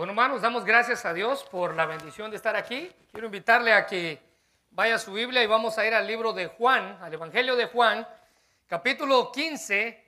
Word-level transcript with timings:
Bueno, 0.00 0.12
hermanos, 0.12 0.40
damos 0.40 0.64
gracias 0.64 1.04
a 1.04 1.12
Dios 1.12 1.44
por 1.50 1.76
la 1.76 1.84
bendición 1.84 2.30
de 2.30 2.38
estar 2.38 2.56
aquí. 2.56 2.90
Quiero 3.12 3.26
invitarle 3.26 3.74
a 3.74 3.84
que 3.84 4.18
vaya 4.70 4.94
a 4.94 4.98
su 4.98 5.12
Biblia 5.12 5.42
y 5.42 5.46
vamos 5.46 5.76
a 5.76 5.86
ir 5.86 5.92
al 5.92 6.06
libro 6.06 6.32
de 6.32 6.46
Juan, 6.46 6.96
al 7.02 7.12
Evangelio 7.12 7.54
de 7.54 7.66
Juan, 7.66 8.08
capítulo 8.66 9.30
15, 9.30 10.02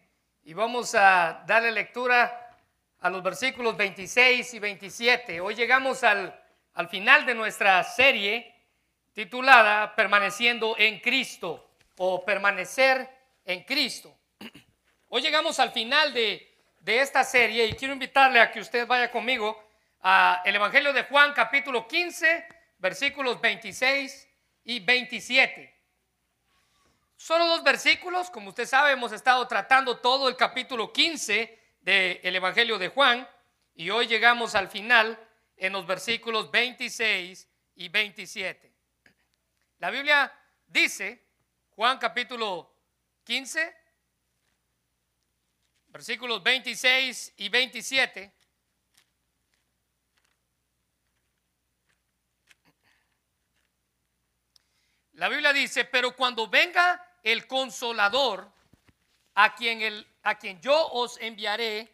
y 0.45 0.55
vamos 0.55 0.95
a 0.95 1.45
darle 1.47 1.73
lectura 1.73 2.57
a 3.01 3.11
los 3.11 3.23
versículos 3.23 3.77
26 3.77 4.55
y 4.55 4.59
27. 4.59 5.41
Hoy 5.43 5.55
llegamos 5.55 6.03
al, 6.05 6.41
al 6.73 6.89
final 6.89 7.27
de 7.27 7.35
nuestra 7.35 7.85
serie 7.85 8.51
titulada 9.13 9.95
Permaneciendo 9.95 10.75
en 10.79 11.01
Cristo 11.01 11.69
o 11.99 12.25
Permanecer 12.25 13.11
en 13.45 13.63
Cristo. 13.65 14.17
Hoy 15.11 15.21
llegamos 15.21 15.61
al 15.61 15.71
final 15.71 16.15
de, 16.15 16.51
de 16.81 17.01
esta 17.03 17.23
serie 17.25 17.67
y 17.67 17.75
quiero 17.75 17.93
invitarle 17.93 18.41
a 18.41 18.51
que 18.51 18.61
usted 18.61 18.87
vaya 18.87 19.11
conmigo 19.11 19.71
el 20.03 20.57
Evangelio 20.57 20.93
de 20.93 21.05
Juan 21.05 21.33
capítulo 21.33 21.87
15, 21.87 22.47
versículos 22.79 23.41
26 23.41 24.29
y 24.65 24.81
27. 24.81 25.73
Solo 27.17 27.47
dos 27.47 27.63
versículos, 27.63 28.29
como 28.31 28.49
usted 28.49 28.67
sabe, 28.67 28.93
hemos 28.93 29.13
estado 29.13 29.47
tratando 29.47 29.99
todo 29.99 30.29
el 30.29 30.37
capítulo 30.37 30.93
15 30.93 31.77
del 31.81 32.35
Evangelio 32.35 32.79
de 32.79 32.89
Juan 32.89 33.29
y 33.77 33.91
hoy 33.91 34.09
llegamos 34.09 34.57
al 34.57 34.69
final 34.69 35.17
en 35.57 35.73
los 35.73 35.87
versículos 35.87 36.51
26 36.51 37.49
y 37.77 37.89
27. 37.89 38.73
La 39.79 39.91
Biblia 39.91 40.33
dice, 40.67 41.29
Juan 41.77 41.99
capítulo 41.99 42.75
15, 43.23 43.73
versículos 45.89 46.43
26 46.43 47.35
y 47.37 47.49
27, 47.49 48.33
La 55.15 55.29
Biblia 55.29 55.53
dice, 55.53 55.85
pero 55.85 56.17
cuando 56.17 56.49
venga 56.49 57.19
el 57.23 57.47
consolador, 57.47 58.51
a 59.35 59.55
quien, 59.55 59.83
el, 59.83 60.07
a 60.23 60.39
quien 60.39 60.61
yo 60.61 60.89
os 60.89 61.19
enviaré, 61.21 61.91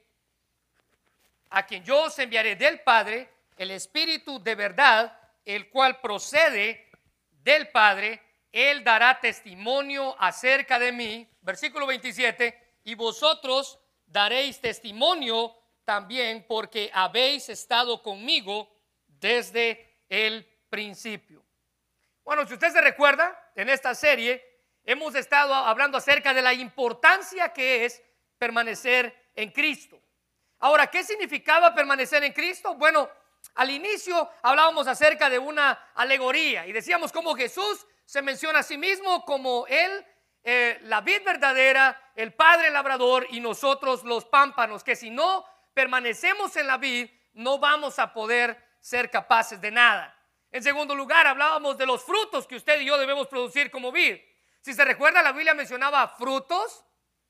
a 1.50 1.66
quien 1.66 1.84
yo 1.84 2.04
os 2.04 2.18
enviaré 2.18 2.56
del 2.56 2.80
Padre, 2.80 3.28
el 3.56 3.70
Espíritu 3.70 4.42
de 4.42 4.54
verdad, 4.54 5.18
el 5.44 5.68
cual 5.70 6.00
procede 6.00 6.90
del 7.42 7.68
Padre, 7.68 8.22
Él 8.52 8.84
dará 8.84 9.20
testimonio 9.20 10.14
acerca 10.18 10.78
de 10.78 10.92
mí. 10.92 11.28
Versículo 11.40 11.86
27, 11.86 12.80
y 12.84 12.94
vosotros 12.94 13.78
daréis 14.06 14.60
testimonio 14.60 15.54
también 15.84 16.44
porque 16.46 16.90
habéis 16.92 17.48
estado 17.48 18.02
conmigo 18.02 18.70
desde 19.06 20.02
el 20.08 20.46
principio. 20.68 21.47
Bueno, 22.28 22.46
si 22.46 22.52
usted 22.52 22.70
se 22.70 22.82
recuerda, 22.82 23.50
en 23.54 23.70
esta 23.70 23.94
serie 23.94 24.44
hemos 24.84 25.14
estado 25.14 25.54
hablando 25.54 25.96
acerca 25.96 26.34
de 26.34 26.42
la 26.42 26.52
importancia 26.52 27.54
que 27.54 27.86
es 27.86 28.02
permanecer 28.36 29.30
en 29.34 29.50
Cristo. 29.50 29.98
Ahora, 30.58 30.88
¿qué 30.88 31.02
significaba 31.02 31.74
permanecer 31.74 32.22
en 32.24 32.34
Cristo? 32.34 32.74
Bueno, 32.74 33.08
al 33.54 33.70
inicio 33.70 34.30
hablábamos 34.42 34.86
acerca 34.88 35.30
de 35.30 35.38
una 35.38 35.72
alegoría 35.94 36.66
y 36.66 36.72
decíamos 36.72 37.12
cómo 37.12 37.34
Jesús 37.34 37.86
se 38.04 38.20
menciona 38.20 38.58
a 38.58 38.62
sí 38.62 38.76
mismo 38.76 39.24
como 39.24 39.66
Él, 39.66 40.06
eh, 40.44 40.80
la 40.82 41.00
vid 41.00 41.24
verdadera, 41.24 42.12
el 42.14 42.34
Padre 42.34 42.68
labrador 42.68 43.26
y 43.30 43.40
nosotros 43.40 44.04
los 44.04 44.26
pámpanos, 44.26 44.84
que 44.84 44.96
si 44.96 45.08
no 45.08 45.46
permanecemos 45.72 46.54
en 46.56 46.66
la 46.66 46.76
vid, 46.76 47.08
no 47.32 47.58
vamos 47.58 47.98
a 47.98 48.12
poder 48.12 48.62
ser 48.80 49.10
capaces 49.10 49.58
de 49.62 49.70
nada. 49.70 50.17
En 50.50 50.62
segundo 50.62 50.94
lugar, 50.94 51.26
hablábamos 51.26 51.76
de 51.76 51.86
los 51.86 52.02
frutos 52.02 52.46
que 52.46 52.56
usted 52.56 52.80
y 52.80 52.86
yo 52.86 52.96
debemos 52.96 53.28
producir 53.28 53.70
como 53.70 53.92
vid. 53.92 54.16
Si 54.60 54.72
se 54.72 54.84
recuerda, 54.84 55.22
la 55.22 55.32
Biblia 55.32 55.54
mencionaba 55.54 56.08
frutos, 56.08 56.84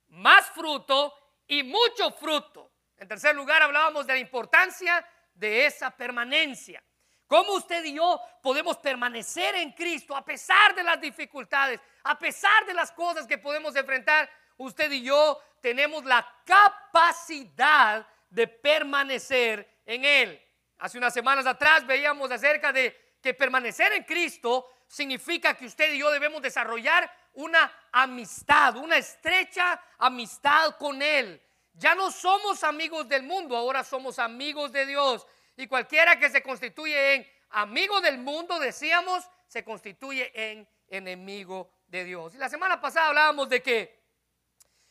más 0.09 0.47
fruto 0.51 1.15
y 1.47 1.63
mucho 1.63 2.11
fruto. 2.13 2.73
En 2.97 3.09
tercer 3.09 3.35
lugar, 3.35 3.63
hablábamos 3.63 4.07
de 4.07 4.15
la 4.15 4.19
importancia 4.19 5.07
de 5.35 5.67
esa 5.67 5.91
permanencia. 5.91 6.83
¿Cómo 7.27 7.53
usted 7.55 7.85
y 7.85 7.95
yo 7.95 8.21
podemos 8.43 8.79
permanecer 8.79 9.55
en 9.57 9.73
Cristo 9.73 10.17
a 10.17 10.25
pesar 10.25 10.75
de 10.75 10.83
las 10.83 11.01
dificultades, 11.01 11.81
a 12.05 12.19
pesar 12.19 12.65
de 12.67 12.75
las 12.75 12.91
cosas 12.93 13.27
que 13.27 13.39
podemos 13.39 13.77
enfrentar? 13.77 14.31
Usted 14.57 14.91
y 14.91 15.03
yo 15.03 15.39
tenemos 15.61 16.05
la 16.05 16.27
capacidad 16.45 18.07
de 18.31 18.49
permanecer 18.49 19.81
en 19.85 20.05
Él. 20.05 20.43
Hace 20.79 20.97
unas 20.97 21.13
semanas 21.13 21.47
atrás 21.47 21.87
veíamos 21.87 22.31
acerca 22.31 22.73
de 22.73 23.08
que 23.21 23.35
permanecer 23.35 23.93
en 23.93 24.05
Cristo 24.05 24.69
significa 24.87 25.55
que 25.55 25.67
usted 25.67 25.93
y 25.93 25.99
yo 25.99 26.11
debemos 26.11 26.41
desarrollar 26.41 27.11
una 27.35 27.71
amistad, 27.93 28.77
una 28.77 28.97
estrecha 28.97 29.81
amistad 29.99 30.77
con 30.77 31.03
Él. 31.03 31.43
Ya 31.75 31.95
no 31.95 32.11
somos 32.11 32.65
amigos 32.65 33.09
del 33.09 33.23
mundo, 33.23 33.57
ahora 33.57 33.85
somos 33.85 34.19
amigos 34.19 34.73
de 34.73 34.87
Dios. 34.87 35.27
Y 35.57 35.67
cualquiera 35.67 36.19
que 36.19 36.31
se 36.31 36.43
constituye 36.43 37.15
en 37.15 37.29
amigo 37.51 38.01
del 38.01 38.19
mundo, 38.19 38.59
decíamos, 38.59 39.29
se 39.47 39.65
constituye 39.65 40.33
en 40.35 40.69
enemigo 40.89 41.71
de 41.87 42.05
Dios. 42.05 42.35
Y 42.35 42.39
la 42.39 42.49
semana 42.49 42.81
pasada 42.81 43.09
hablábamos 43.09 43.49
de 43.49 43.63
que 43.63 43.99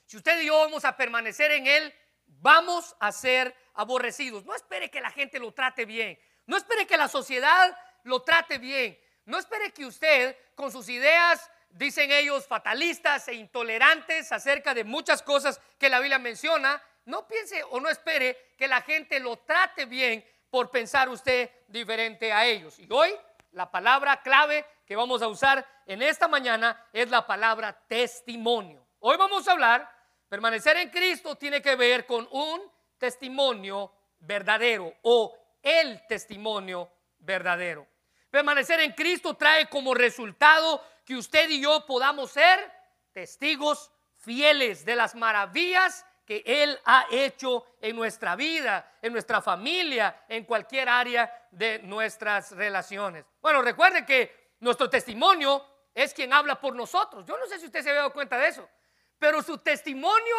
si 0.06 0.18
usted 0.18 0.42
y 0.42 0.46
yo 0.46 0.58
vamos 0.60 0.86
a 0.86 0.96
permanecer 0.96 1.52
en 1.52 1.68
Él, 1.68 1.94
vamos 2.26 2.96
a 3.00 3.12
ser 3.12 3.56
aborrecidos. 3.74 4.46
No 4.46 4.56
espere 4.56 4.90
que 4.90 5.02
la 5.02 5.12
gente 5.12 5.40
lo 5.40 5.54
trate 5.54 5.86
bien. 5.86 6.18
No 6.46 6.56
espere 6.56 6.88
que 6.88 6.96
la 6.96 7.10
sociedad 7.10 7.78
lo 8.08 8.22
trate 8.22 8.58
bien. 8.58 8.98
No 9.26 9.38
espere 9.38 9.72
que 9.72 9.86
usted, 9.86 10.36
con 10.56 10.72
sus 10.72 10.90
ideas, 10.90 11.50
dicen 11.70 12.12
ellos, 12.12 12.48
fatalistas 12.48 13.28
e 13.28 13.34
intolerantes 13.34 14.32
acerca 14.32 14.74
de 14.74 14.84
muchas 14.84 15.22
cosas 15.22 15.62
que 15.78 15.90
la 15.90 16.00
Biblia 16.00 16.18
menciona, 16.18 16.82
no 17.06 17.28
piense 17.28 17.64
o 17.70 17.80
no 17.80 17.90
espere 17.90 18.54
que 18.58 18.68
la 18.68 18.82
gente 18.82 19.20
lo 19.20 19.38
trate 19.38 19.86
bien 19.86 20.26
por 20.50 20.72
pensar 20.72 21.10
usted 21.10 21.50
diferente 21.68 22.32
a 22.32 22.46
ellos. 22.46 22.80
Y 22.80 22.88
hoy 22.92 23.14
la 23.52 23.70
palabra 23.70 24.22
clave 24.22 24.66
que 24.86 24.96
vamos 24.96 25.22
a 25.22 25.28
usar 25.28 25.66
en 25.86 26.02
esta 26.02 26.28
mañana 26.28 26.86
es 26.94 27.10
la 27.10 27.26
palabra 27.26 27.78
testimonio. 27.88 28.86
Hoy 29.00 29.18
vamos 29.18 29.48
a 29.48 29.52
hablar, 29.52 29.90
permanecer 30.30 30.78
en 30.78 30.90
Cristo 30.90 31.36
tiene 31.36 31.62
que 31.62 31.76
ver 31.76 32.06
con 32.06 32.28
un 32.32 32.62
testimonio 32.98 33.92
verdadero 34.20 34.94
o 35.04 35.38
el 35.62 36.06
testimonio 36.08 36.90
verdadero. 37.20 37.88
Permanecer 38.30 38.80
en 38.82 38.92
Cristo 38.94 39.36
trae 39.36 39.68
como 39.70 39.94
resultado 39.94 40.84
que 41.06 41.16
usted 41.16 41.50
y 41.50 41.62
yo 41.62 41.86
podamos 41.86 42.32
ser 42.32 42.72
testigos 43.14 43.92
fieles 44.18 44.84
de 44.84 44.96
las 44.96 45.16
maravillas 45.16 46.06
que 46.26 46.44
Él 46.46 46.78
ha 46.84 47.08
hecho 47.10 47.66
en 47.80 47.96
nuestra 47.96 48.36
vida, 48.36 48.98
en 49.02 49.14
nuestra 49.14 49.42
familia, 49.42 50.26
en 50.28 50.44
cualquier 50.44 50.90
área 50.90 51.48
de 51.52 51.80
nuestras 51.80 52.52
relaciones. 52.52 53.26
Bueno, 53.42 53.62
recuerde 53.62 54.06
que 54.06 54.56
nuestro 54.60 54.90
testimonio 54.90 55.66
es 55.94 56.14
quien 56.14 56.34
habla 56.34 56.60
por 56.60 56.76
nosotros. 56.76 57.26
Yo 57.26 57.38
no 57.38 57.46
sé 57.48 57.58
si 57.60 57.68
usted 57.68 57.82
se 57.82 57.92
ha 57.92 57.94
dado 57.94 58.12
cuenta 58.12 58.38
de 58.38 58.50
eso, 58.50 58.70
pero 59.18 59.42
su 59.42 59.58
testimonio 59.60 60.36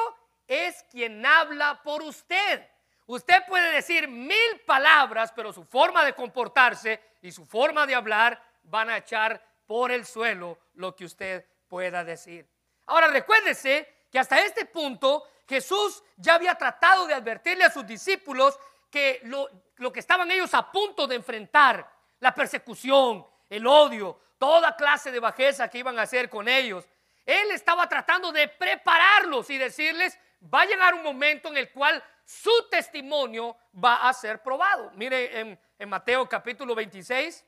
es 0.47 0.85
quien 0.91 1.25
habla 1.25 1.81
por 1.83 2.03
usted. 2.03 2.69
Usted 3.09 3.43
puede 3.49 3.73
decir 3.73 4.07
mil 4.07 4.61
palabras, 4.67 5.33
pero 5.35 5.51
su 5.51 5.65
forma 5.65 6.05
de 6.05 6.13
comportarse 6.13 7.01
y 7.23 7.33
su 7.33 7.47
forma 7.47 7.87
de 7.87 7.95
hablar 7.95 8.39
van 8.65 8.91
a 8.91 8.99
echar 8.99 9.43
por 9.67 9.91
el 9.91 10.05
suelo 10.05 10.59
lo 10.75 10.95
que 10.95 11.07
usted 11.07 11.43
pueda 11.69 12.05
decir. 12.05 12.47
Ahora 12.85 13.09
recuérdese 13.09 14.05
que 14.13 14.19
hasta 14.19 14.39
este 14.41 14.67
punto 14.67 15.25
Jesús 15.49 16.05
ya 16.19 16.35
había 16.35 16.55
tratado 16.57 17.07
de 17.07 17.15
advertirle 17.15 17.65
a 17.65 17.71
sus 17.71 17.87
discípulos 17.87 18.59
que 18.91 19.21
lo, 19.23 19.49
que 19.91 20.01
estaban 20.01 20.31
ellos 20.31 20.53
a 20.53 20.71
punto 20.71 21.07
de 21.07 21.17
enfrentar, 21.17 21.91
la 22.21 22.35
persecución, 22.35 23.27
el 23.49 23.67
odio, 23.67 24.21
toda 24.37 24.77
clase 24.77 25.11
de 25.11 25.21
bajeza 25.21 25.69
que 25.69 25.79
iban 25.79 25.99
a 25.99 26.03
hacer 26.03 26.29
con 26.29 26.47
ellos. 26.47 26.87
Él 27.25 27.53
estaba 27.53 27.89
tratando 27.89 28.33
de 28.33 28.49
prepararlos 28.49 29.49
y 29.49 29.57
decirles, 29.57 30.19
va 30.43 30.63
a 30.63 30.67
llegar 30.67 30.95
un 30.95 31.03
momento 31.03 31.49
en 31.49 31.57
el 31.57 31.73
cual 31.73 32.01
su 32.25 32.51
testimonio 32.71 33.57
va 33.83 34.09
a 34.09 34.13
ser 34.13 34.41
probado. 34.43 34.93
Mire 34.95 35.41
en, 35.41 35.59
Mateo 35.89 36.29
capítulo 36.29 36.75
26, 36.75 37.45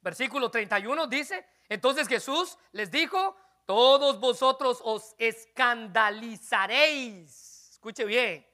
versículo 0.00 0.50
31 0.50 1.06
dice, 1.06 1.46
entonces 1.68 2.08
Jesús 2.08 2.58
les 2.72 2.90
dijo, 2.90 3.36
todos 3.64 4.18
vosotros 4.18 4.80
os 4.82 5.14
escandalizaréis, 5.18 7.68
escuche 7.72 8.04
bien, 8.04 8.44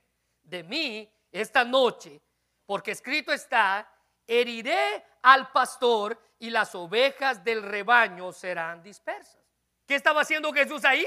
de 0.42 0.62
mí 0.62 1.10
esta 1.32 1.64
noche, 1.64 2.20
porque 2.66 2.90
escrito 2.90 3.32
está, 3.32 3.90
heriré 4.26 5.02
al 5.22 5.50
pastor 5.50 6.20
y 6.38 6.50
las 6.50 6.74
ovejas 6.74 7.42
del 7.42 7.62
rebaño 7.62 8.30
serán 8.32 8.82
dispersas. 8.82 9.40
¿Qué 9.86 9.94
estaba 9.94 10.20
haciendo 10.20 10.52
Jesús 10.52 10.84
ahí? 10.84 11.06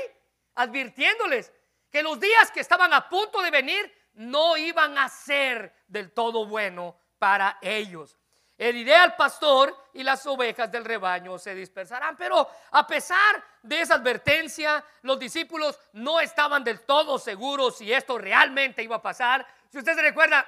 Advirtiéndoles 0.56 1.54
que 1.98 2.04
los 2.04 2.20
días 2.20 2.52
que 2.52 2.60
estaban 2.60 2.94
a 2.94 3.10
punto 3.10 3.42
de 3.42 3.50
venir 3.50 3.92
no 4.14 4.56
iban 4.56 4.96
a 5.00 5.10
ser 5.10 5.74
del 5.88 6.12
todo 6.12 6.46
bueno 6.46 6.96
para 7.18 7.58
ellos. 7.60 8.16
Heriré 8.56 8.94
al 8.94 9.16
pastor 9.16 9.76
y 9.94 10.04
las 10.04 10.24
ovejas 10.28 10.72
del 10.72 10.86
rebaño 10.86 11.40
se 11.40 11.56
dispersarán. 11.56 12.16
Pero 12.16 12.48
a 12.70 12.86
pesar 12.86 13.44
de 13.64 13.82
esa 13.82 13.96
advertencia, 13.96 14.86
los 15.02 15.18
discípulos 15.18 15.80
no 15.94 16.20
estaban 16.20 16.64
del 16.64 16.82
todo 16.82 17.18
seguros 17.18 17.80
si 17.80 17.92
esto 17.92 18.20
realmente 18.20 18.84
iba 18.84 18.98
a 18.98 19.02
pasar. 19.02 19.44
Si 19.72 19.80
usted 19.80 19.96
se 19.96 20.02
recuerda, 20.04 20.48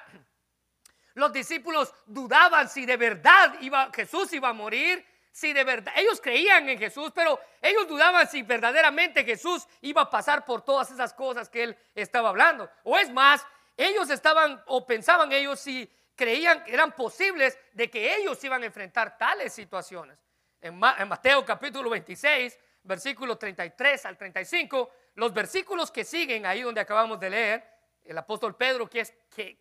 los 1.16 1.34
discípulos 1.34 1.92
dudaban 2.06 2.70
si 2.70 2.86
de 2.86 2.96
verdad 2.96 3.56
iba, 3.62 3.90
Jesús 3.92 4.32
iba 4.34 4.50
a 4.50 4.54
morir, 4.54 5.04
si 5.32 5.54
de 5.54 5.64
verdad, 5.64 5.94
ellos 5.96 6.20
creían 6.22 6.68
en 6.70 6.78
Jesús, 6.78 7.12
pero 7.14 7.40
ellos 7.62 7.88
dudaban 7.88 8.28
si 8.28 8.42
verdaderamente 8.42 9.24
Jesús 9.24 9.68
iba 9.82 10.02
a 10.04 10.10
pasar 10.10 10.44
por 10.46 10.64
todas 10.64 10.92
esas 10.92 11.14
cosas 11.14 11.50
que 11.50 11.64
él 11.64 11.78
estaba 11.96 12.30
hablando. 12.30 12.70
O 12.84 12.98
es 12.98 13.12
más, 13.12 13.46
ellos 13.78 14.10
estaban 14.10 14.62
o 14.68 14.86
pensaban 14.86 15.32
ellos 15.32 15.60
si 15.60 15.90
creían 16.16 16.64
que 16.64 16.74
eran 16.74 16.94
posibles 16.94 17.58
de 17.72 17.90
que 17.90 18.16
ellos 18.18 18.44
iban 18.44 18.64
a 18.64 18.66
enfrentar 18.66 19.18
tales 19.18 19.54
situaciones. 19.54 20.18
En, 20.62 20.78
Mateo 20.78 21.46
capítulo 21.46 21.90
26, 21.90 22.60
versículo 22.84 23.38
33 23.38 24.06
al 24.06 24.18
35, 24.18 24.92
los 25.16 25.34
versículos 25.34 25.92
que 25.92 26.04
siguen 26.04 26.46
ahí 26.46 26.62
donde 26.62 26.82
acabamos 26.82 27.20
de 27.20 27.30
leer, 27.30 27.70
el 28.04 28.18
apóstol 28.18 28.56
Pedro, 28.58 28.90
que 28.90 29.02
es 29.02 29.14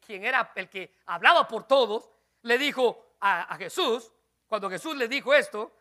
quien 0.05 0.25
era 0.25 0.51
el 0.57 0.69
que 0.69 0.95
hablaba 1.07 1.47
por 1.47 1.69
todos, 1.69 2.11
le 2.43 2.59
dijo 2.59 3.15
a 3.21 3.55
Jesús, 3.57 4.11
cuando 4.49 4.69
Jesús 4.71 4.97
le 4.97 5.07
dijo 5.07 5.35
esto, 5.35 5.73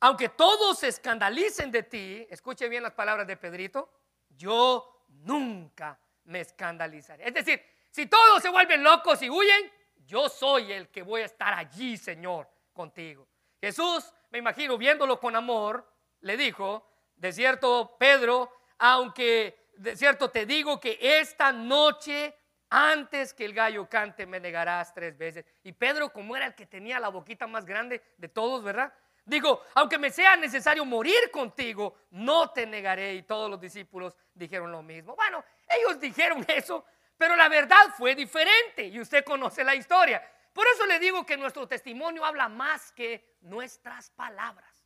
aunque 0.00 0.28
todos 0.28 0.78
se 0.78 0.88
escandalicen 0.88 1.70
de 1.70 1.82
ti, 1.82 2.26
escuche 2.30 2.68
bien 2.68 2.82
las 2.82 2.92
palabras 2.92 3.26
de 3.26 3.36
Pedrito, 3.36 3.90
yo 4.28 5.06
nunca 5.08 5.98
me 6.24 6.40
escandalizaré. 6.40 7.26
Es 7.26 7.34
decir, 7.34 7.62
si 7.90 8.06
todos 8.06 8.42
se 8.42 8.48
vuelven 8.48 8.82
locos 8.82 9.22
y 9.22 9.30
huyen, 9.30 9.72
yo 10.06 10.28
soy 10.28 10.72
el 10.72 10.88
que 10.88 11.02
voy 11.02 11.22
a 11.22 11.26
estar 11.26 11.54
allí, 11.54 11.96
Señor, 11.96 12.48
contigo. 12.72 13.26
Jesús, 13.60 14.12
me 14.30 14.38
imagino, 14.38 14.76
viéndolo 14.76 15.20
con 15.20 15.36
amor, 15.36 15.88
le 16.20 16.36
dijo, 16.36 16.88
de 17.16 17.32
cierto, 17.32 17.96
Pedro, 17.98 18.52
aunque 18.78 19.70
de 19.76 19.96
cierto 19.96 20.30
te 20.30 20.46
digo 20.46 20.80
que 20.80 20.98
esta 21.00 21.52
noche, 21.52 22.34
antes 22.74 23.34
que 23.34 23.44
el 23.44 23.52
gallo 23.52 23.86
cante, 23.86 24.24
me 24.24 24.40
negarás 24.40 24.94
tres 24.94 25.18
veces. 25.18 25.44
Y 25.62 25.72
Pedro, 25.72 26.10
como 26.10 26.34
era 26.34 26.46
el 26.46 26.54
que 26.54 26.64
tenía 26.64 26.98
la 26.98 27.10
boquita 27.10 27.46
más 27.46 27.66
grande 27.66 28.02
de 28.16 28.28
todos, 28.28 28.64
¿verdad? 28.64 28.90
Digo, 29.26 29.62
aunque 29.74 29.98
me 29.98 30.10
sea 30.10 30.36
necesario 30.36 30.82
morir 30.86 31.30
contigo, 31.30 31.98
no 32.12 32.50
te 32.50 32.66
negaré. 32.66 33.12
Y 33.12 33.24
todos 33.24 33.50
los 33.50 33.60
discípulos 33.60 34.16
dijeron 34.32 34.72
lo 34.72 34.82
mismo. 34.82 35.14
Bueno, 35.14 35.44
ellos 35.68 36.00
dijeron 36.00 36.42
eso, 36.48 36.86
pero 37.18 37.36
la 37.36 37.50
verdad 37.50 37.90
fue 37.94 38.14
diferente 38.14 38.86
y 38.86 38.98
usted 38.98 39.22
conoce 39.22 39.62
la 39.62 39.74
historia. 39.74 40.26
Por 40.54 40.66
eso 40.68 40.86
le 40.86 40.98
digo 40.98 41.26
que 41.26 41.36
nuestro 41.36 41.68
testimonio 41.68 42.24
habla 42.24 42.48
más 42.48 42.90
que 42.92 43.36
nuestras 43.42 44.08
palabras. 44.12 44.82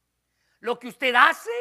Lo 0.58 0.76
que 0.76 0.88
usted 0.88 1.14
hace, 1.14 1.52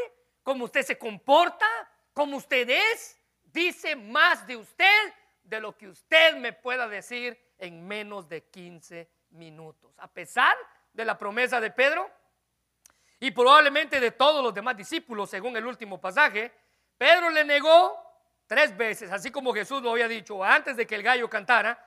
cómo 0.42 0.66
usted 0.66 0.81
se 0.81 0.98
comporta, 0.98 1.68
cómo 2.13 2.38
usted 2.38 2.68
es, 2.68 3.21
dice 3.44 3.95
más 3.95 4.48
de 4.48 4.57
usted 4.57 5.13
de 5.45 5.59
lo 5.59 5.77
que 5.77 5.88
usted 5.88 6.36
me 6.36 6.53
pueda 6.53 6.88
decir 6.88 7.39
en 7.57 7.88
menos 7.88 8.27
de 8.27 8.44
15 8.44 9.07
minutos. 9.31 9.94
A 10.00 10.07
pesar 10.07 10.56
de 10.92 11.06
la 11.06 11.18
promesa 11.18 11.62
de 11.62 11.71
Pedro 11.71 12.09
y 13.19 13.31
probablemente 13.31 14.00
de 14.00 14.12
todos 14.12 14.44
los 14.44 14.53
demás 14.53 14.75
discípulos, 14.75 15.30
según 15.30 15.56
el 15.56 15.65
último 15.65 16.01
pasaje, 16.01 16.51
Pedro 16.97 17.30
le 17.30 17.45
negó 17.45 17.97
tres 18.47 18.75
veces, 18.75 19.12
así 19.12 19.31
como 19.31 19.53
Jesús 19.53 19.81
lo 19.81 19.92
había 19.92 20.07
dicho 20.07 20.44
antes 20.44 20.75
de 20.75 20.86
que 20.86 20.95
el 20.95 21.03
gallo 21.03 21.30
cantara, 21.30 21.81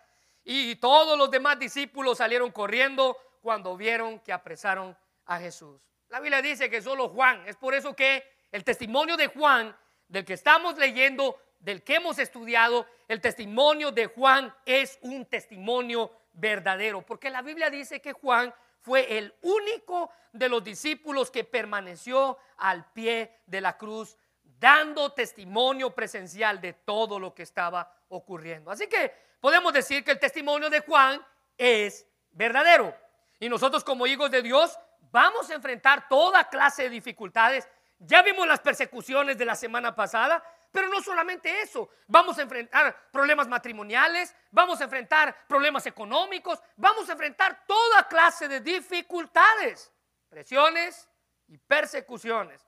y 0.45 0.77
todos 0.77 1.19
los 1.19 1.31
demás 1.31 1.59
discípulos 1.59 2.19
salieron 2.19 2.51
corriendo 2.51 3.17
cuando 3.43 3.77
vieron 3.77 4.21
que 4.21 4.33
apresaron 4.33 4.97
a 5.27 5.39
Jesús. 5.39 5.81
La 6.09 6.21
Biblia 6.21 6.41
dice 6.41 6.71
que 6.71 6.81
solo 6.81 7.09
Juan, 7.11 7.47
es 7.47 7.57
por 7.57 7.75
eso 7.75 7.95
que 7.95 8.25
el 8.51 8.65
testimonio 8.65 9.17
de 9.17 9.27
Juan, 9.27 9.77
del 10.07 10.25
que 10.25 10.33
estamos 10.33 10.79
leyendo, 10.79 11.39
del 11.59 11.83
que 11.83 11.97
hemos 11.97 12.19
estudiado, 12.19 12.87
el 13.09 13.21
testimonio 13.21 13.91
de 13.93 14.07
Juan 14.07 14.55
es 14.65 14.99
un 15.03 15.27
testimonio 15.27 16.13
verdadero, 16.33 17.03
porque 17.03 17.31
la 17.31 17.43
Biblia 17.43 17.71
dice 17.71 18.01
que 18.01 18.13
Juan 18.13 18.55
fue 18.81 19.19
el 19.19 19.35
único 19.43 20.11
de 20.33 20.49
los 20.49 20.63
discípulos 20.63 21.31
que 21.31 21.45
permaneció 21.45 22.39
al 22.59 22.91
pie 22.93 23.41
de 23.47 23.61
la 23.61 23.77
cruz 23.77 24.17
dando 24.59 25.13
testimonio 25.13 25.95
presencial 25.95 26.61
de 26.61 26.73
todo 26.73 27.19
lo 27.19 27.35
que 27.35 27.43
estaba 27.43 27.93
ocurriendo. 28.09 28.71
Así 28.71 28.89
que 28.89 29.13
podemos 29.41 29.73
decir 29.73 30.05
que 30.05 30.13
el 30.13 30.19
testimonio 30.19 30.69
de 30.71 30.81
Juan 30.81 31.25
es 31.57 32.07
verdadero. 32.33 32.95
Y 33.41 33.49
nosotros 33.49 33.85
como 33.85 34.07
hijos 34.07 34.31
de 34.31 34.43
Dios 34.43 34.79
vamos 35.13 35.51
a 35.51 35.55
enfrentar 35.55 36.09
toda 36.09 36.49
clase 36.49 36.85
de 36.85 36.91
dificultades. 36.91 37.69
Ya 38.01 38.23
vimos 38.23 38.47
las 38.47 38.61
persecuciones 38.61 39.39
de 39.39 39.45
la 39.45 39.55
semana 39.55 39.95
pasada, 39.95 40.43
pero 40.71 40.89
no 40.89 41.03
solamente 41.03 41.63
eso, 41.63 41.89
vamos 42.07 42.39
a 42.39 42.43
enfrentar 42.43 43.11
problemas 43.11 43.49
matrimoniales, 43.49 44.35
vamos 44.51 44.81
a 44.81 44.85
enfrentar 44.85 45.47
problemas 45.47 45.87
económicos, 45.87 46.61
vamos 46.77 47.09
a 47.09 47.13
enfrentar 47.13 47.65
toda 47.67 48.07
clase 48.07 48.49
de 48.49 48.61
dificultades, 48.61 49.93
presiones 50.29 51.09
y 51.47 51.57
persecuciones. 51.57 52.67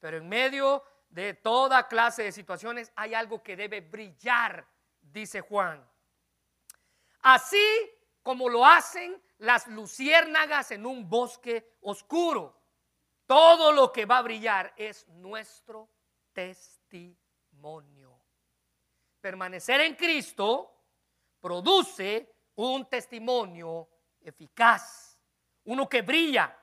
Pero 0.00 0.18
en 0.18 0.28
medio 0.28 0.82
de 1.08 1.34
toda 1.34 1.86
clase 1.86 2.24
de 2.24 2.32
situaciones, 2.32 2.92
hay 2.96 3.14
algo 3.14 3.42
que 3.42 3.56
debe 3.56 3.80
brillar, 3.80 4.66
dice 5.00 5.40
Juan. 5.40 5.88
Así 7.22 7.92
como 8.22 8.48
lo 8.48 8.66
hacen 8.66 9.22
las 9.38 9.66
luciérnagas 9.68 10.72
en 10.72 10.84
un 10.84 11.08
bosque 11.08 11.76
oscuro. 11.82 12.60
Todo 13.26 13.72
lo 13.72 13.92
que 13.92 14.04
va 14.04 14.18
a 14.18 14.22
brillar 14.22 14.72
es 14.76 15.06
nuestro 15.08 15.88
testimonio. 16.32 17.25
Permanecer 19.20 19.80
en 19.80 19.94
Cristo 19.96 20.84
produce 21.40 22.32
un 22.56 22.88
testimonio 22.88 23.88
eficaz, 24.20 25.18
uno 25.64 25.88
que 25.88 26.02
brilla. 26.02 26.56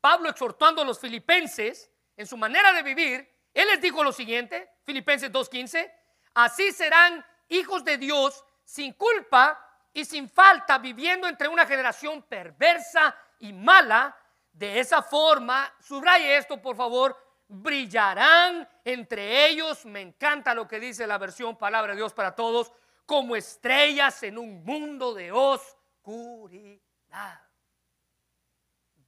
Pablo 0.00 0.28
exhortando 0.28 0.82
a 0.82 0.84
los 0.84 0.98
filipenses 0.98 1.90
en 2.16 2.26
su 2.26 2.36
manera 2.36 2.72
de 2.72 2.82
vivir, 2.82 3.32
él 3.54 3.68
les 3.68 3.80
dijo 3.80 4.02
lo 4.02 4.12
siguiente, 4.12 4.70
Filipenses 4.84 5.30
2.15, 5.30 5.90
así 6.34 6.72
serán 6.72 7.24
hijos 7.48 7.84
de 7.84 7.98
Dios 7.98 8.44
sin 8.64 8.92
culpa 8.94 9.58
y 9.92 10.04
sin 10.04 10.28
falta, 10.28 10.78
viviendo 10.78 11.28
entre 11.28 11.48
una 11.48 11.66
generación 11.66 12.22
perversa 12.22 13.14
y 13.38 13.52
mala. 13.52 14.16
De 14.52 14.80
esa 14.80 15.02
forma, 15.02 15.72
subraye 15.80 16.36
esto 16.36 16.60
por 16.60 16.76
favor, 16.76 17.16
brillarán 17.52 18.66
entre 18.84 19.46
ellos, 19.46 19.84
me 19.84 20.00
encanta 20.00 20.54
lo 20.54 20.66
que 20.66 20.80
dice 20.80 21.06
la 21.06 21.18
versión 21.18 21.56
Palabra 21.56 21.92
de 21.92 21.98
Dios 21.98 22.14
para 22.14 22.34
Todos, 22.34 22.72
como 23.04 23.36
estrellas 23.36 24.22
en 24.22 24.38
un 24.38 24.64
mundo 24.64 25.12
de 25.12 25.30
oscuridad. 25.32 26.80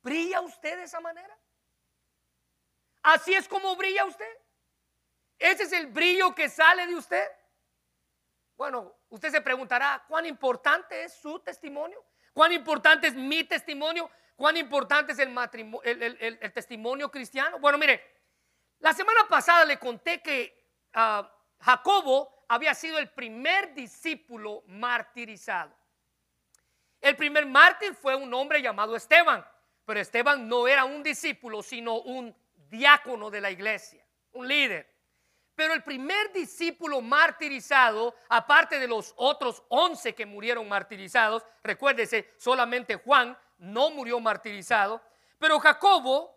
¿Brilla 0.03 0.43
usted 0.43 0.77
de 0.77 0.85
esa 0.85 1.01
manera? 1.01 1.35
Así 3.03 3.33
es 3.33 3.49
como 3.49 3.75
brilla 3.77 4.05
usted. 4.05 4.39
Ese 5.39 5.63
es 5.65 5.73
el 5.73 5.87
brillo 5.87 6.35
que 6.35 6.49
sale 6.49 6.87
de 6.87 6.95
usted. 6.95 7.27
Bueno, 8.57 8.95
usted 9.09 9.31
se 9.31 9.41
preguntará, 9.41 10.05
¿cuán 10.07 10.27
importante 10.27 11.05
es 11.05 11.15
su 11.15 11.41
testimonio? 11.41 12.05
¿Cuán 12.33 12.53
importante 12.53 13.07
es 13.07 13.15
mi 13.15 13.45
testimonio? 13.45 14.11
¿Cuán 14.37 14.57
importante 14.57 15.13
es 15.13 15.19
el, 15.19 15.33
el, 15.85 16.53
testimonio 16.53 17.11
cristiano? 17.11 17.59
Bueno, 17.59 17.79
mire, 17.79 18.13
la 18.85 18.93
semana 18.93 19.26
pasada 19.26 19.64
le 19.64 19.79
conté 19.79 20.21
que 20.21 20.62
ah, 20.93 21.26
Jacobo 21.59 22.45
había 22.49 22.75
sido 22.75 22.99
el 22.99 23.09
primer 23.09 23.73
discípulo 23.73 24.62
martirizado. 24.67 25.75
El 27.00 27.17
primer 27.17 27.47
mártir 27.47 27.95
fue 27.95 28.14
un 28.14 28.35
hombre 28.35 28.61
llamado 28.61 28.95
Esteban, 28.95 29.43
pero 29.87 30.00
Esteban 30.00 30.47
no 30.47 30.69
era 30.69 30.85
un 30.85 31.03
discípulo, 31.03 31.62
sino 31.62 31.95
un 32.00 32.37
diácono 32.69 33.31
de 33.31 33.41
la 33.41 33.50
iglesia, 33.50 34.05
un 34.33 34.47
líder. 34.47 34.87
Pero 35.55 35.73
el 35.73 35.83
primer 35.83 36.31
discípulo 36.35 37.00
martirizado, 37.00 38.14
aparte 38.29 38.79
de 38.79 38.87
los 38.87 39.14
otros 39.17 39.62
once 39.69 40.14
que 40.14 40.26
murieron 40.26 40.69
martirizados, 40.69 41.43
recuérdese, 41.62 42.35
solamente 42.37 42.97
Juan 42.97 43.35
no 43.57 43.88
murió 43.93 44.21
martirizado, 44.21 45.00
pero 45.38 45.59
Jacobo, 45.59 46.34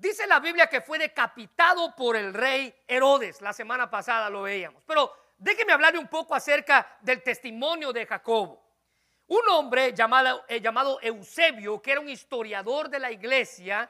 dice 0.00 0.26
la 0.26 0.40
Biblia 0.40 0.66
que 0.66 0.80
fue 0.80 0.98
decapitado 0.98 1.94
por 1.94 2.16
el 2.16 2.32
rey 2.32 2.74
Herodes, 2.88 3.40
la 3.42 3.52
semana 3.52 3.90
pasada 3.90 4.30
lo 4.30 4.42
veíamos. 4.42 4.82
Pero 4.86 5.12
déjeme 5.36 5.72
hablarle 5.72 5.98
un 5.98 6.08
poco 6.08 6.34
acerca 6.34 6.98
del 7.02 7.22
testimonio 7.22 7.92
de 7.92 8.06
Jacobo. 8.06 8.62
Un 9.26 9.48
hombre 9.50 9.94
llamado, 9.94 10.44
eh, 10.48 10.60
llamado 10.60 10.98
Eusebio, 11.02 11.80
que 11.80 11.92
era 11.92 12.00
un 12.00 12.08
historiador 12.08 12.88
de 12.88 12.98
la 12.98 13.12
iglesia, 13.12 13.88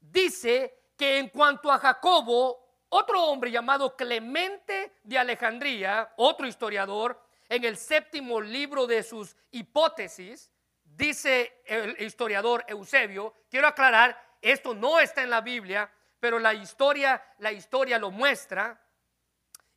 dice 0.00 0.92
que 0.96 1.18
en 1.18 1.28
cuanto 1.28 1.70
a 1.70 1.78
Jacobo, 1.78 2.84
otro 2.88 3.24
hombre 3.24 3.50
llamado 3.50 3.96
Clemente 3.96 4.94
de 5.02 5.18
Alejandría, 5.18 6.12
otro 6.16 6.46
historiador, 6.46 7.20
en 7.48 7.64
el 7.64 7.76
séptimo 7.76 8.40
libro 8.40 8.86
de 8.86 9.02
sus 9.02 9.36
hipótesis, 9.50 10.50
dice 10.84 11.60
el 11.66 12.00
historiador 12.00 12.64
Eusebio, 12.66 13.34
quiero 13.50 13.68
aclarar, 13.68 14.31
esto 14.42 14.74
no 14.74 15.00
está 15.00 15.22
en 15.22 15.30
la 15.30 15.40
Biblia, 15.40 15.90
pero 16.20 16.38
la 16.38 16.52
historia, 16.52 17.22
la 17.38 17.52
historia 17.52 17.98
lo 17.98 18.10
muestra. 18.10 18.78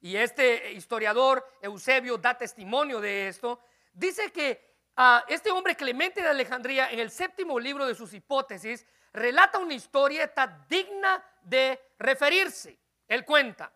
Y 0.02 0.18
este 0.18 0.74
historiador 0.74 1.58
Eusebio 1.62 2.18
da 2.18 2.38
testimonio 2.38 3.00
de 3.00 3.28
esto. 3.28 3.62
Dice 3.94 4.32
que 4.32 4.76
ah, 4.98 5.24
este 5.28 5.52
hombre 5.52 5.76
Clemente 5.76 6.22
de 6.22 6.28
Alejandría, 6.28 6.92
en 6.92 7.00
el 7.00 7.12
séptimo 7.12 7.60
libro 7.60 7.86
de 7.86 7.96
sus 7.96 8.14
hipótesis, 8.14 8.86
relata 9.14 9.60
una 9.60 9.74
historieta 9.74 10.66
digna 10.68 11.24
de 11.42 11.80
referirse. 12.00 12.78
Él 13.08 13.24
cuenta, 13.24 13.72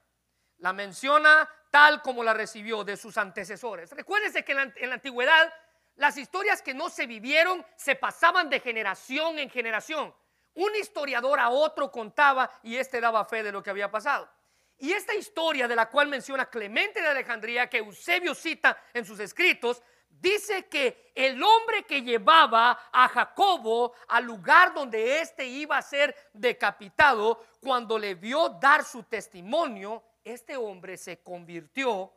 la 0.57 0.73
menciona 0.73 1.47
tal 1.71 2.01
como 2.01 2.23
la 2.23 2.33
recibió 2.33 2.83
de 2.83 2.97
sus 2.97 3.17
antecesores. 3.17 3.91
Recuérdense 3.91 4.43
que 4.43 4.51
en 4.51 4.89
la 4.89 4.95
antigüedad 4.95 5.53
las 5.99 6.17
historias 6.17 6.61
que 6.61 6.73
no 6.73 6.89
se 6.89 7.07
vivieron 7.07 7.65
se 7.75 7.95
pasaban 7.95 8.49
de 8.49 8.61
generación 8.61 9.37
en 9.37 9.49
generación. 9.49 10.13
Un 10.55 10.75
historiador 10.75 11.39
a 11.39 11.49
otro 11.49 11.91
contaba 11.91 12.49
y 12.63 12.75
éste 12.75 12.99
daba 12.99 13.25
fe 13.25 13.43
de 13.43 13.51
lo 13.51 13.63
que 13.63 13.69
había 13.69 13.89
pasado. 13.89 14.29
Y 14.77 14.93
esta 14.93 15.13
historia 15.13 15.67
de 15.67 15.75
la 15.75 15.89
cual 15.89 16.07
menciona 16.07 16.49
Clemente 16.49 17.01
de 17.01 17.07
Alejandría, 17.07 17.69
que 17.69 17.79
Eusebio 17.79 18.33
cita 18.33 18.81
en 18.93 19.05
sus 19.05 19.19
escritos, 19.19 19.83
dice 20.09 20.67
que 20.67 21.11
el 21.13 21.41
hombre 21.43 21.83
que 21.83 22.01
llevaba 22.01 22.89
a 22.91 23.09
Jacobo 23.09 23.93
al 24.07 24.23
lugar 24.23 24.73
donde 24.73 25.19
éste 25.19 25.45
iba 25.45 25.77
a 25.77 25.81
ser 25.81 26.15
decapitado, 26.33 27.45
cuando 27.61 27.99
le 27.99 28.15
vio 28.15 28.49
dar 28.49 28.85
su 28.85 29.03
testimonio, 29.03 30.03
este 30.23 30.55
hombre 30.55 30.97
se 30.97 31.21
convirtió 31.21 32.13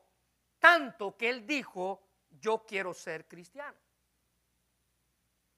tanto 0.61 1.17
que 1.17 1.29
él 1.29 1.45
dijo, 1.45 2.01
yo 2.31 2.65
quiero 2.65 2.95
ser 2.95 3.27
cristiano. 3.27 3.77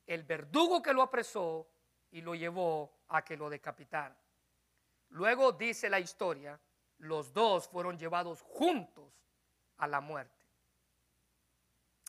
El 0.07 0.23
verdugo 0.23 0.83
que 0.83 0.95
lo 0.95 1.03
apresó 1.03 1.67
y 2.15 2.23
lo 2.23 2.37
llevó 2.37 2.93
a 3.09 3.25
que 3.25 3.37
lo 3.37 3.51
decapitaran. 3.51 4.17
Luego 5.11 5.51
dice 5.51 5.91
la 5.91 5.99
historia, 5.99 6.59
los 6.99 7.33
dos 7.33 7.67
fueron 7.67 7.99
llevados 7.99 8.41
juntos 8.41 9.13
a 9.79 9.89
la 9.89 10.01
muerte. 10.01 10.47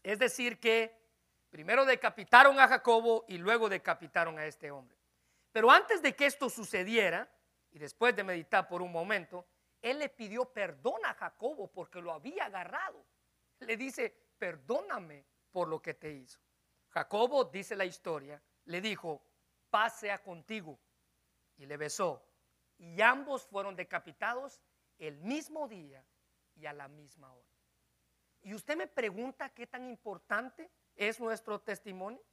Es 0.04 0.20
decir, 0.20 0.60
que 0.60 0.96
primero 1.50 1.86
decapitaron 1.86 2.60
a 2.60 2.68
Jacobo 2.68 3.26
y 3.28 3.40
luego 3.40 3.68
decapitaron 3.68 4.38
a 4.38 4.46
este 4.46 4.70
hombre. 4.70 4.96
Pero 5.52 5.72
antes 5.72 6.04
de 6.04 6.16
que 6.16 6.28
esto 6.28 6.52
sucediera, 6.52 7.28
y 7.72 7.80
después 7.80 8.16
de 8.16 8.24
meditar 8.24 8.68
por 8.68 8.84
un 8.84 8.92
momento, 8.92 9.48
él 9.82 9.98
le 9.98 10.10
pidió 10.10 10.46
perdón 10.46 11.04
a 11.04 11.16
Jacobo 11.16 11.72
porque 11.72 12.00
lo 12.00 12.14
había 12.14 12.46
agarrado. 12.46 13.04
Le 13.58 13.76
dice, 13.76 14.16
perdóname 14.38 15.26
por 15.52 15.68
lo 15.68 15.82
que 15.82 15.96
te 15.96 16.12
hizo. 16.12 16.40
Jacobo, 16.90 17.46
dice 17.46 17.76
la 17.76 17.86
historia, 17.86 18.40
le 18.66 18.82
dijo, 18.82 19.24
paz 19.76 20.00
sea 20.00 20.24
contigo. 20.24 20.80
Y 21.58 21.66
le 21.66 21.76
besó. 21.76 22.26
Y 22.78 23.02
ambos 23.02 23.46
fueron 23.46 23.76
decapitados 23.76 24.62
el 24.98 25.18
mismo 25.18 25.68
día 25.68 26.02
y 26.56 26.66
a 26.66 26.72
la 26.72 26.88
misma 26.88 27.34
hora. 27.34 27.50
Y 28.42 28.54
usted 28.54 28.78
me 28.78 28.88
pregunta 28.88 29.50
qué 29.50 29.68
tan 29.68 29.86
importante 29.86 30.72
es 30.96 31.20
nuestro 31.20 31.60
testimonio. 31.60 32.24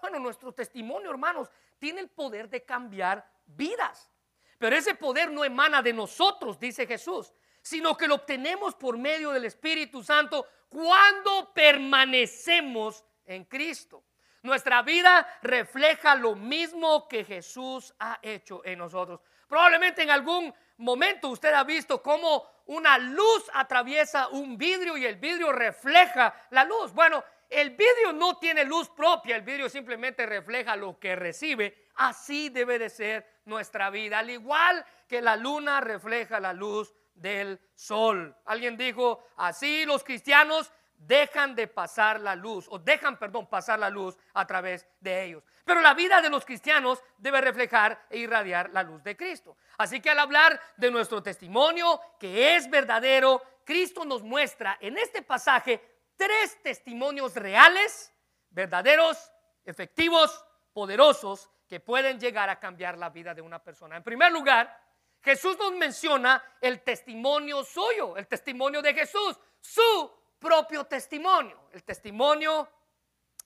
Bueno, 0.00 0.18
nuestro 0.18 0.50
testimonio, 0.52 1.10
hermanos, 1.10 1.50
tiene 1.78 2.00
el 2.00 2.08
poder 2.08 2.48
de 2.48 2.64
cambiar 2.64 3.30
vidas. 3.44 4.10
Pero 4.56 4.74
ese 4.74 4.94
poder 4.94 5.30
no 5.30 5.44
emana 5.44 5.82
de 5.82 5.92
nosotros, 5.92 6.58
dice 6.58 6.86
Jesús, 6.86 7.34
sino 7.60 7.98
que 7.98 8.08
lo 8.08 8.14
obtenemos 8.14 8.74
por 8.74 8.96
medio 8.96 9.30
del 9.32 9.44
Espíritu 9.44 10.02
Santo 10.02 10.46
cuando 10.70 11.52
permanecemos 11.52 13.04
en 13.26 13.44
Cristo. 13.44 14.07
Nuestra 14.42 14.82
vida 14.82 15.26
refleja 15.42 16.14
lo 16.14 16.34
mismo 16.34 17.08
que 17.08 17.24
Jesús 17.24 17.94
ha 17.98 18.18
hecho 18.22 18.62
en 18.64 18.78
nosotros. 18.78 19.20
Probablemente 19.48 20.02
en 20.02 20.10
algún 20.10 20.54
momento 20.78 21.28
usted 21.28 21.52
ha 21.52 21.64
visto 21.64 22.02
cómo 22.02 22.44
una 22.66 22.98
luz 22.98 23.50
atraviesa 23.54 24.28
un 24.28 24.56
vidrio 24.56 24.96
y 24.96 25.06
el 25.06 25.16
vidrio 25.16 25.52
refleja 25.52 26.34
la 26.50 26.64
luz. 26.64 26.92
Bueno, 26.92 27.24
el 27.48 27.70
vidrio 27.70 28.12
no 28.12 28.36
tiene 28.38 28.64
luz 28.64 28.90
propia, 28.90 29.36
el 29.36 29.42
vidrio 29.42 29.68
simplemente 29.68 30.26
refleja 30.26 30.76
lo 30.76 30.98
que 30.98 31.16
recibe. 31.16 31.88
Así 31.96 32.50
debe 32.50 32.78
de 32.78 32.90
ser 32.90 33.40
nuestra 33.46 33.90
vida, 33.90 34.18
al 34.18 34.30
igual 34.30 34.84
que 35.08 35.22
la 35.22 35.34
luna 35.36 35.80
refleja 35.80 36.38
la 36.38 36.52
luz 36.52 36.94
del 37.14 37.58
sol. 37.74 38.36
Alguien 38.44 38.76
dijo, 38.76 39.26
así 39.36 39.84
los 39.86 40.04
cristianos 40.04 40.70
dejan 40.98 41.54
de 41.54 41.66
pasar 41.66 42.20
la 42.20 42.34
luz, 42.34 42.66
o 42.68 42.78
dejan, 42.78 43.18
perdón, 43.18 43.46
pasar 43.46 43.78
la 43.78 43.88
luz 43.88 44.16
a 44.34 44.46
través 44.46 44.86
de 45.00 45.24
ellos. 45.24 45.44
Pero 45.64 45.80
la 45.80 45.94
vida 45.94 46.20
de 46.20 46.30
los 46.30 46.44
cristianos 46.44 47.02
debe 47.16 47.40
reflejar 47.40 48.06
e 48.10 48.18
irradiar 48.18 48.70
la 48.70 48.82
luz 48.82 49.02
de 49.02 49.16
Cristo. 49.16 49.56
Así 49.78 50.00
que 50.00 50.10
al 50.10 50.18
hablar 50.18 50.60
de 50.76 50.90
nuestro 50.90 51.22
testimonio, 51.22 52.00
que 52.18 52.56
es 52.56 52.68
verdadero, 52.68 53.42
Cristo 53.64 54.04
nos 54.04 54.22
muestra 54.22 54.76
en 54.80 54.98
este 54.98 55.22
pasaje 55.22 55.80
tres 56.16 56.60
testimonios 56.62 57.34
reales, 57.34 58.12
verdaderos, 58.50 59.32
efectivos, 59.64 60.44
poderosos, 60.72 61.50
que 61.68 61.80
pueden 61.80 62.18
llegar 62.18 62.48
a 62.48 62.58
cambiar 62.58 62.96
la 62.96 63.10
vida 63.10 63.34
de 63.34 63.42
una 63.42 63.62
persona. 63.62 63.96
En 63.96 64.02
primer 64.02 64.32
lugar, 64.32 64.74
Jesús 65.20 65.58
nos 65.58 65.72
menciona 65.72 66.42
el 66.60 66.82
testimonio 66.82 67.62
suyo, 67.62 68.16
el 68.16 68.26
testimonio 68.26 68.80
de 68.80 68.94
Jesús, 68.94 69.38
su 69.60 70.17
propio 70.38 70.84
testimonio, 70.84 71.68
el 71.72 71.82
testimonio 71.84 72.68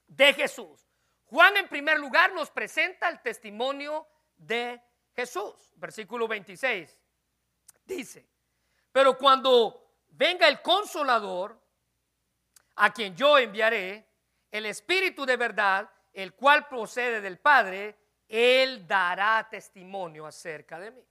de 0.07 0.33
Jesús. 0.35 0.87
Juan 1.27 1.57
en 1.57 1.69
primer 1.69 1.99
lugar 1.99 2.33
nos 2.33 2.51
presenta 2.51 3.09
el 3.09 3.21
testimonio 3.21 4.07
de 4.37 4.81
Jesús. 5.15 5.73
Versículo 5.77 6.29
26 6.29 6.99
dice, 7.85 8.27
pero 8.91 9.17
cuando 9.17 9.97
venga 10.09 10.47
el 10.49 10.61
consolador, 10.61 11.59
a 12.77 12.93
quien 12.93 13.17
yo 13.17 13.39
enviaré, 13.39 14.07
el 14.51 14.67
Espíritu 14.67 15.25
de 15.25 15.37
verdad, 15.37 15.91
el 16.13 16.35
cual 16.35 16.69
procede 16.69 17.21
del 17.21 17.39
Padre, 17.39 17.97
Él 18.29 18.87
dará 18.87 19.47
testimonio 19.51 20.27
acerca 20.27 20.79
de 20.79 20.91
mí. 20.91 21.07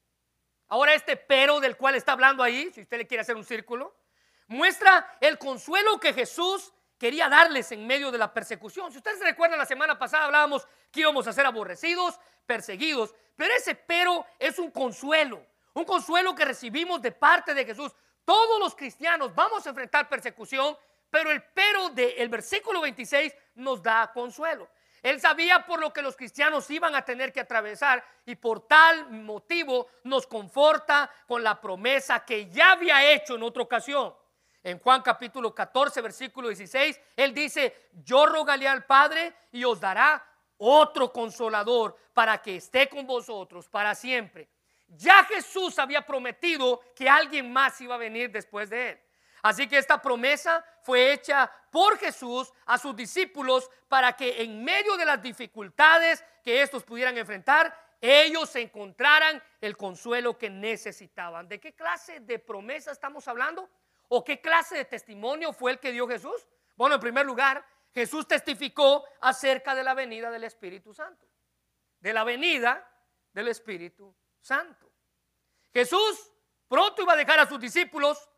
Ahora 0.68 0.94
este 0.94 1.18
pero 1.18 1.60
del 1.60 1.76
cual 1.76 1.96
está 1.96 2.14
hablando 2.14 2.44
ahí, 2.44 2.72
si 2.74 2.82
usted 2.82 2.98
le 2.98 3.08
quiere 3.08 3.22
hacer 3.22 3.36
un 3.36 3.44
círculo, 3.44 3.96
muestra 4.52 5.18
el 5.22 5.38
consuelo 5.38 6.00
que 6.00 6.14
Jesús 6.14 6.74
quería 6.98 7.30
darles 7.30 7.72
en 7.72 7.88
medio 7.88 8.12
de 8.12 8.18
la 8.18 8.34
persecución. 8.34 8.92
Si 8.92 8.98
ustedes 8.98 9.20
recuerdan, 9.22 9.58
la 9.58 9.66
semana 9.66 9.98
pasada 9.98 10.26
hablábamos 10.26 10.68
que 10.92 11.00
íbamos 11.00 11.26
a 11.26 11.34
ser 11.34 11.46
aborrecidos, 11.46 12.20
perseguidos, 12.46 13.16
pero 13.36 13.54
ese 13.56 13.76
pero 13.76 14.26
es 14.38 14.60
un 14.60 14.70
consuelo, 14.70 15.42
un 15.74 15.86
consuelo 15.86 16.36
que 16.36 16.46
recibimos 16.46 17.02
de 17.02 17.12
parte 17.12 17.54
de 17.54 17.66
Jesús. 17.66 17.94
Todos 18.26 18.60
los 18.60 18.76
cristianos 18.76 19.34
vamos 19.34 19.66
a 19.66 19.70
enfrentar 19.70 20.10
persecución, 20.10 20.78
pero 21.10 21.32
el 21.32 21.42
pero 21.42 21.90
del 21.90 22.30
versículo 22.30 22.82
26 22.82 23.34
nos 23.56 23.82
da 23.82 24.12
consuelo. 24.14 24.70
Él 25.02 25.20
sabía 25.20 25.66
por 25.66 25.80
lo 25.80 25.92
que 25.92 26.04
los 26.04 26.16
cristianos 26.16 26.70
iban 26.70 26.94
a 26.94 27.04
tener 27.04 27.32
que 27.34 27.40
atravesar 27.40 28.06
y 28.26 28.36
por 28.36 28.68
tal 28.68 29.10
motivo 29.10 29.88
nos 30.04 30.28
conforta 30.28 31.10
con 31.26 31.42
la 31.42 31.60
promesa 31.60 32.24
que 32.24 32.50
ya 32.50 32.74
había 32.74 33.12
hecho 33.12 33.36
en 33.36 33.44
otra 33.44 33.64
ocasión. 33.64 34.14
En 34.64 34.80
Juan 34.80 35.02
capítulo 35.02 35.56
14, 35.56 36.02
versículo 36.02 36.48
16, 36.50 37.00
Él 37.16 37.34
dice, 37.34 37.90
yo 38.04 38.26
rogaré 38.28 38.68
al 38.68 38.86
Padre 38.86 39.34
y 39.52 39.64
os 39.64 39.80
dará 39.80 40.24
otro 40.58 41.12
consolador 41.12 41.98
para 42.14 42.40
que 42.42 42.58
esté 42.58 42.88
con 42.88 43.08
vosotros 43.08 43.68
para 43.68 43.96
siempre. 43.96 44.50
Ya 44.88 45.24
Jesús 45.24 45.80
había 45.80 46.06
prometido 46.06 46.82
que 46.96 47.10
alguien 47.10 47.52
más 47.52 47.80
iba 47.82 47.96
a 47.96 47.98
venir 47.98 48.32
después 48.32 48.70
de 48.70 48.90
Él. 48.90 49.02
Así 49.42 49.68
que 49.68 49.78
esta 49.78 50.00
promesa 50.00 50.64
fue 50.84 51.14
hecha 51.14 51.52
por 51.72 51.98
Jesús 51.98 52.54
a 52.66 52.78
sus 52.78 52.96
discípulos 52.96 53.70
para 53.88 54.14
que 54.14 54.44
en 54.44 54.64
medio 54.64 54.96
de 54.98 55.06
las 55.06 55.22
dificultades 55.22 56.24
que 56.44 56.62
estos 56.62 56.84
pudieran 56.84 57.18
enfrentar, 57.18 57.76
ellos 58.00 58.56
encontraran 58.56 59.42
el 59.60 59.76
consuelo 59.78 60.38
que 60.38 60.50
necesitaban. 60.50 61.48
¿De 61.48 61.60
qué 61.60 61.74
clase 61.74 62.20
de 62.20 62.38
promesa 62.38 62.92
estamos 62.92 63.28
hablando? 63.28 63.68
¿O 64.14 64.26
qué 64.26 64.42
clase 64.42 64.76
de 64.76 64.84
testimonio 64.84 65.54
fue 65.54 65.72
el 65.72 65.80
que 65.80 65.94
dio 65.94 66.06
Jesús? 66.06 66.46
Bueno, 66.76 66.96
en 66.96 67.02
primer 67.02 67.26
lugar, 67.26 67.66
Jesús 67.94 68.28
testificó 68.28 69.06
acerca 69.22 69.74
de 69.74 69.84
la 69.84 69.94
venida 69.94 70.30
del 70.30 70.44
Espíritu 70.44 70.94
Santo. 70.94 71.26
De 71.98 72.12
la 72.12 72.26
venida 72.26 72.86
del 73.32 73.48
Espíritu 73.48 74.14
Santo. 74.42 74.92
Jesús 75.74 76.30
pronto 76.68 77.04
iba 77.04 77.14
a 77.14 77.16
dejar 77.16 77.40
a 77.40 77.48
sus 77.48 77.58
discípulos, 77.58 78.30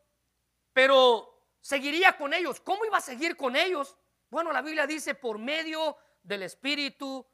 pero 0.74 1.42
seguiría 1.60 2.18
con 2.18 2.36
ellos. 2.36 2.60
¿Cómo 2.60 2.86
iba 2.86 3.00
a 3.00 3.02
seguir 3.02 3.36
con 3.36 3.56
ellos? 3.56 3.98
Bueno, 4.30 4.54
la 4.54 4.62
Biblia 4.62 4.86
dice 4.86 5.16
por 5.16 5.40
medio 5.40 5.98
del 6.22 6.44
Espíritu 6.44 7.26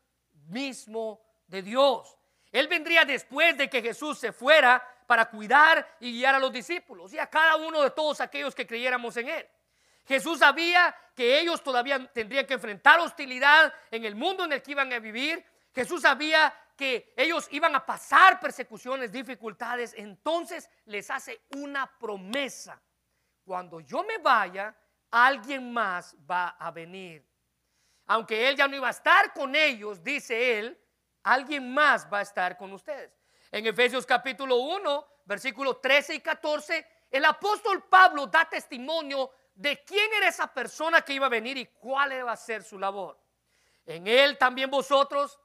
mismo 0.48 1.22
de 1.46 1.62
Dios. 1.62 2.18
Él 2.54 2.70
vendría 2.70 3.04
después 3.04 3.58
de 3.58 3.70
que 3.70 3.82
Jesús 3.82 4.18
se 4.18 4.32
fuera 4.32 4.82
para 5.10 5.28
cuidar 5.28 5.98
y 6.00 6.12
guiar 6.12 6.36
a 6.36 6.40
los 6.40 6.52
discípulos 6.52 7.12
y 7.14 7.18
a 7.18 7.26
cada 7.26 7.56
uno 7.56 7.82
de 7.82 7.90
todos 7.90 8.22
aquellos 8.22 8.54
que 8.54 8.68
creyéramos 8.68 9.18
en 9.18 9.28
Él. 9.28 9.50
Jesús 10.06 10.38
sabía 10.38 10.96
que 11.16 11.40
ellos 11.40 11.64
todavía 11.64 12.06
tendrían 12.14 12.46
que 12.46 12.54
enfrentar 12.54 13.00
hostilidad 13.00 13.74
en 13.90 14.06
el 14.06 14.14
mundo 14.14 14.46
en 14.46 14.54
el 14.54 14.62
que 14.62 14.70
iban 14.70 14.94
a 14.94 15.00
vivir. 15.00 15.44
Jesús 15.74 16.04
sabía 16.04 16.54
que 16.78 17.12
ellos 17.18 17.48
iban 17.50 17.76
a 17.76 17.84
pasar 17.84 18.40
persecuciones, 18.40 19.12
dificultades. 19.12 19.96
Entonces 19.98 20.70
les 20.86 21.10
hace 21.10 21.42
una 21.56 21.88
promesa. 21.98 22.80
Cuando 23.44 23.80
yo 23.80 24.04
me 24.04 24.20
vaya, 24.20 24.76
alguien 25.10 25.74
más 25.74 26.16
va 26.30 26.50
a 26.50 26.70
venir. 26.70 27.28
Aunque 28.06 28.48
él 28.48 28.56
ya 28.56 28.68
no 28.68 28.76
iba 28.76 28.90
a 28.90 28.92
estar 28.92 29.34
con 29.34 29.56
ellos, 29.56 30.04
dice 30.04 30.60
él, 30.60 30.80
alguien 31.24 31.74
más 31.74 32.08
va 32.14 32.20
a 32.20 32.22
estar 32.22 32.56
con 32.58 32.72
ustedes. 32.74 33.19
En 33.52 33.66
Efesios 33.66 34.06
capítulo 34.06 34.58
1, 34.58 35.08
versículos 35.26 35.82
13 35.82 36.16
y 36.16 36.20
14, 36.20 36.86
el 37.10 37.26
apóstol 37.26 37.84
Pablo 37.90 38.28
da 38.28 38.48
testimonio 38.48 39.32
de 39.56 39.84
quién 39.84 40.14
era 40.14 40.28
esa 40.28 40.54
persona 40.54 41.02
que 41.02 41.14
iba 41.14 41.26
a 41.26 41.30
venir 41.30 41.58
y 41.58 41.66
cuál 41.66 42.14
iba 42.14 42.32
a 42.32 42.38
ser 42.38 42.64
su 42.64 42.78
labor. 42.78 43.20
En 43.86 44.06
él 44.06 44.38
también 44.38 44.70
vosotros, 44.70 45.40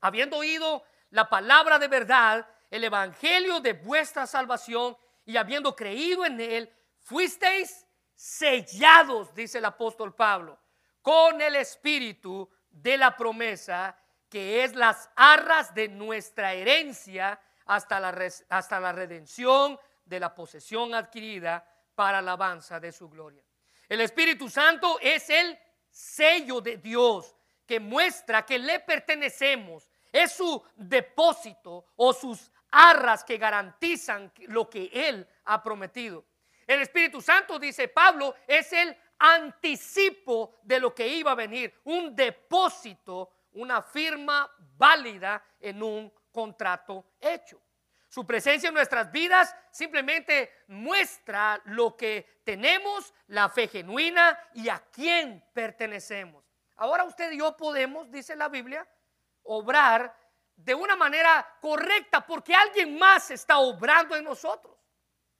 habiendo 0.00 0.36
oído 0.36 0.84
la 1.10 1.28
palabra 1.28 1.78
de 1.80 1.88
verdad, 1.88 2.48
el 2.70 2.84
evangelio 2.84 3.58
de 3.58 3.72
vuestra 3.72 4.26
salvación 4.26 4.96
y 5.24 5.36
habiendo 5.36 5.74
creído 5.74 6.24
en 6.24 6.40
él, 6.40 6.72
fuisteis 7.00 7.84
sellados, 8.14 9.34
dice 9.34 9.58
el 9.58 9.64
apóstol 9.64 10.14
Pablo, 10.14 10.58
con 11.02 11.40
el 11.40 11.56
espíritu 11.56 12.48
de 12.70 12.96
la 12.96 13.16
promesa 13.16 13.98
que 14.32 14.64
es 14.64 14.74
las 14.74 15.10
arras 15.14 15.74
de 15.74 15.88
nuestra 15.88 16.54
herencia 16.54 17.38
hasta 17.66 18.00
la, 18.00 18.32
hasta 18.48 18.80
la 18.80 18.90
redención 18.90 19.78
de 20.06 20.18
la 20.18 20.34
posesión 20.34 20.94
adquirida 20.94 21.62
para 21.94 22.20
alabanza 22.20 22.80
de 22.80 22.92
su 22.92 23.10
gloria. 23.10 23.42
El 23.86 24.00
Espíritu 24.00 24.48
Santo 24.48 24.98
es 25.02 25.28
el 25.28 25.58
sello 25.90 26.62
de 26.62 26.78
Dios 26.78 27.36
que 27.66 27.78
muestra 27.78 28.46
que 28.46 28.58
le 28.58 28.80
pertenecemos. 28.80 29.90
Es 30.10 30.32
su 30.32 30.64
depósito 30.76 31.88
o 31.96 32.14
sus 32.14 32.50
arras 32.70 33.24
que 33.24 33.36
garantizan 33.36 34.32
lo 34.46 34.70
que 34.70 34.88
Él 34.94 35.28
ha 35.44 35.62
prometido. 35.62 36.24
El 36.66 36.80
Espíritu 36.80 37.20
Santo, 37.20 37.58
dice 37.58 37.88
Pablo, 37.88 38.34
es 38.46 38.72
el 38.72 38.96
anticipo 39.18 40.54
de 40.62 40.80
lo 40.80 40.94
que 40.94 41.06
iba 41.06 41.32
a 41.32 41.34
venir, 41.34 41.82
un 41.84 42.16
depósito 42.16 43.30
una 43.52 43.82
firma 43.82 44.50
válida 44.76 45.42
en 45.60 45.82
un 45.82 46.12
contrato 46.30 47.12
hecho. 47.20 47.60
Su 48.08 48.26
presencia 48.26 48.68
en 48.68 48.74
nuestras 48.74 49.10
vidas 49.10 49.54
simplemente 49.70 50.50
muestra 50.66 51.60
lo 51.64 51.96
que 51.96 52.40
tenemos, 52.44 53.14
la 53.28 53.48
fe 53.48 53.68
genuina 53.68 54.38
y 54.52 54.68
a 54.68 54.80
quién 54.92 55.42
pertenecemos. 55.54 56.44
Ahora 56.76 57.04
usted 57.04 57.32
y 57.32 57.38
yo 57.38 57.56
podemos, 57.56 58.10
dice 58.10 58.36
la 58.36 58.48
Biblia, 58.48 58.86
obrar 59.44 60.14
de 60.54 60.74
una 60.74 60.94
manera 60.94 61.56
correcta 61.60 62.26
porque 62.26 62.54
alguien 62.54 62.98
más 62.98 63.30
está 63.30 63.58
obrando 63.58 64.14
en 64.14 64.24
nosotros. 64.24 64.76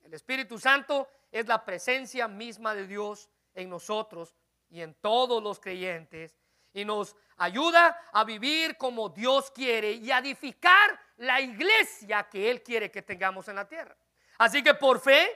El 0.01 0.13
Espíritu 0.13 0.57
Santo 0.57 1.07
es 1.31 1.47
la 1.47 1.63
presencia 1.63 2.27
misma 2.27 2.73
de 2.73 2.87
Dios 2.87 3.29
en 3.53 3.69
nosotros 3.69 4.35
y 4.69 4.81
en 4.81 4.95
todos 4.95 5.43
los 5.43 5.59
creyentes 5.59 6.35
y 6.73 6.83
nos 6.83 7.15
ayuda 7.37 8.09
a 8.11 8.23
vivir 8.23 8.77
como 8.77 9.09
Dios 9.09 9.51
quiere 9.51 9.91
y 9.91 10.11
a 10.11 10.17
edificar 10.17 10.99
la 11.17 11.39
iglesia 11.39 12.27
que 12.29 12.49
Él 12.49 12.63
quiere 12.63 12.91
que 12.91 13.03
tengamos 13.03 13.47
en 13.47 13.55
la 13.55 13.67
tierra. 13.67 13.95
Así 14.39 14.63
que 14.63 14.73
por 14.73 14.99
fe 14.99 15.29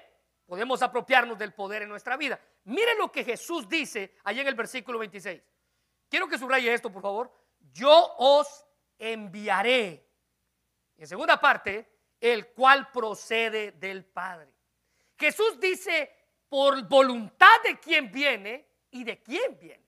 podemos 0.45 0.81
apropiarnos 0.81 1.37
del 1.37 1.53
poder 1.53 1.83
en 1.83 1.89
nuestra 1.89 2.17
vida. 2.17 2.39
Miren 2.65 2.97
lo 2.97 3.11
que 3.11 3.23
Jesús 3.23 3.69
dice 3.69 4.15
allí 4.23 4.39
en 4.39 4.47
el 4.47 4.55
versículo 4.55 4.99
26. 4.99 5.41
Quiero 6.09 6.27
que 6.27 6.37
subraye 6.37 6.73
esto, 6.73 6.91
por 6.91 7.01
favor. 7.01 7.31
Yo 7.71 8.15
os 8.17 8.65
enviaré. 8.97 10.05
en 10.97 11.07
segunda 11.07 11.39
parte, 11.39 11.87
el 12.19 12.47
cual 12.47 12.91
procede 12.91 13.73
del 13.73 14.03
Padre. 14.05 14.51
Jesús 15.17 15.59
dice 15.59 16.11
por 16.49 16.87
voluntad 16.87 17.61
de 17.63 17.79
quien 17.79 18.11
viene 18.11 18.67
y 18.89 19.03
de 19.03 19.21
quién 19.21 19.57
viene 19.59 19.86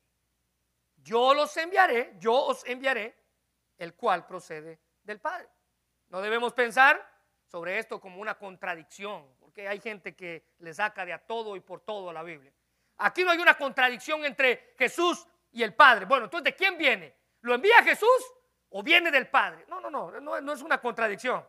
yo 1.01 1.33
los 1.33 1.55
enviaré, 1.57 2.15
yo 2.19 2.33
os 2.33 2.65
enviaré, 2.65 3.15
el 3.77 3.95
cual 3.95 4.25
procede 4.25 4.79
del 5.03 5.19
Padre. 5.19 5.47
No 6.09 6.21
debemos 6.21 6.53
pensar 6.53 7.07
sobre 7.45 7.79
esto 7.79 7.99
como 7.99 8.21
una 8.21 8.37
contradicción, 8.37 9.35
porque 9.39 9.67
hay 9.67 9.79
gente 9.79 10.15
que 10.15 10.53
le 10.59 10.73
saca 10.73 11.05
de 11.05 11.13
a 11.13 11.19
todo 11.19 11.55
y 11.55 11.61
por 11.61 11.81
todo 11.81 12.09
a 12.09 12.13
la 12.13 12.23
Biblia. 12.23 12.53
Aquí 12.97 13.23
no 13.23 13.31
hay 13.31 13.39
una 13.39 13.55
contradicción 13.55 14.25
entre 14.25 14.73
Jesús 14.77 15.25
y 15.51 15.63
el 15.63 15.73
Padre. 15.73 16.05
Bueno, 16.05 16.25
entonces, 16.25 16.45
¿de 16.45 16.55
quién 16.55 16.77
viene? 16.77 17.15
¿Lo 17.41 17.55
envía 17.55 17.81
Jesús 17.83 18.33
o 18.69 18.83
viene 18.83 19.09
del 19.09 19.27
Padre? 19.29 19.65
No, 19.67 19.79
no, 19.79 19.89
no, 19.89 20.19
no, 20.19 20.41
no 20.41 20.53
es 20.53 20.61
una 20.61 20.79
contradicción, 20.79 21.45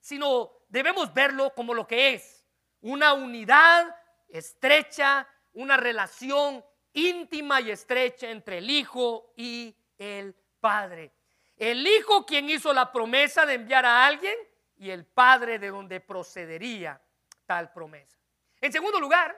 sino 0.00 0.64
debemos 0.68 1.14
verlo 1.14 1.54
como 1.54 1.72
lo 1.72 1.86
que 1.86 2.14
es, 2.14 2.44
una 2.80 3.12
unidad 3.12 3.96
estrecha, 4.28 5.28
una 5.52 5.76
relación 5.76 6.64
íntima 6.94 7.60
y 7.60 7.70
estrecha 7.70 8.30
entre 8.30 8.58
el 8.58 8.70
Hijo 8.70 9.32
y 9.36 9.74
el 9.98 10.34
Padre. 10.60 11.12
El 11.56 11.86
Hijo 11.86 12.26
quien 12.26 12.50
hizo 12.50 12.72
la 12.72 12.90
promesa 12.90 13.46
de 13.46 13.54
enviar 13.54 13.84
a 13.84 14.06
alguien 14.06 14.36
y 14.76 14.90
el 14.90 15.04
Padre 15.04 15.58
de 15.58 15.68
donde 15.68 16.00
procedería 16.00 17.00
tal 17.46 17.72
promesa. 17.72 18.18
En 18.60 18.72
segundo 18.72 18.98
lugar, 19.00 19.36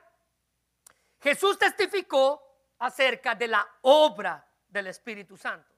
Jesús 1.21 1.59
testificó 1.59 2.43
acerca 2.79 3.35
de 3.35 3.49
la 3.49 3.67
obra 3.83 4.47
del 4.69 4.89
Espíritu 4.89 5.37
Santo. 5.37 5.75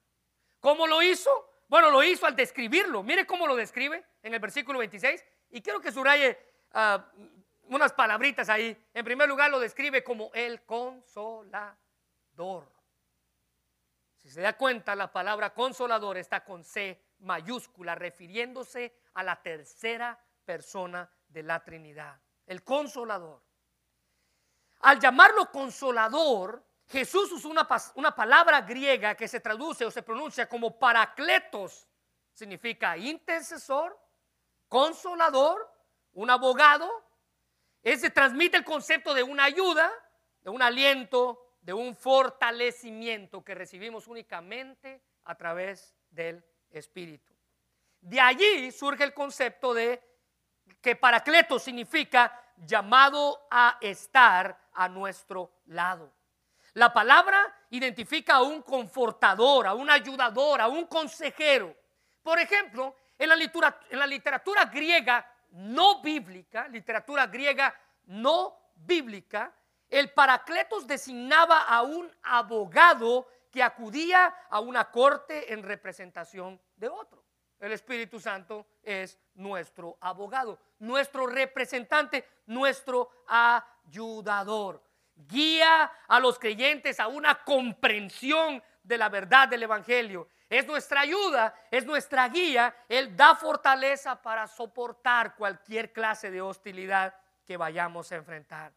¿Cómo 0.60 0.86
lo 0.86 1.02
hizo? 1.02 1.62
Bueno, 1.68 1.90
lo 1.90 2.02
hizo 2.02 2.26
al 2.26 2.34
describirlo. 2.34 3.02
Mire 3.02 3.26
cómo 3.26 3.46
lo 3.46 3.54
describe 3.54 4.04
en 4.22 4.34
el 4.34 4.40
versículo 4.40 4.78
26. 4.78 5.24
Y 5.50 5.62
quiero 5.62 5.80
que 5.80 5.92
subraye 5.92 6.38
uh, 6.74 7.00
unas 7.68 7.92
palabritas 7.92 8.48
ahí. 8.48 8.76
En 8.94 9.05
primer 9.05 9.29
lugar 9.29 9.50
lo 9.50 9.61
describe 9.61 10.02
como 10.02 10.31
el 10.35 10.64
consolador. 10.64 11.76
Si 14.16 14.31
se 14.31 14.40
da 14.40 14.57
cuenta, 14.57 14.94
la 14.96 15.12
palabra 15.12 15.55
consolador 15.55 16.16
está 16.16 16.44
con 16.44 16.64
C 16.64 17.00
mayúscula, 17.20 17.94
refiriéndose 17.94 18.98
a 19.14 19.22
la 19.22 19.40
tercera 19.40 20.18
persona 20.44 21.09
de 21.29 21.42
la 21.42 21.62
Trinidad, 21.62 22.20
el 22.46 22.62
consolador. 22.62 23.42
Al 24.81 25.00
llamarlo 25.00 25.50
consolador, 25.50 26.64
Jesús 26.88 27.33
usó 27.33 27.48
una, 27.48 27.66
una 27.94 28.14
palabra 28.14 28.61
griega 28.62 29.14
que 29.14 29.29
se 29.29 29.40
traduce 29.40 29.85
o 29.85 29.90
se 29.90 30.02
pronuncia 30.02 30.48
como 30.48 30.79
paracletos. 30.79 31.88
Significa 32.33 32.96
intercesor, 32.96 33.98
consolador, 34.68 35.72
un 36.12 36.31
abogado, 36.31 37.06
ese 37.92 38.11
transmite 38.11 38.57
el 38.57 38.64
concepto 38.64 39.14
de 39.14 39.22
una 39.22 39.44
ayuda, 39.44 39.92
de 40.42 40.51
un 40.51 40.61
aliento, 40.61 41.55
de 41.61 41.72
un 41.72 41.94
fortalecimiento 41.94 43.44
que 43.44 43.55
recibimos 43.55 44.09
únicamente 44.09 45.01
a 45.22 45.37
través 45.37 45.94
del 46.11 46.44
Espíritu. 46.68 47.33
De 48.01 48.20
allí 48.20 48.72
surge 48.72 49.05
el 49.05 49.14
concepto 49.14 49.72
de 49.72 50.03
que 50.81 50.96
Paracleto 50.96 51.61
significa 51.61 52.42
llamado 52.57 53.46
a 53.53 53.79
estar 53.81 54.68
a 54.72 54.88
nuestro 54.88 55.61
lado. 55.66 56.12
La 56.72 56.92
palabra 56.92 57.38
identifica 57.70 58.35
a 58.35 58.42
un 58.42 58.62
confortador, 58.62 59.68
a 59.68 59.75
un 59.75 59.88
ayudador, 59.90 60.61
a 60.61 60.66
un 60.66 60.87
consejero. 60.87 61.72
Por 62.20 62.40
ejemplo, 62.40 62.96
en 63.16 63.29
la 63.29 63.37
literatura, 63.37 63.81
en 63.90 63.99
la 64.01 64.09
literatura 64.09 64.64
griega 64.64 65.36
no 65.57 66.03
bíblica, 66.03 66.69
literatura 66.69 67.27
griega 67.27 67.75
no 68.05 68.57
bíblica, 68.75 69.55
el 69.88 70.12
Paracletos 70.12 70.87
designaba 70.87 71.62
a 71.62 71.83
un 71.83 72.11
abogado 72.23 73.27
que 73.51 73.62
acudía 73.62 74.27
a 74.51 74.61
una 74.61 74.90
corte 74.90 75.53
en 75.53 75.62
representación 75.62 76.61
de 76.77 76.88
otro. 76.88 77.25
El 77.59 77.73
Espíritu 77.73 78.21
Santo 78.21 78.66
es 78.83 79.19
nuestro 79.35 79.97
abogado, 80.01 80.59
nuestro 80.81 81.27
representante, 81.27 82.29
nuestro 82.47 83.11
ayudador. 83.27 84.83
Guía 85.14 85.90
a 86.07 86.21
los 86.21 86.38
creyentes 86.38 87.01
a 87.01 87.09
una 87.09 87.42
comprensión 87.45 88.62
de 88.87 88.99
la 88.99 89.09
verdad 89.09 89.49
del 89.49 89.64
Evangelio 89.64 90.29
es 90.49 90.64
nuestra 90.66 91.01
ayuda, 91.01 91.55
es 91.70 91.85
nuestra 91.85 92.29
guía. 92.29 92.75
Él 92.88 93.16
da 93.16 93.35
fortaleza 93.35 94.20
para 94.22 94.46
soportar 94.46 95.35
cualquier 95.35 95.92
clase 95.92 96.31
de 96.31 96.40
hostilidad 96.40 97.14
que 97.44 97.57
vayamos 97.57 98.11
a 98.12 98.16
enfrentar. 98.16 98.72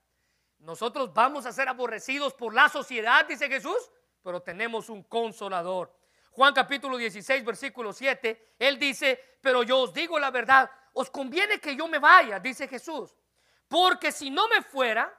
Nosotros 0.59 1.13
vamos 1.13 1.45
a 1.45 1.51
ser 1.51 1.69
aborrecidos 1.69 2.33
por 2.33 2.53
la 2.53 2.69
sociedad, 2.69 3.25
dice 3.27 3.47
Jesús, 3.47 3.91
pero 4.23 4.41
tenemos 4.41 4.89
un 4.89 5.03
consolador. 5.03 5.95
Juan 6.31 6.53
capítulo 6.53 6.97
16, 6.97 7.45
versículo 7.45 7.93
7, 7.93 8.55
él 8.59 8.77
dice, 8.77 9.37
pero 9.41 9.63
yo 9.63 9.79
os 9.79 9.93
digo 9.93 10.19
la 10.19 10.31
verdad, 10.31 10.69
os 10.93 11.09
conviene 11.09 11.59
que 11.59 11.75
yo 11.75 11.87
me 11.87 11.99
vaya, 11.99 12.39
dice 12.39 12.67
Jesús, 12.67 13.15
porque 13.67 14.11
si 14.11 14.29
no 14.29 14.47
me 14.47 14.61
fuera, 14.61 15.15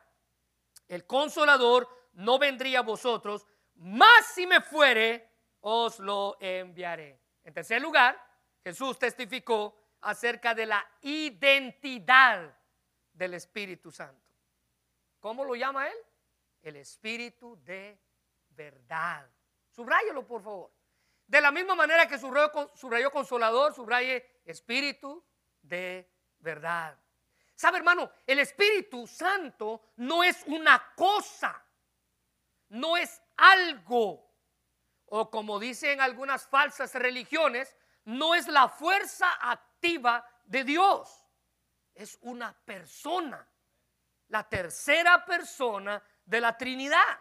el 0.89 1.07
consolador 1.07 1.89
no 2.13 2.39
vendría 2.39 2.81
a 2.81 2.83
vosotros, 2.83 3.47
más 3.81 4.27
si 4.27 4.47
me 4.47 4.61
fuere, 4.61 5.29
os 5.61 5.99
lo 5.99 6.37
enviaré. 6.41 7.19
En 7.45 7.55
tercer 7.55 7.81
lugar, 7.81 8.21
Jesús 8.63 8.99
testificó 8.99 9.75
acerca 10.03 10.55
de 10.55 10.67
la 10.67 10.87
identidad 11.03 12.55
del 13.13 13.35
Espíritu 13.35 13.91
Santo. 13.91 14.35
¿Cómo 15.19 15.45
lo 15.45 15.55
llama 15.55 15.89
él? 15.89 15.97
El 16.63 16.77
Espíritu 16.77 17.59
de 17.65 17.99
verdad. 18.51 19.27
Subráyelo, 19.71 20.27
por 20.27 20.43
favor. 20.43 20.73
De 21.27 21.41
la 21.41 21.51
misma 21.51 21.75
manera 21.75 22.07
que 22.07 22.19
subrayó, 22.19 22.71
subrayó 22.75 23.11
consolador, 23.11 23.75
subraye 23.75 24.41
Espíritu 24.45 25.25
de 25.63 26.11
verdad. 26.39 26.99
¿Sabe, 27.55 27.79
hermano? 27.79 28.11
El 28.27 28.41
Espíritu 28.41 29.07
Santo 29.07 29.93
no 29.97 30.25
es 30.25 30.43
una 30.47 30.93
cosa, 30.97 31.63
no 32.71 32.97
es 32.97 33.20
algo. 33.41 34.31
O 35.07 35.31
como 35.31 35.59
dicen 35.59 36.01
algunas 36.01 36.47
falsas 36.47 36.95
religiones, 36.95 37.77
no 38.05 38.35
es 38.35 38.47
la 38.47 38.69
fuerza 38.69 39.27
activa 39.41 40.25
de 40.45 40.65
Dios, 40.65 41.27
es 41.95 42.19
una 42.23 42.53
persona, 42.65 43.47
la 44.29 44.49
tercera 44.49 45.25
persona 45.25 46.03
de 46.25 46.41
la 46.41 46.57
Trinidad. 46.57 47.21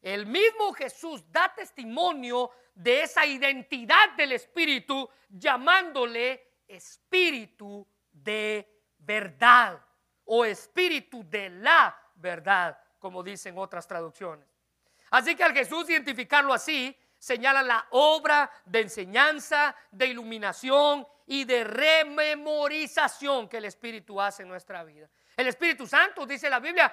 El 0.00 0.26
mismo 0.26 0.72
Jesús 0.72 1.24
da 1.32 1.52
testimonio 1.54 2.50
de 2.74 3.02
esa 3.02 3.26
identidad 3.26 4.12
del 4.16 4.32
Espíritu 4.32 5.08
llamándole 5.28 6.60
Espíritu 6.68 7.86
de 8.12 8.84
verdad 8.98 9.84
o 10.24 10.44
Espíritu 10.44 11.28
de 11.28 11.50
la 11.50 11.96
verdad, 12.14 12.78
como 12.98 13.22
dicen 13.22 13.58
otras 13.58 13.86
traducciones. 13.86 14.55
Así 15.10 15.34
que 15.34 15.44
al 15.44 15.52
Jesús 15.52 15.88
identificarlo 15.88 16.52
así, 16.52 16.96
señala 17.18 17.62
la 17.62 17.86
obra 17.90 18.50
de 18.64 18.82
enseñanza, 18.82 19.74
de 19.90 20.06
iluminación 20.06 21.06
y 21.26 21.44
de 21.44 21.64
rememorización 21.64 23.48
que 23.48 23.58
el 23.58 23.64
Espíritu 23.64 24.20
hace 24.20 24.42
en 24.42 24.48
nuestra 24.48 24.84
vida. 24.84 25.08
El 25.36 25.48
Espíritu 25.48 25.86
Santo, 25.86 26.26
dice 26.26 26.48
la 26.48 26.60
Biblia, 26.60 26.92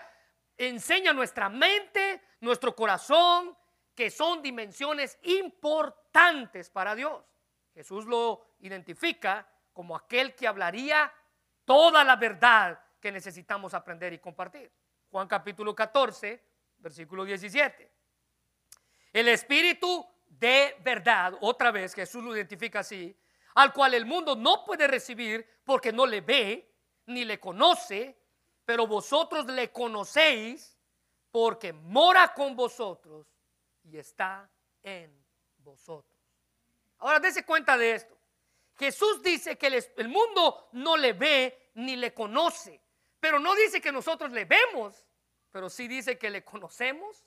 enseña 0.58 1.13
nuestra 1.13 1.49
mente, 1.49 2.21
nuestro 2.41 2.76
corazón, 2.76 3.56
que 3.95 4.10
son 4.10 4.41
dimensiones 4.41 5.17
importantes 5.23 6.69
para 6.69 6.95
Dios. 6.95 7.23
Jesús 7.73 8.06
lo 8.06 8.56
identifica 8.60 9.47
como 9.71 9.95
aquel 9.95 10.36
que 10.36 10.47
hablaría 10.47 11.12
toda 11.65 12.04
la 12.04 12.15
verdad 12.15 12.80
que 12.99 13.12
necesitamos 13.12 13.73
aprender 13.73 14.13
y 14.13 14.19
compartir. 14.19 14.71
Juan 15.12 15.28
capítulo 15.28 15.76
14, 15.76 16.43
versículo 16.78 17.23
17. 17.23 17.92
El 19.13 19.28
Espíritu 19.30 20.06
de 20.28 20.76
verdad, 20.82 21.38
otra 21.39 21.71
vez 21.71 21.93
Jesús 21.93 22.23
lo 22.23 22.36
identifica 22.36 22.80
así, 22.80 23.15
al 23.56 23.71
cual 23.71 23.93
el 23.93 24.06
mundo 24.06 24.36
no 24.36 24.65
puede 24.65 24.88
recibir 24.88 25.47
porque 25.63 25.93
no 25.93 26.06
le 26.06 26.21
ve 26.21 26.73
ni 27.06 27.23
le 27.23 27.39
conoce, 27.39 28.17
pero 28.65 28.88
vosotros 28.88 29.45
le 29.45 29.71
conocéis 29.71 30.78
porque 31.32 31.71
mora 31.71 32.34
con 32.34 32.56
vosotros 32.56 33.28
y 33.84 33.97
está 33.97 34.49
en 34.82 35.23
vosotros. 35.58 36.19
Ahora 36.97 37.19
dése 37.19 37.45
cuenta 37.45 37.78
de 37.78 37.93
esto. 37.93 38.17
Jesús 38.76 39.21
dice 39.21 39.58
que 39.58 39.67
el, 39.67 40.08
mundo 40.08 40.69
no 40.73 40.97
le 40.97 41.13
ve 41.13 41.71
ni 41.76 41.95
le 41.95 42.13
conoce, 42.13 42.82
pero 43.19 43.39
no 43.39 43.54
dice 43.56 43.80
que 43.80 43.91
nosotros 43.91 44.32
le 44.32 44.45
vemos, 44.45 45.06
pero 45.52 45.69
sí 45.69 45.88
dice 45.88 46.17
que 46.17 46.30
le 46.30 46.43
conocemos, 46.43 47.23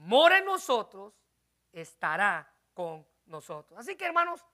mora 0.00 0.38
en 0.38 0.46
nosotros, 0.46 1.14
estará 1.72 2.52
con 2.74 3.06
nosotros. 3.26 3.78
Así 3.78 3.96
que 3.96 4.06
hermanos, 4.06 4.44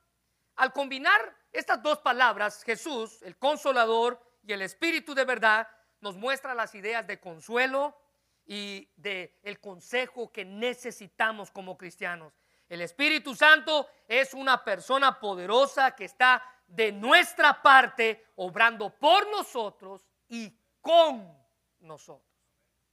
al 0.57 0.73
combinar 0.73 1.37
estas 1.53 1.83
dos 1.83 1.99
palabras, 1.99 2.63
Jesús, 2.65 3.23
el 3.23 3.37
consolador 3.37 4.21
y 4.43 4.53
el 4.53 4.63
Espíritu 4.63 5.15
de 5.15 5.25
verdad, 5.25 5.69
nos 6.01 6.17
muestra 6.17 6.55
las 6.55 6.75
ideas 6.75 7.07
de 7.07 7.21
consuelo 7.21 7.97
y 8.45 8.91
de 8.97 9.39
el 9.43 9.61
consejo 9.61 10.31
que 10.31 10.45
necesitamos 10.45 11.51
como 11.51 11.77
cristianos. 11.77 12.33
El 12.69 12.81
Espíritu 12.81 13.35
Santo 13.35 13.89
es 14.09 14.35
una 14.35 14.65
persona 14.65 15.19
poderosa 15.21 15.95
que 15.95 16.05
está 16.05 16.43
de 16.67 16.91
nuestra 16.91 17.63
parte, 17.63 18.27
obrando 18.37 18.91
por 18.91 19.31
nosotros 19.31 20.05
y 20.29 20.53
con 20.81 21.37
nosotros. 21.81 22.27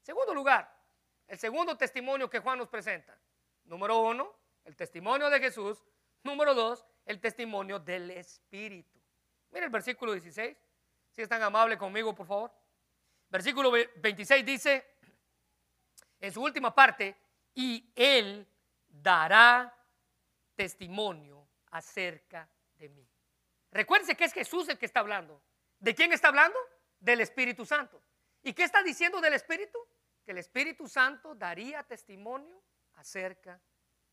Segundo 0.01 0.33
lugar, 0.33 0.71
el 1.27 1.37
segundo 1.37 1.77
testimonio 1.77 2.29
que 2.29 2.39
Juan 2.39 2.59
nos 2.59 2.69
presenta. 2.69 3.17
Número 3.65 3.99
uno, 3.99 4.33
el 4.65 4.75
testimonio 4.75 5.29
de 5.29 5.39
Jesús. 5.39 5.83
Número 6.23 6.53
dos, 6.53 6.85
el 7.05 7.19
testimonio 7.19 7.79
del 7.79 8.11
Espíritu. 8.11 8.99
Mira 9.51 9.65
el 9.65 9.71
versículo 9.71 10.13
16. 10.13 10.57
Si 11.11 11.21
es 11.21 11.29
tan 11.29 11.41
amable 11.41 11.77
conmigo, 11.77 12.15
por 12.15 12.25
favor. 12.25 12.51
Versículo 13.29 13.71
26 13.71 14.45
dice, 14.45 14.85
en 16.19 16.31
su 16.31 16.41
última 16.41 16.73
parte, 16.73 17.15
y 17.55 17.91
Él 17.95 18.47
dará 18.87 19.75
testimonio 20.55 21.47
acerca 21.71 22.47
de 22.75 22.89
mí. 22.89 23.07
Recuérdense 23.71 24.15
que 24.15 24.25
es 24.25 24.33
Jesús 24.33 24.69
el 24.69 24.77
que 24.77 24.85
está 24.85 24.99
hablando. 24.99 25.41
¿De 25.79 25.93
quién 25.93 26.13
está 26.13 26.29
hablando? 26.29 26.57
Del 26.99 27.21
Espíritu 27.21 27.65
Santo. 27.65 28.01
¿Y 28.43 28.53
qué 28.53 28.63
está 28.63 28.83
diciendo 28.83 29.19
del 29.19 29.33
Espíritu? 29.33 29.79
Que 30.23 30.31
el 30.31 30.37
Espíritu 30.37 30.87
Santo 30.87 31.35
daría 31.35 31.83
testimonio 31.83 32.61
acerca 32.93 33.59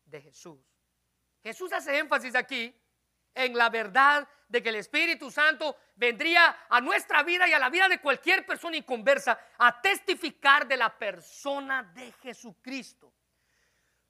de 0.05 0.21
Jesús. 0.21 0.59
Jesús 1.41 1.71
hace 1.73 1.97
énfasis 1.97 2.35
aquí 2.35 2.75
en 3.33 3.57
la 3.57 3.69
verdad 3.69 4.27
de 4.47 4.61
que 4.61 4.69
el 4.69 4.75
Espíritu 4.75 5.31
Santo 5.31 5.77
vendría 5.95 6.65
a 6.69 6.81
nuestra 6.81 7.23
vida 7.23 7.47
y 7.47 7.53
a 7.53 7.59
la 7.59 7.69
vida 7.69 7.87
de 7.87 8.01
cualquier 8.01 8.45
persona 8.45 8.75
inconversa 8.75 9.39
a 9.57 9.81
testificar 9.81 10.67
de 10.67 10.77
la 10.77 10.97
persona 10.97 11.83
de 11.83 12.11
Jesucristo. 12.13 13.13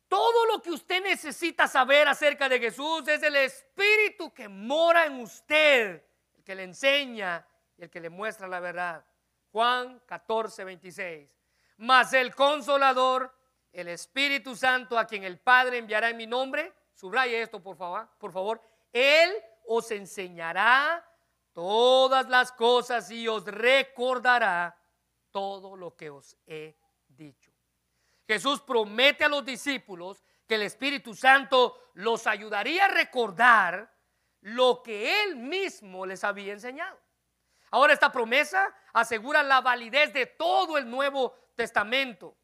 Todo 0.08 0.46
lo 0.48 0.62
que 0.62 0.72
usted 0.72 1.02
necesita 1.04 1.68
saber 1.68 2.08
acerca 2.08 2.50
de 2.50 2.60
Jesús 2.60 3.08
es 3.08 3.24
el 3.24 3.36
Espíritu 3.36 4.34
que 4.34 4.50
mora 4.50 5.06
en 5.06 5.22
usted, 5.22 6.04
el 6.36 6.44
que 6.44 6.56
le 6.56 6.64
enseña 6.64 7.48
y 7.78 7.84
el 7.84 7.90
que 7.90 8.02
le 8.02 8.10
muestra 8.10 8.48
la 8.48 8.60
verdad. 8.60 9.06
Juan 9.52 10.02
14, 10.06 10.64
26. 10.66 11.40
Mas 11.82 12.13
el 12.13 12.36
consolador, 12.36 13.36
el 13.74 13.88
Espíritu 13.88 14.56
Santo, 14.56 15.00
a 15.00 15.08
quien 15.08 15.24
el 15.24 15.39
Padre 15.39 15.80
enviará 15.80 16.12
en 16.12 16.17
mi 16.17 16.28
nombre, 16.28 16.72
subraye 16.94 17.41
esto 17.41 17.60
por 17.60 17.76
favor, 17.76 18.08
por 18.20 18.32
favor, 18.32 18.62
Él 18.94 19.34
os 19.65 19.89
enseñará 19.89 21.04
todas 21.52 22.30
las 22.30 22.52
cosas 22.52 23.10
y 23.10 23.28
os 23.28 23.46
recordará 23.46 24.78
todo 25.32 25.76
lo 25.76 25.96
que 25.96 26.12
os 26.12 26.38
he 26.46 26.78
dicho. 27.08 27.52
Jesús 28.28 28.62
promete 28.62 29.24
a 29.24 29.30
los 29.30 29.44
discípulos 29.44 30.24
que 30.46 30.54
el 30.54 30.62
Espíritu 30.62 31.15
Santo 31.15 31.89
los 31.96 32.28
ayudaría 32.28 32.86
a 32.86 32.89
recordar 32.89 33.91
lo 34.41 34.84
que 34.84 35.24
Él 35.24 35.36
mismo 35.36 36.06
les 36.06 36.24
había 36.24 36.54
enseñado. 36.54 37.00
Ahora 37.72 37.94
esta 37.94 38.12
promesa 38.12 38.72
asegura 38.94 39.41
la 39.41 39.62
validez 39.62 40.13
de 40.13 40.28
todo 40.28 40.78
el 40.78 40.88
Nuevo 40.88 41.40
Testamento. 41.56 42.38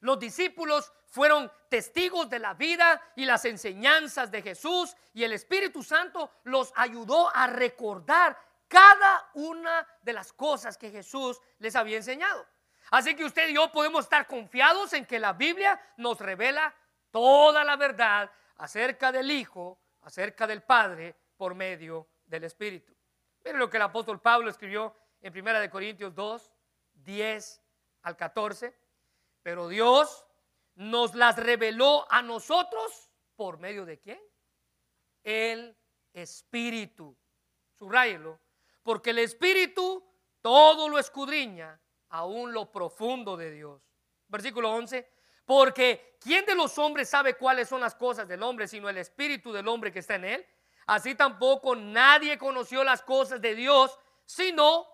Los 0.00 0.18
discípulos 0.18 0.92
fueron 1.06 1.50
testigos 1.68 2.28
de 2.28 2.38
la 2.38 2.54
vida 2.54 3.00
y 3.16 3.24
las 3.24 3.44
enseñanzas 3.44 4.30
de 4.30 4.42
Jesús 4.42 4.94
y 5.14 5.24
el 5.24 5.32
Espíritu 5.32 5.82
Santo 5.82 6.30
los 6.44 6.72
ayudó 6.76 7.34
a 7.34 7.46
recordar 7.46 8.38
cada 8.68 9.30
una 9.34 9.86
de 10.02 10.12
las 10.12 10.32
cosas 10.32 10.76
que 10.76 10.90
Jesús 10.90 11.40
les 11.58 11.74
había 11.76 11.96
enseñado. 11.96 12.46
Así 12.90 13.16
que 13.16 13.24
usted 13.24 13.48
y 13.48 13.54
yo 13.54 13.72
podemos 13.72 14.04
estar 14.04 14.26
confiados 14.26 14.92
en 14.92 15.06
que 15.06 15.18
la 15.18 15.32
Biblia 15.32 15.80
nos 15.96 16.20
revela 16.20 16.74
toda 17.10 17.64
la 17.64 17.76
verdad 17.76 18.30
acerca 18.58 19.10
del 19.10 19.30
Hijo, 19.30 19.80
acerca 20.02 20.46
del 20.46 20.62
Padre, 20.62 21.16
por 21.36 21.54
medio 21.54 22.08
del 22.26 22.44
Espíritu. 22.44 22.94
Miren 23.44 23.58
lo 23.58 23.70
que 23.70 23.76
el 23.76 23.82
apóstol 23.82 24.20
Pablo 24.20 24.50
escribió 24.50 24.94
en 25.20 25.36
1 25.36 25.70
Corintios 25.70 26.14
2, 26.14 26.52
10 26.94 27.62
al 28.06 28.16
14. 28.16 28.72
Pero 29.42 29.68
Dios 29.68 30.26
nos 30.76 31.14
las 31.14 31.36
reveló 31.36 32.06
a 32.10 32.22
nosotros 32.22 33.10
por 33.34 33.58
medio 33.58 33.84
de 33.84 33.98
quién? 33.98 34.20
El 35.22 35.76
Espíritu. 36.12 37.16
Subrayelo. 37.78 38.40
Porque 38.82 39.10
el 39.10 39.18
Espíritu 39.18 40.04
todo 40.40 40.88
lo 40.88 40.98
escudriña 40.98 41.80
aún 42.10 42.52
lo 42.52 42.70
profundo 42.70 43.36
de 43.36 43.50
Dios. 43.50 43.82
Versículo 44.28 44.72
11. 44.72 45.10
Porque 45.44 46.16
¿quién 46.20 46.46
de 46.46 46.54
los 46.54 46.78
hombres 46.78 47.08
sabe 47.08 47.34
cuáles 47.34 47.68
son 47.68 47.80
las 47.80 47.96
cosas 47.96 48.28
del 48.28 48.42
hombre 48.42 48.68
sino 48.68 48.88
el 48.88 48.98
espíritu 48.98 49.52
del 49.52 49.66
hombre 49.66 49.92
que 49.92 49.98
está 49.98 50.14
en 50.14 50.24
él? 50.24 50.46
Así 50.86 51.16
tampoco 51.16 51.74
nadie 51.74 52.38
conoció 52.38 52.84
las 52.84 53.02
cosas 53.02 53.40
de 53.40 53.56
Dios 53.56 53.98
sino, 54.24 54.86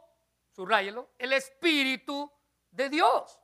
subrayelo, 0.50 1.10
el 1.18 1.32
espíritu 1.32 2.30
de 2.72 2.88
Dios. 2.88 3.38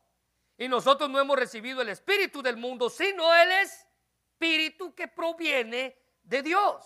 Y 0.57 0.67
nosotros 0.69 1.09
no 1.09 1.21
hemos 1.21 1.39
recibido 1.39 1.81
el 1.83 1.89
espíritu 1.91 2.43
del 2.43 2.57
mundo, 2.57 2.91
sino 2.91 3.33
el 3.33 3.51
espíritu 3.53 4.93
que 4.95 5.07
proviene 5.07 5.97
de 6.25 6.43
Dios. 6.43 6.85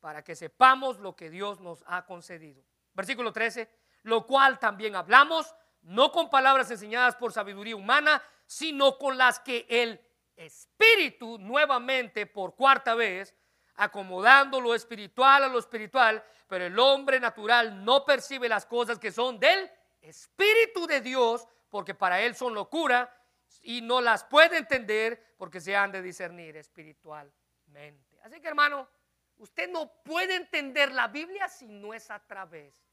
Para 0.00 0.24
que 0.24 0.34
sepamos 0.34 0.98
lo 0.98 1.14
que 1.14 1.30
Dios 1.30 1.60
nos 1.60 1.84
ha 1.86 2.04
concedido. 2.06 2.64
Versículo 2.92 3.32
13, 3.32 3.70
lo 4.02 4.26
cual 4.26 4.58
también 4.58 4.96
hablamos, 4.96 5.54
no 5.82 6.10
con 6.10 6.28
palabras 6.28 6.70
enseñadas 6.70 7.14
por 7.14 7.32
sabiduría 7.32 7.76
humana, 7.76 8.22
sino 8.46 8.98
con 8.98 9.16
las 9.16 9.38
que 9.38 9.66
el 9.68 10.00
espíritu 10.34 11.38
nuevamente 11.38 12.26
por 12.26 12.56
cuarta 12.56 12.94
vez, 12.94 13.34
acomodando 13.76 14.60
lo 14.60 14.74
espiritual 14.74 15.44
a 15.44 15.48
lo 15.48 15.58
espiritual, 15.58 16.24
pero 16.48 16.66
el 16.66 16.78
hombre 16.78 17.20
natural 17.20 17.84
no 17.84 18.04
percibe 18.04 18.48
las 18.48 18.66
cosas 18.66 18.98
que 18.98 19.12
son 19.12 19.38
del 19.38 19.70
espíritu 20.00 20.86
de 20.86 21.00
Dios, 21.00 21.46
porque 21.68 21.94
para 21.94 22.20
él 22.20 22.34
son 22.34 22.54
locura 22.54 23.14
y 23.62 23.80
no 23.80 24.00
las 24.00 24.24
puede 24.24 24.58
entender 24.58 25.34
porque 25.36 25.60
se 25.60 25.76
han 25.76 25.92
de 25.92 26.02
discernir 26.02 26.56
espiritualmente. 26.56 28.18
Así 28.22 28.40
que 28.40 28.48
hermano, 28.48 28.88
usted 29.36 29.70
no 29.70 29.92
puede 30.02 30.36
entender 30.36 30.92
la 30.92 31.08
Biblia 31.08 31.48
si 31.48 31.66
no 31.66 31.94
es 31.94 32.10
a 32.10 32.18
través 32.20 32.84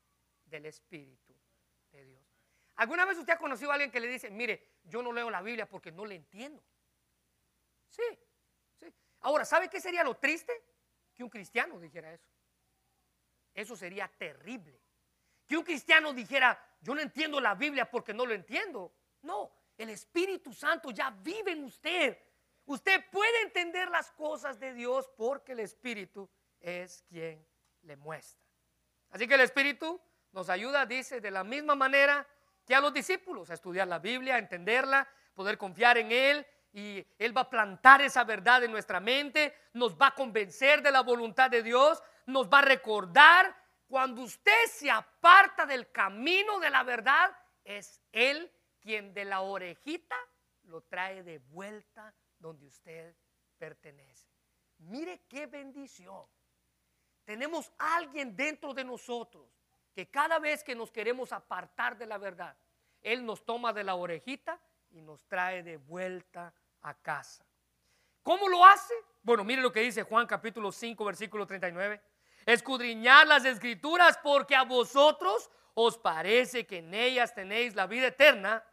del 0.46 0.66
Espíritu 0.66 1.36
de 1.92 2.06
Dios. 2.06 2.24
¿Alguna 2.76 3.06
vez 3.06 3.18
usted 3.18 3.34
ha 3.34 3.38
conocido 3.38 3.72
a 3.72 3.74
alguien 3.74 3.92
que 3.92 4.00
le 4.00 4.08
dice, 4.08 4.30
mire, 4.30 4.78
yo 4.84 5.02
no 5.02 5.12
leo 5.12 5.30
la 5.30 5.42
Biblia 5.42 5.68
porque 5.68 5.92
no 5.92 6.06
le 6.06 6.16
entiendo? 6.16 6.64
Sí, 7.90 8.04
sí. 8.76 8.94
Ahora, 9.22 9.46
¿sabe 9.46 9.70
qué 9.70 9.82
sería 9.82 10.04
lo 10.04 10.16
triste? 10.16 10.54
Que 11.14 11.24
un 11.24 11.30
cristiano 11.30 11.80
dijera 11.80 12.14
eso. 12.14 12.30
Eso 13.54 13.76
sería 13.76 14.08
terrible. 14.08 14.80
Que 15.48 15.58
un 15.58 15.64
cristiano 15.64 16.14
dijera, 16.14 16.62
yo 16.82 16.94
no 16.94 17.02
entiendo 17.02 17.40
la 17.40 17.56
Biblia 17.56 17.90
porque 17.90 18.14
no 18.14 18.26
lo 18.26 18.34
entiendo. 18.34 18.94
No, 19.22 19.52
el 19.78 19.90
Espíritu 19.90 20.54
Santo 20.54 20.92
ya 20.92 21.10
vive 21.10 21.52
en 21.52 21.64
usted. 21.64 22.18
Usted 22.66 23.06
puede 23.10 23.42
entender 23.44 23.90
las 23.90 24.12
cosas 24.12 24.60
de 24.60 24.74
Dios 24.74 25.10
porque 25.16 25.54
el 25.54 25.62
Espíritu 25.62 26.30
es 26.60 27.04
quien 27.08 27.46
le 27.84 27.96
muestra. 27.96 28.44
Así 29.10 29.28
que 29.28 29.36
el 29.36 29.42
Espíritu 29.42 30.00
nos 30.34 30.50
ayuda, 30.50 30.86
dice, 30.86 31.22
de 31.22 31.32
la 31.32 31.44
misma 31.44 31.76
manera 31.76 32.28
que 32.66 32.76
a 32.76 32.82
los 32.82 32.94
discípulos 32.94 33.50
a 33.50 33.54
estudiar 33.54 33.88
la 33.88 34.00
Biblia, 34.00 34.36
a 34.36 34.40
entenderla, 34.40 35.08
poder 35.34 35.58
confiar 35.58 35.98
en 35.98 36.12
Él 36.12 36.46
y 36.74 37.06
Él 37.18 37.36
va 37.36 37.42
a 37.42 37.50
plantar 37.50 38.02
esa 38.02 38.26
verdad 38.26 38.64
en 38.64 38.72
nuestra 38.72 39.00
mente, 39.00 39.56
nos 39.74 39.96
va 39.96 40.08
a 40.08 40.16
convencer 40.16 40.82
de 40.82 40.92
la 40.92 41.02
voluntad 41.02 41.50
de 41.50 41.64
Dios, 41.64 42.04
nos 42.26 42.50
va 42.50 42.60
a 42.60 42.64
recordar 42.64 43.56
cuando 43.88 44.24
usted 44.24 44.66
se 44.70 44.92
aparta 44.92 45.66
del 45.66 45.92
camino 45.92 46.60
de 46.60 46.70
la 46.70 46.84
verdad, 46.84 47.36
es 47.64 48.02
Él 48.12 48.52
quien 48.80 49.14
de 49.14 49.26
la 49.26 49.42
orejita 49.42 50.16
lo 50.64 50.82
trae 50.82 51.24
de 51.24 51.40
vuelta 51.40 52.14
donde 52.38 52.66
usted 52.66 53.16
pertenece. 53.58 54.28
Mire 54.80 55.22
qué 55.28 55.46
bendición. 55.48 56.26
Tenemos 57.24 57.72
alguien 57.78 58.36
dentro 58.36 58.74
de 58.74 58.84
nosotros 58.84 59.50
que 59.94 60.10
cada 60.10 60.38
vez 60.40 60.64
que 60.64 60.76
nos 60.76 60.92
queremos 60.92 61.32
apartar 61.32 61.98
de 61.98 62.06
la 62.06 62.18
verdad, 62.18 62.56
Él 63.02 63.26
nos 63.26 63.44
toma 63.44 63.74
de 63.74 63.84
la 63.84 63.96
orejita 63.96 64.60
y 64.92 65.02
nos 65.02 65.26
trae 65.28 65.64
de 65.64 65.78
vuelta 65.78 66.54
a 66.82 66.94
casa. 66.94 67.46
¿Cómo 68.22 68.48
lo 68.48 68.64
hace? 68.66 68.94
Bueno, 69.24 69.44
mire 69.44 69.62
lo 69.62 69.72
que 69.72 69.80
dice 69.80 70.04
Juan 70.04 70.28
capítulo 70.28 70.72
5, 70.72 71.04
versículo 71.06 71.48
39 71.48 72.02
escudriñar 72.48 73.28
las 73.28 73.46
escrituras 73.46 74.18
porque 74.24 74.56
a 74.56 74.64
vosotros 74.64 75.52
os 75.74 75.98
parece 75.98 76.66
que 76.66 76.78
en 76.78 76.94
ellas 76.94 77.36
tenéis 77.36 77.76
la 77.76 77.86
vida 77.86 78.08
eterna 78.08 78.64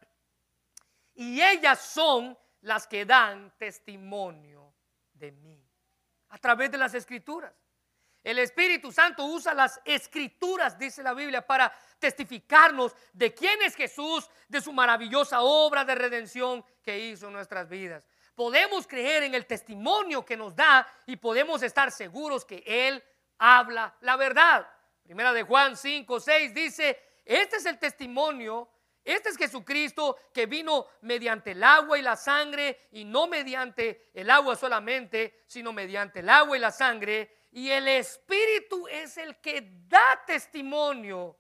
y 1.15 1.43
ellas 1.43 1.81
son 1.81 2.39
las 2.61 2.87
que 2.87 3.05
dan 3.05 3.53
testimonio 3.59 4.73
de 5.13 5.33
mí 5.33 5.63
a 6.29 6.39
través 6.39 6.71
de 6.71 6.79
las 6.79 6.95
escrituras. 6.95 7.53
El 8.23 8.39
Espíritu 8.39 8.91
Santo 8.91 9.25
usa 9.27 9.53
las 9.53 9.81
escrituras, 9.85 10.79
dice 10.79 11.03
la 11.03 11.13
Biblia, 11.13 11.47
para 11.47 11.71
testificarnos 11.99 12.95
de 13.13 13.35
quién 13.35 13.61
es 13.61 13.75
Jesús, 13.75 14.31
de 14.49 14.63
su 14.63 14.73
maravillosa 14.73 15.43
obra 15.43 15.85
de 15.85 15.95
redención 15.95 16.65
que 16.83 16.99
hizo 16.99 17.27
en 17.27 17.35
nuestras 17.35 17.69
vidas. 17.69 18.07
Podemos 18.35 18.87
creer 18.87 19.25
en 19.25 19.35
el 19.35 19.47
testimonio 19.47 20.25
que 20.25 20.37
nos 20.37 20.57
da 20.57 20.89
y 21.07 21.17
podemos 21.17 21.63
estar 21.63 21.93
seguros 21.93 22.45
que 22.45 22.65
Él 22.67 23.05
habla 23.39 23.97
la 24.01 24.17
verdad. 24.17 24.69
Primera 25.03 25.33
de 25.33 25.43
Juan 25.43 25.77
5, 25.77 26.21
6 26.21 26.55
dice, 26.55 26.99
este 27.25 27.57
es 27.57 27.67
el 27.67 27.79
testimonio, 27.79 28.71
este 29.05 29.29
es 29.29 29.37
Jesucristo 29.37 30.17
que 30.33 30.47
vino 30.47 30.87
mediante 31.03 31.51
el 31.51 31.63
agua 31.63 31.99
y 31.99 32.03
la 32.03 32.17
sangre 32.17 32.89
y 32.93 33.05
no 33.05 33.27
mediante 33.27 34.11
el 34.15 34.31
agua 34.31 34.57
solamente, 34.57 35.43
sino 35.47 35.73
mediante 35.73 36.21
el 36.21 36.29
agua 36.31 36.57
y 36.57 36.61
la 36.61 36.73
sangre. 36.73 37.49
Y 37.53 37.71
el 37.71 37.87
Espíritu 37.87 38.89
es 38.89 39.19
el 39.19 39.41
que 39.41 39.85
da 39.87 40.25
testimonio, 40.27 41.39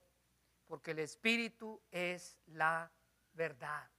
porque 0.66 0.90
el 0.90 0.98
Espíritu 0.98 1.82
es 1.90 2.38
la 2.46 2.90
verdad. 3.32 3.90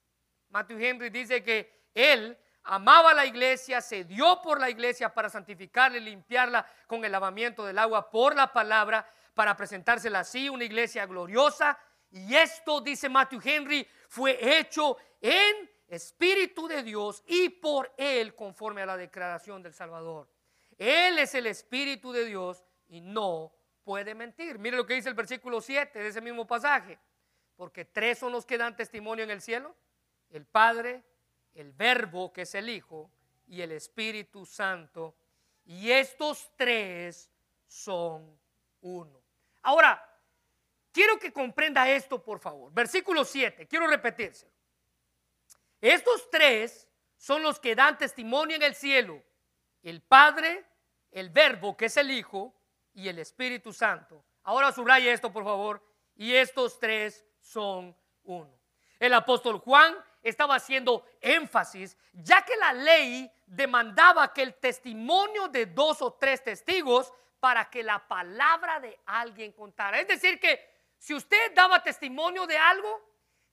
Matthew 0.49 0.79
Henry 0.79 1.09
dice 1.09 1.43
que 1.43 1.89
él 1.93 2.37
amaba 2.65 3.13
la 3.13 3.25
iglesia, 3.25 3.81
se 3.81 4.03
dio 4.03 4.41
por 4.41 4.59
la 4.59 4.69
iglesia 4.69 5.13
para 5.13 5.29
santificarla 5.29 5.97
y 5.97 6.01
limpiarla 6.01 6.65
con 6.87 7.03
el 7.05 7.11
lavamiento 7.11 7.65
del 7.65 7.77
agua 7.77 8.09
por 8.09 8.35
la 8.35 8.51
palabra, 8.51 9.07
para 9.33 9.55
presentársela 9.55 10.19
así, 10.19 10.49
una 10.49 10.63
iglesia 10.63 11.05
gloriosa. 11.05 11.77
Y 12.11 12.35
esto, 12.35 12.81
dice 12.81 13.09
Matthew 13.09 13.41
Henry, 13.43 13.87
fue 14.07 14.37
hecho 14.59 14.97
en 15.21 15.69
Espíritu 15.87 16.67
de 16.67 16.83
Dios 16.83 17.23
y 17.27 17.49
por 17.49 17.93
Él 17.97 18.33
conforme 18.33 18.81
a 18.81 18.85
la 18.85 18.97
declaración 18.97 19.61
del 19.61 19.73
Salvador. 19.73 20.27
Él 20.77 21.19
es 21.19 21.35
el 21.35 21.47
Espíritu 21.47 22.11
de 22.11 22.25
Dios 22.25 22.63
y 22.87 23.01
no 23.01 23.53
puede 23.83 24.15
mentir. 24.15 24.57
Mire 24.57 24.77
lo 24.77 24.85
que 24.85 24.95
dice 24.95 25.09
el 25.09 25.15
versículo 25.15 25.61
7 25.61 25.99
de 25.99 26.07
ese 26.07 26.21
mismo 26.21 26.47
pasaje. 26.47 26.97
Porque 27.55 27.85
tres 27.85 28.17
son 28.19 28.31
los 28.31 28.45
que 28.45 28.57
dan 28.57 28.75
testimonio 28.75 29.23
en 29.23 29.31
el 29.31 29.41
cielo. 29.41 29.75
El 30.29 30.45
Padre, 30.45 31.03
el 31.55 31.71
Verbo, 31.71 32.31
que 32.31 32.43
es 32.43 32.53
el 32.53 32.69
Hijo, 32.69 33.09
y 33.47 33.61
el 33.61 33.71
Espíritu 33.71 34.45
Santo. 34.45 35.15
Y 35.65 35.89
estos 35.89 36.51
tres 36.55 37.31
son 37.67 38.39
uno. 38.81 39.21
Ahora, 39.63 40.03
quiero 40.91 41.17
que 41.17 41.33
comprenda 41.33 41.89
esto, 41.89 42.21
por 42.23 42.39
favor. 42.39 42.71
Versículo 42.71 43.25
7, 43.25 43.67
quiero 43.67 43.87
repetirse. 43.87 44.51
Estos 45.81 46.29
tres 46.29 46.87
son 47.17 47.41
los 47.41 47.59
que 47.59 47.75
dan 47.75 47.97
testimonio 47.97 48.55
en 48.55 48.63
el 48.63 48.75
cielo. 48.75 49.23
El 49.81 50.01
Padre, 50.01 50.65
el 51.11 51.29
Verbo, 51.29 51.75
que 51.75 51.85
es 51.85 51.97
el 51.97 52.11
Hijo, 52.11 52.53
y 52.93 53.07
el 53.07 53.19
Espíritu 53.19 53.73
Santo. 53.73 54.23
Ahora 54.43 54.71
subraya 54.71 55.11
esto, 55.11 55.31
por 55.31 55.43
favor. 55.43 55.83
Y 56.15 56.33
estos 56.33 56.79
tres 56.79 57.25
son 57.41 57.95
uno. 58.23 58.57
El 58.99 59.13
apóstol 59.13 59.59
Juan 59.59 59.95
estaba 60.29 60.55
haciendo 60.55 61.05
énfasis, 61.21 61.97
ya 62.13 62.43
que 62.43 62.55
la 62.57 62.73
ley 62.73 63.31
demandaba 63.45 64.33
que 64.33 64.41
el 64.41 64.55
testimonio 64.55 65.47
de 65.47 65.67
dos 65.67 66.01
o 66.01 66.13
tres 66.13 66.43
testigos 66.43 67.13
para 67.39 67.69
que 67.69 67.83
la 67.83 68.07
palabra 68.07 68.79
de 68.79 68.99
alguien 69.05 69.51
contara. 69.51 69.99
Es 69.99 70.07
decir, 70.07 70.39
que 70.39 70.59
si 70.97 71.13
usted 71.13 71.53
daba 71.53 71.83
testimonio 71.83 72.47
de 72.47 72.57
algo, 72.57 73.01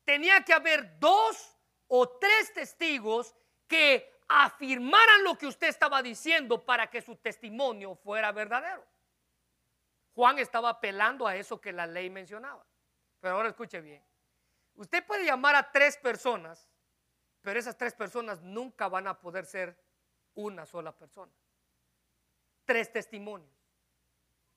tenía 0.05 0.43
que 0.45 0.55
haber 0.55 0.99
dos 0.99 1.59
o 1.89 2.09
tres 2.09 2.55
testigos 2.55 3.35
que 3.69 4.11
afirmaran 4.29 5.25
lo 5.25 5.37
que 5.37 5.47
usted 5.47 5.69
estaba 5.69 6.03
diciendo 6.03 6.65
para 6.65 6.89
que 6.89 7.03
su 7.03 7.17
testimonio 7.17 7.95
fuera 7.97 8.33
verdadero. 8.33 8.83
Juan 10.15 10.39
estaba 10.39 10.71
apelando 10.71 11.27
a 11.27 11.37
eso 11.37 11.61
que 11.61 11.73
la 11.73 11.87
ley 11.87 12.09
mencionaba. 12.09 12.65
Pero 13.21 13.35
ahora 13.35 13.51
escuche 13.51 13.81
bien. 13.81 14.03
Usted 14.75 15.05
puede 15.07 15.25
llamar 15.25 15.55
a 15.55 15.71
tres 15.71 15.97
personas, 15.97 16.69
pero 17.43 17.59
esas 17.59 17.77
tres 17.77 17.95
personas 17.95 18.41
nunca 18.43 18.89
van 18.89 19.07
a 19.07 19.21
poder 19.21 19.45
ser 19.45 19.79
una 20.35 20.65
sola 20.67 20.97
persona. 20.97 21.33
Tres 22.65 22.93
testimonios, 22.93 23.53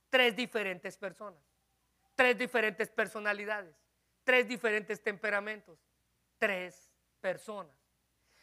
tres 0.10 0.36
diferentes 0.36 0.98
personas, 0.98 1.44
tres 2.16 2.38
diferentes 2.38 2.90
personalidades, 2.90 3.76
tres 4.24 4.48
diferentes 4.48 5.02
temperamentos, 5.02 5.80
tres 6.38 6.92
personas. 7.20 7.76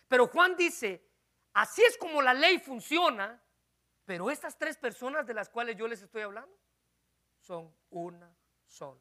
Pero 0.09 0.27
Juan 0.27 0.57
dice, 0.57 1.09
así 1.55 1.83
es 1.83 1.97
como 1.97 2.21
la 2.21 2.35
ley 2.35 2.59
funciona, 2.59 3.43
pero 4.05 4.31
estas 4.31 4.59
tres 4.59 4.77
personas 4.77 5.27
de 5.27 5.35
las 5.35 5.49
cuales 5.49 5.77
yo 5.77 5.87
les 5.87 6.03
estoy 6.03 6.23
hablando 6.23 6.55
son 7.39 7.75
una 7.91 8.37
sola. 8.67 9.01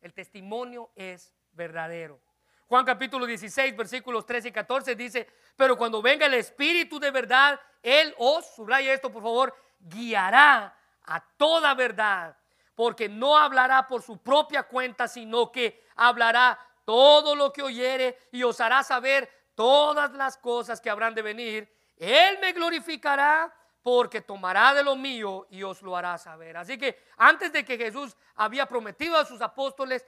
El 0.00 0.12
testimonio 0.12 0.90
es 0.96 1.32
verdadero. 1.54 2.20
Juan 2.66 2.84
capítulo 2.84 3.26
16, 3.26 3.76
versículos 3.76 4.26
13 4.26 4.48
y 4.48 4.52
14 4.52 4.94
dice, 4.94 5.28
pero 5.56 5.76
cuando 5.76 6.02
venga 6.02 6.26
el 6.26 6.34
Espíritu 6.34 6.98
de 6.98 7.10
verdad, 7.10 7.60
Él 7.82 8.14
os, 8.18 8.46
subraya 8.54 8.92
esto 8.92 9.12
por 9.12 9.22
favor, 9.22 9.54
guiará 9.78 10.76
a 11.04 11.20
toda 11.36 11.74
verdad, 11.74 12.36
porque 12.74 13.08
no 13.08 13.36
hablará 13.36 13.86
por 13.86 14.02
su 14.02 14.18
propia 14.18 14.64
cuenta, 14.64 15.06
sino 15.06 15.52
que 15.52 15.84
hablará 15.94 16.58
todo 16.84 17.34
lo 17.34 17.52
que 17.52 17.62
oyere 17.62 18.18
y 18.32 18.42
os 18.42 18.60
hará 18.60 18.82
saber 18.82 19.30
todas 19.54 20.12
las 20.12 20.36
cosas 20.36 20.80
que 20.80 20.90
habrán 20.90 21.14
de 21.14 21.22
venir. 21.22 21.72
Él 21.96 22.38
me 22.40 22.52
glorificará 22.52 23.54
porque 23.82 24.22
tomará 24.22 24.74
de 24.74 24.82
lo 24.82 24.96
mío 24.96 25.46
y 25.50 25.62
os 25.62 25.82
lo 25.82 25.96
hará 25.96 26.16
saber. 26.18 26.56
Así 26.56 26.78
que 26.78 27.04
antes 27.18 27.52
de 27.52 27.64
que 27.64 27.76
Jesús 27.76 28.16
había 28.34 28.66
prometido 28.66 29.16
a 29.16 29.26
sus 29.26 29.40
apóstoles 29.42 30.04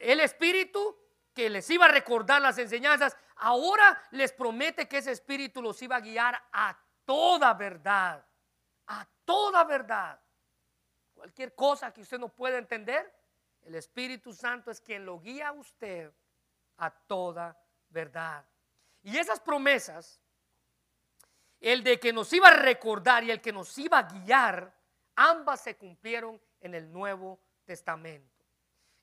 el 0.00 0.20
Espíritu 0.20 0.96
que 1.34 1.50
les 1.50 1.68
iba 1.70 1.84
a 1.84 1.88
recordar 1.88 2.40
las 2.40 2.58
enseñanzas, 2.58 3.16
ahora 3.36 4.02
les 4.12 4.32
promete 4.32 4.88
que 4.88 4.98
ese 4.98 5.10
Espíritu 5.10 5.60
los 5.60 5.80
iba 5.82 5.96
a 5.96 6.00
guiar 6.00 6.40
a 6.52 6.78
toda 7.04 7.52
verdad, 7.54 8.24
a 8.86 9.06
toda 9.24 9.64
verdad. 9.64 10.20
Cualquier 11.12 11.54
cosa 11.54 11.92
que 11.92 12.02
usted 12.02 12.18
no 12.18 12.28
pueda 12.28 12.58
entender, 12.58 13.12
el 13.62 13.74
Espíritu 13.74 14.32
Santo 14.32 14.70
es 14.70 14.80
quien 14.80 15.04
lo 15.04 15.20
guía 15.20 15.48
a 15.48 15.52
usted 15.52 16.12
a 16.76 16.90
toda 16.90 17.58
verdad. 17.88 18.44
Y 19.02 19.16
esas 19.18 19.40
promesas, 19.40 20.20
el 21.60 21.82
de 21.82 21.98
que 21.98 22.12
nos 22.12 22.32
iba 22.32 22.48
a 22.48 22.56
recordar 22.56 23.24
y 23.24 23.30
el 23.30 23.40
que 23.40 23.52
nos 23.52 23.76
iba 23.78 23.98
a 23.98 24.02
guiar, 24.02 24.74
ambas 25.16 25.62
se 25.62 25.76
cumplieron 25.76 26.40
en 26.60 26.74
el 26.74 26.90
Nuevo 26.90 27.40
Testamento. 27.64 28.33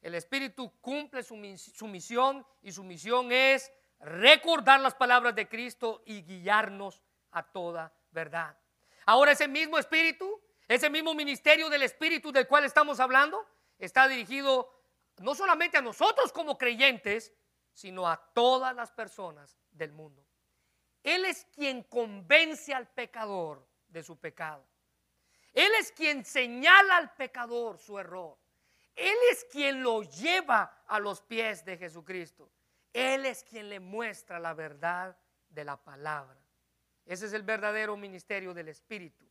El 0.02 0.16
Espíritu 0.16 0.74
cumple 0.82 1.22
su, 1.22 1.36
misión 1.36 2.46
y 2.62 2.72
su 2.72 2.84
misión 2.84 3.32
es 3.32 3.72
recordar 4.00 4.80
las 4.80 4.96
palabras 4.96 5.36
de 5.36 5.48
Cristo 5.48 6.02
y 6.06 6.24
guiarnos 6.24 7.04
a 7.32 7.44
toda 7.44 7.94
verdad. 8.10 8.58
Ahora 9.06 9.34
ese 9.34 9.48
mismo 9.48 9.78
Espíritu, 9.78 10.42
ese 10.68 10.90
mismo 10.90 11.14
ministerio 11.14 11.70
del 11.70 11.84
Espíritu 11.84 12.32
del 12.32 12.48
cual 12.48 12.66
estamos 12.66 13.00
hablando, 13.00 13.46
está 13.78 14.08
dirigido 14.08 14.72
no 15.20 15.36
solamente 15.36 15.78
a 15.78 15.82
nosotros 15.82 16.32
como 16.32 16.58
creyentes, 16.58 17.32
sino 17.74 18.08
a 18.08 18.18
todas 18.34 18.76
las 18.76 18.92
personas 18.92 19.60
del 19.72 19.92
mundo. 19.92 20.26
Él 21.04 21.26
es 21.26 21.46
quien 21.54 21.84
convence 21.84 22.74
al 22.74 22.88
pecador 22.88 23.68
de 23.88 24.02
su 24.02 24.20
pecado. 24.20 24.66
Él 25.54 25.72
es 25.80 25.92
quien 25.92 26.26
señala 26.26 26.98
al 26.98 27.14
pecador 27.14 27.78
su 27.78 28.00
error. 28.00 28.41
Él 28.96 29.16
es 29.32 29.46
quien 29.46 29.84
lo 29.84 30.04
lleva 30.04 30.84
a 30.88 31.00
los 31.00 31.22
pies 31.22 31.64
de 31.66 31.78
Jesucristo. 31.78 32.52
Él 32.94 33.26
es 33.26 33.44
quien 33.44 33.70
le 33.70 33.80
muestra 33.80 34.40
la 34.40 34.54
verdad 34.54 35.18
de 35.50 35.64
la 35.64 35.78
palabra. 35.78 36.40
Ese 37.06 37.26
es 37.26 37.34
el 37.34 37.44
verdadero 37.44 37.96
ministerio 37.98 38.54
del 38.54 38.70
Espíritu. 38.70 39.26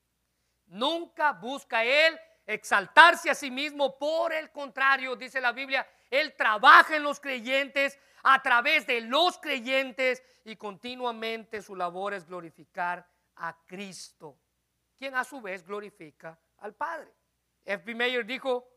Nunca 0.67 1.33
busca 1.33 1.85
Él 1.85 2.19
exaltarse 2.47 3.31
a 3.31 3.35
sí 3.35 3.51
mismo, 3.51 3.99
por 3.99 4.33
el 4.33 4.51
contrario, 4.51 5.17
dice 5.17 5.41
la 5.41 5.53
Biblia, 5.53 5.87
Él 6.11 6.35
trabaja 6.37 6.97
en 6.97 7.03
los 7.03 7.21
creyentes 7.21 7.99
a 8.23 8.43
través 8.43 8.87
de 8.87 9.01
los 9.01 9.39
creyentes 9.39 10.23
y 10.45 10.57
continuamente 10.57 11.63
su 11.63 11.77
labor 11.77 12.15
es 12.15 12.27
glorificar 12.27 13.07
a 13.37 13.57
Cristo, 13.67 14.39
quien 14.97 15.15
a 15.15 15.25
su 15.25 15.41
vez 15.41 15.65
glorifica 15.65 16.39
al 16.59 16.75
Padre. 16.75 17.13
F.B. 17.65 17.95
Mayer 17.95 18.27
dijo, 18.27 18.69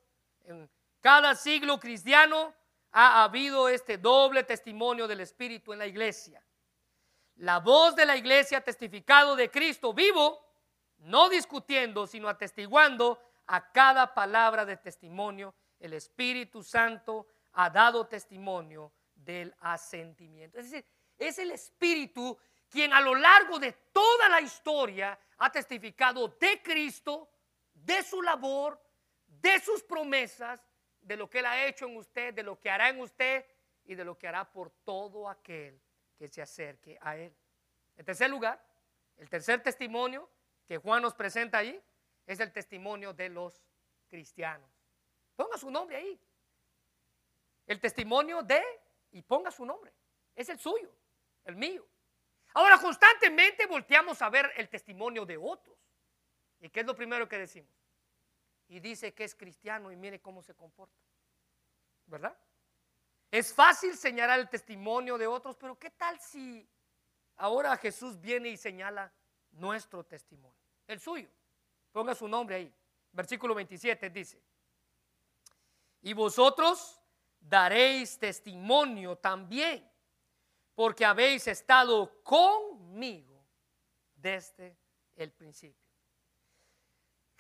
en 0.43 0.69
cada 1.01 1.35
siglo 1.35 1.79
cristiano 1.79 2.53
ha 2.91 3.23
habido 3.23 3.67
este 3.67 3.97
doble 3.97 4.43
testimonio 4.43 5.07
del 5.07 5.21
Espíritu 5.21 5.73
en 5.73 5.79
la 5.79 5.87
iglesia. 5.87 6.43
La 7.35 7.59
voz 7.59 7.95
de 7.95 8.05
la 8.05 8.15
iglesia 8.15 8.61
testificado 8.61 9.35
de 9.35 9.49
Cristo 9.49 9.93
vivo, 9.93 10.39
no 10.99 11.29
discutiendo, 11.29 12.05
sino 12.05 12.29
atestiguando 12.29 13.19
a 13.47 13.71
cada 13.71 14.13
palabra 14.13 14.65
de 14.65 14.77
testimonio. 14.77 15.55
El 15.79 15.93
Espíritu 15.93 16.63
Santo 16.63 17.27
ha 17.53 17.69
dado 17.69 18.05
testimonio 18.07 18.93
del 19.15 19.53
asentimiento. 19.59 20.59
Es 20.59 20.69
decir, 20.71 20.85
es 21.17 21.39
el 21.39 21.51
Espíritu 21.51 22.37
quien 22.69 22.93
a 22.93 23.01
lo 23.01 23.15
largo 23.15 23.59
de 23.59 23.71
toda 23.91 24.29
la 24.29 24.41
historia 24.41 25.17
ha 25.37 25.51
testificado 25.51 26.27
de 26.39 26.61
Cristo, 26.61 27.29
de 27.73 28.01
su 28.03 28.21
labor, 28.21 28.79
de 29.43 29.59
sus 29.59 29.83
promesas, 29.83 30.65
de 31.01 31.17
lo 31.17 31.29
que 31.29 31.39
Él 31.39 31.45
ha 31.45 31.65
hecho 31.65 31.85
en 31.85 31.97
usted, 31.97 32.33
de 32.33 32.43
lo 32.43 32.59
que 32.59 32.69
hará 32.69 32.89
en 32.89 32.99
usted 33.01 33.45
y 33.83 33.93
de 33.93 34.05
lo 34.05 34.17
que 34.17 34.25
hará 34.25 34.49
por 34.49 34.71
todo 34.85 35.27
aquel 35.27 35.79
que 36.17 36.29
se 36.29 36.41
acerque 36.41 36.97
a 37.01 37.17
Él. 37.17 37.35
En 37.97 38.05
tercer 38.05 38.29
lugar, 38.29 38.65
el 39.17 39.29
tercer 39.29 39.61
testimonio 39.61 40.29
que 40.65 40.77
Juan 40.77 41.01
nos 41.01 41.13
presenta 41.13 41.57
ahí 41.57 41.79
es 42.25 42.39
el 42.39 42.53
testimonio 42.53 43.13
de 43.13 43.27
los 43.27 43.61
cristianos. 44.07 44.69
Ponga 45.35 45.57
su 45.57 45.69
nombre 45.69 45.97
ahí. 45.97 46.19
El 47.67 47.81
testimonio 47.81 48.41
de, 48.43 48.63
y 49.11 49.21
ponga 49.21 49.51
su 49.51 49.65
nombre, 49.65 49.93
es 50.33 50.47
el 50.47 50.57
suyo, 50.57 50.89
el 51.43 51.57
mío. 51.57 51.85
Ahora 52.53 52.77
constantemente 52.77 53.65
volteamos 53.65 54.21
a 54.21 54.29
ver 54.29 54.53
el 54.55 54.69
testimonio 54.69 55.25
de 55.25 55.37
otros. 55.37 55.77
¿Y 56.61 56.69
qué 56.69 56.79
es 56.79 56.85
lo 56.85 56.95
primero 56.95 57.27
que 57.27 57.37
decimos? 57.37 57.82
Y 58.67 58.79
dice 58.79 59.13
que 59.13 59.23
es 59.23 59.35
cristiano 59.35 59.91
y 59.91 59.95
mire 59.95 60.21
cómo 60.21 60.41
se 60.41 60.55
comporta. 60.55 60.99
¿Verdad? 62.05 62.37
Es 63.31 63.53
fácil 63.53 63.97
señalar 63.97 64.39
el 64.39 64.49
testimonio 64.49 65.17
de 65.17 65.27
otros, 65.27 65.55
pero 65.55 65.77
¿qué 65.77 65.89
tal 65.89 66.19
si 66.19 66.67
ahora 67.37 67.75
Jesús 67.77 68.19
viene 68.19 68.49
y 68.49 68.57
señala 68.57 69.11
nuestro 69.51 70.03
testimonio? 70.03 70.59
El 70.87 70.99
suyo. 70.99 71.29
Ponga 71.91 72.13
su 72.13 72.27
nombre 72.27 72.55
ahí. 72.55 72.73
Versículo 73.11 73.53
27 73.55 74.09
dice, 74.09 74.41
y 76.01 76.13
vosotros 76.13 76.99
daréis 77.39 78.17
testimonio 78.17 79.15
también, 79.17 79.89
porque 80.75 81.05
habéis 81.05 81.47
estado 81.47 82.21
conmigo 82.23 83.45
desde 84.15 84.77
el 85.15 85.31
principio. 85.31 85.82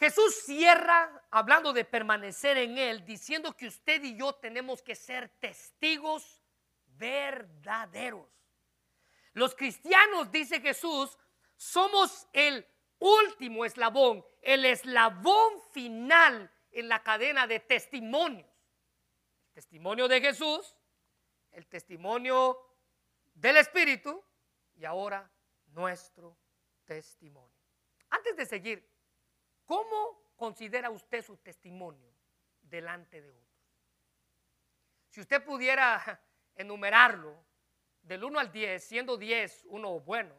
Jesús 0.03 0.35
cierra 0.43 1.25
hablando 1.31 1.71
de 1.71 1.85
permanecer 1.85 2.57
en 2.57 2.77
Él, 2.77 3.05
diciendo 3.05 3.55
que 3.55 3.67
usted 3.67 4.03
y 4.03 4.17
yo 4.17 4.35
tenemos 4.35 4.81
que 4.81 4.95
ser 4.95 5.29
testigos 5.39 6.43
verdaderos. 6.87 8.27
Los 9.31 9.55
cristianos, 9.55 10.29
dice 10.29 10.59
Jesús, 10.59 11.17
somos 11.55 12.27
el 12.33 12.67
último 12.99 13.63
eslabón, 13.63 14.25
el 14.41 14.65
eslabón 14.65 15.61
final 15.71 16.51
en 16.71 16.89
la 16.89 17.01
cadena 17.01 17.47
de 17.47 17.61
testimonios. 17.61 18.49
El 19.47 19.53
testimonio 19.53 20.09
de 20.09 20.19
Jesús, 20.19 20.75
el 21.51 21.65
testimonio 21.67 22.59
del 23.35 23.55
Espíritu 23.55 24.21
y 24.75 24.83
ahora 24.83 25.31
nuestro 25.67 26.37
testimonio. 26.83 27.55
Antes 28.09 28.35
de 28.35 28.45
seguir, 28.45 28.92
¿Cómo 29.73 30.21
considera 30.35 30.91
usted 30.91 31.25
su 31.25 31.35
testimonio 31.37 32.13
delante 32.61 33.19
de 33.19 33.31
otros? 33.31 33.49
Si 35.09 35.19
usted 35.19 35.43
pudiera 35.43 36.21
enumerarlo 36.55 37.43
del 38.03 38.23
1 38.23 38.37
al 38.37 38.51
10, 38.51 38.83
siendo 38.83 39.17
10 39.17 39.63
uno 39.69 39.99
bueno, 39.99 40.35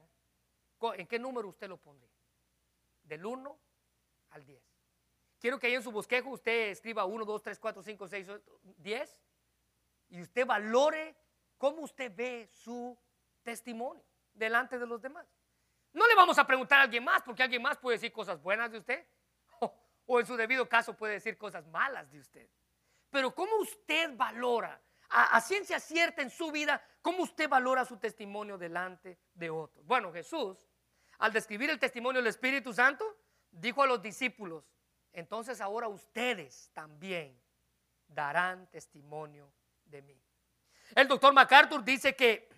¿en 0.95 1.09
qué 1.09 1.19
número 1.19 1.49
usted 1.49 1.69
lo 1.69 1.79
pondría? 1.79 2.15
Del 3.03 3.27
1 3.27 3.59
al 4.31 4.45
10. 4.47 4.63
Quiero 5.41 5.59
que 5.59 5.67
ahí 5.67 5.75
en 5.75 5.83
su 5.83 5.91
bosquejo 5.91 6.31
usted 6.31 6.69
escriba 6.69 7.05
1, 7.05 7.25
2, 7.25 7.43
3, 7.43 7.59
4, 7.59 7.83
5, 7.83 8.07
6, 8.07 8.29
10 8.63 9.23
y 10.11 10.23
usted 10.23 10.47
valore 10.47 11.17
cómo 11.59 11.83
usted 11.83 12.15
ve 12.15 12.47
su 12.53 12.97
testimonio 13.43 14.05
delante 14.33 14.79
de 14.79 14.87
los 14.87 15.03
demás. 15.03 15.27
No 15.93 16.07
le 16.07 16.15
vamos 16.15 16.39
a 16.39 16.47
preguntar 16.47 16.79
a 16.79 16.83
alguien 16.85 17.03
más, 17.03 17.21
porque 17.25 17.43
alguien 17.43 17.63
más 17.63 17.79
puede 17.79 17.97
decir 17.97 18.13
cosas 18.13 18.41
buenas 18.41 18.71
de 18.71 18.79
usted, 18.79 19.05
o, 20.07 20.21
en 20.21 20.27
su 20.27 20.37
debido 20.37 20.69
caso 20.69 20.97
puede 20.97 21.15
decir 21.15 21.37
cosas 21.39 21.67
malas 21.67 22.11
de 22.11 22.19
usted. 22.19 22.49
Pero 23.11 23.35
¿cómo 23.35 23.57
usted 23.57 24.17
valora, 24.17 24.81
a, 25.09 25.41
ciencia 25.41 25.79
cierta 25.79 26.23
en 26.23 26.31
su 26.31 26.51
vida, 26.51 26.83
cómo 27.01 27.23
usted 27.23 27.49
valora 27.49 27.85
su 27.85 27.97
testimonio 27.99 28.59
delante 28.59 29.19
de 29.35 29.51
otros? 29.51 29.85
Bueno, 29.87 30.13
Jesús, 30.13 30.59
al 31.19 31.33
describir 31.33 31.71
el 31.71 31.79
testimonio 31.79 32.21
del 32.21 32.29
Espíritu 32.29 32.73
Santo, 32.73 33.05
dijo 33.51 33.83
a 33.83 33.87
los 33.87 34.03
discípulos, 34.03 34.65
entonces 35.13 35.61
ahora 35.61 35.89
ustedes 35.89 36.71
también 36.73 37.41
darán 38.09 38.67
testimonio 38.71 39.53
de 39.85 40.03
mí. 40.03 40.21
El 40.95 41.07
doctor 41.07 41.33
MacArthur 41.33 41.85
dice 41.85 42.17
que 42.17 42.49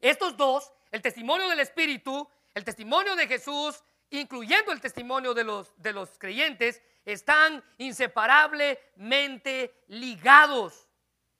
estos 0.00 0.36
dos, 0.36 0.72
el 0.90 1.02
testimonio 1.02 1.48
del 1.48 1.60
Espíritu 1.60 2.28
el 2.58 2.64
testimonio 2.64 3.14
de 3.14 3.28
Jesús, 3.28 3.82
incluyendo 4.10 4.72
el 4.72 4.80
testimonio 4.80 5.34
de 5.34 5.44
los, 5.44 5.72
de 5.76 5.92
los 5.92 6.18
creyentes, 6.18 6.82
están 7.04 7.62
inseparablemente 7.78 9.74
ligados. 9.88 10.88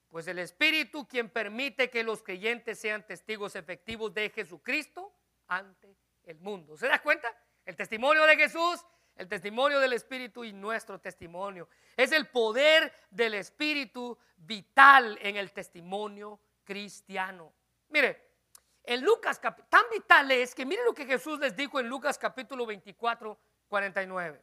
Pues 0.08 0.26
el 0.26 0.38
Espíritu 0.38 1.06
quien 1.06 1.28
permite 1.28 1.90
que 1.90 2.02
los 2.02 2.22
creyentes 2.22 2.78
sean 2.78 3.06
testigos 3.06 3.54
efectivos 3.56 4.14
de 4.14 4.30
Jesucristo 4.30 5.12
ante 5.46 5.96
el 6.24 6.38
mundo. 6.40 6.76
¿Se 6.76 6.88
da 6.88 7.02
cuenta? 7.02 7.28
El 7.64 7.76
testimonio 7.76 8.24
de 8.24 8.36
Jesús, 8.36 8.84
El 9.16 9.28
testimonio 9.28 9.80
del 9.80 9.94
Espíritu 9.94 10.44
y 10.44 10.52
nuestro 10.52 11.00
testimonio. 11.00 11.68
Es 11.96 12.12
el 12.12 12.28
poder 12.28 12.92
del 13.10 13.34
Espíritu 13.34 14.16
vital 14.36 15.18
en 15.20 15.36
el 15.36 15.50
testimonio 15.50 16.40
cristiano. 16.62 17.52
Mire, 17.88 18.28
en 18.89 19.05
Lucas, 19.05 19.39
tan 19.68 19.84
vital 19.93 20.30
es 20.30 20.55
que 20.55 20.64
mire 20.64 20.82
lo 20.82 20.95
que 20.95 21.05
Jesús 21.05 21.39
les 21.39 21.55
dijo 21.55 21.78
en 21.78 21.89
Lucas 21.89 22.16
capítulo 22.16 22.64
24, 22.64 23.39
49. 23.68 24.43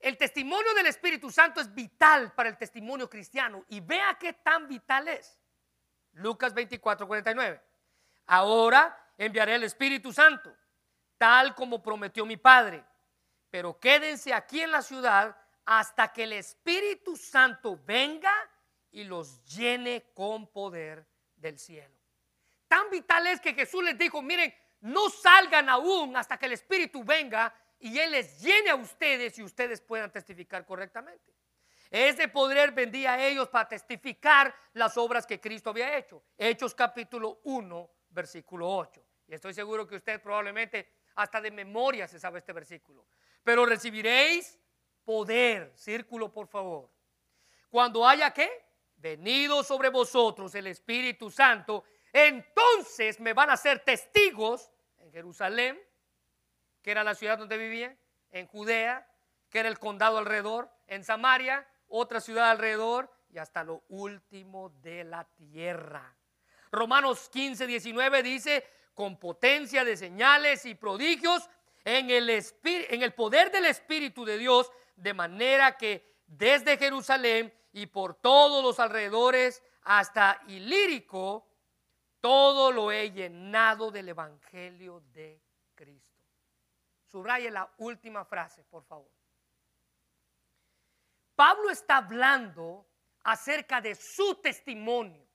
El 0.00 0.16
testimonio 0.16 0.74
del 0.74 0.86
Espíritu 0.86 1.30
Santo 1.30 1.60
es 1.60 1.72
vital 1.72 2.32
para 2.34 2.48
el 2.48 2.58
testimonio 2.58 3.08
cristiano 3.08 3.64
y 3.68 3.78
vea 3.78 4.18
qué 4.18 4.32
tan 4.32 4.66
vital 4.66 5.06
es. 5.06 5.38
Lucas 6.14 6.52
24, 6.52 7.06
49. 7.06 7.62
Ahora 8.26 9.12
enviaré 9.16 9.54
el 9.54 9.62
Espíritu 9.62 10.12
Santo, 10.12 10.52
tal 11.16 11.54
como 11.54 11.80
prometió 11.84 12.26
mi 12.26 12.36
Padre, 12.36 12.84
pero 13.48 13.78
quédense 13.78 14.34
aquí 14.34 14.60
en 14.60 14.72
la 14.72 14.82
ciudad 14.82 15.36
hasta 15.64 16.12
que 16.12 16.24
el 16.24 16.32
Espíritu 16.32 17.16
Santo 17.16 17.80
venga 17.86 18.34
y 18.90 19.04
los 19.04 19.44
llene 19.44 20.10
con 20.14 20.48
poder 20.48 21.06
del 21.36 21.60
cielo. 21.60 22.03
Tan 22.74 22.90
vital 22.90 23.24
es 23.28 23.40
que 23.40 23.54
Jesús 23.54 23.84
les 23.84 23.96
dijo, 23.96 24.20
miren, 24.20 24.52
no 24.80 25.08
salgan 25.08 25.68
aún 25.68 26.16
hasta 26.16 26.36
que 26.36 26.46
el 26.46 26.54
Espíritu 26.54 27.04
venga 27.04 27.54
y 27.78 27.96
Él 28.00 28.10
les 28.10 28.42
llene 28.42 28.70
a 28.70 28.74
ustedes 28.74 29.38
y 29.38 29.44
ustedes 29.44 29.80
puedan 29.80 30.10
testificar 30.10 30.66
correctamente. 30.66 31.32
Ese 31.88 32.26
poder 32.26 32.72
vendía 32.72 33.12
a 33.12 33.24
ellos 33.24 33.48
para 33.48 33.68
testificar 33.68 34.52
las 34.72 34.96
obras 34.96 35.24
que 35.24 35.40
Cristo 35.40 35.70
había 35.70 35.96
hecho. 35.96 36.24
Hechos 36.36 36.74
capítulo 36.74 37.38
1, 37.44 37.90
versículo 38.10 38.68
8. 38.68 39.00
Y 39.28 39.34
estoy 39.34 39.54
seguro 39.54 39.86
que 39.86 39.94
usted 39.94 40.20
probablemente 40.20 40.88
hasta 41.14 41.40
de 41.40 41.52
memoria 41.52 42.08
se 42.08 42.18
sabe 42.18 42.40
este 42.40 42.52
versículo. 42.52 43.06
Pero 43.44 43.64
recibiréis 43.66 44.58
poder, 45.04 45.70
círculo 45.76 46.32
por 46.32 46.48
favor. 46.48 46.90
Cuando 47.70 48.04
haya 48.04 48.32
que 48.32 48.50
venido 48.96 49.62
sobre 49.62 49.90
vosotros 49.90 50.54
el 50.56 50.66
Espíritu 50.66 51.30
Santo 51.30 51.84
entonces 52.14 53.18
me 53.18 53.32
van 53.32 53.50
a 53.50 53.56
ser 53.56 53.80
testigos 53.80 54.70
en 54.98 55.10
Jerusalén, 55.10 55.78
que 56.80 56.92
era 56.92 57.02
la 57.02 57.16
ciudad 57.16 57.36
donde 57.36 57.58
vivía, 57.58 57.94
en 58.30 58.46
Judea, 58.46 59.06
que 59.50 59.58
era 59.58 59.68
el 59.68 59.80
condado 59.80 60.18
alrededor, 60.18 60.70
en 60.86 61.02
Samaria, 61.02 61.68
otra 61.88 62.20
ciudad 62.20 62.50
alrededor, 62.50 63.12
y 63.30 63.38
hasta 63.38 63.64
lo 63.64 63.82
último 63.88 64.70
de 64.80 65.02
la 65.02 65.24
tierra. 65.24 66.16
Romanos 66.70 67.28
15, 67.30 67.66
19 67.66 68.22
dice, 68.22 68.64
con 68.94 69.18
potencia 69.18 69.84
de 69.84 69.96
señales 69.96 70.64
y 70.66 70.76
prodigios 70.76 71.50
en 71.84 72.10
el, 72.10 72.30
en 72.30 73.02
el 73.02 73.12
poder 73.12 73.50
del 73.50 73.64
Espíritu 73.64 74.24
de 74.24 74.38
Dios, 74.38 74.70
de 74.94 75.14
manera 75.14 75.76
que 75.76 76.14
desde 76.26 76.76
Jerusalén 76.76 77.52
y 77.72 77.86
por 77.86 78.14
todos 78.14 78.62
los 78.62 78.78
alrededores 78.78 79.64
hasta 79.82 80.40
Ilírico, 80.46 81.48
todo 82.24 82.72
lo 82.72 82.90
he 82.90 83.10
llenado 83.10 83.90
del 83.90 84.08
Evangelio 84.08 85.02
de 85.12 85.42
Cristo. 85.74 86.24
Subraye 87.04 87.50
la 87.50 87.70
última 87.76 88.24
frase, 88.24 88.64
por 88.64 88.82
favor. 88.82 89.10
Pablo 91.34 91.68
está 91.68 91.98
hablando 91.98 92.86
acerca 93.24 93.82
de 93.82 93.94
su 93.94 94.36
testimonio. 94.36 95.28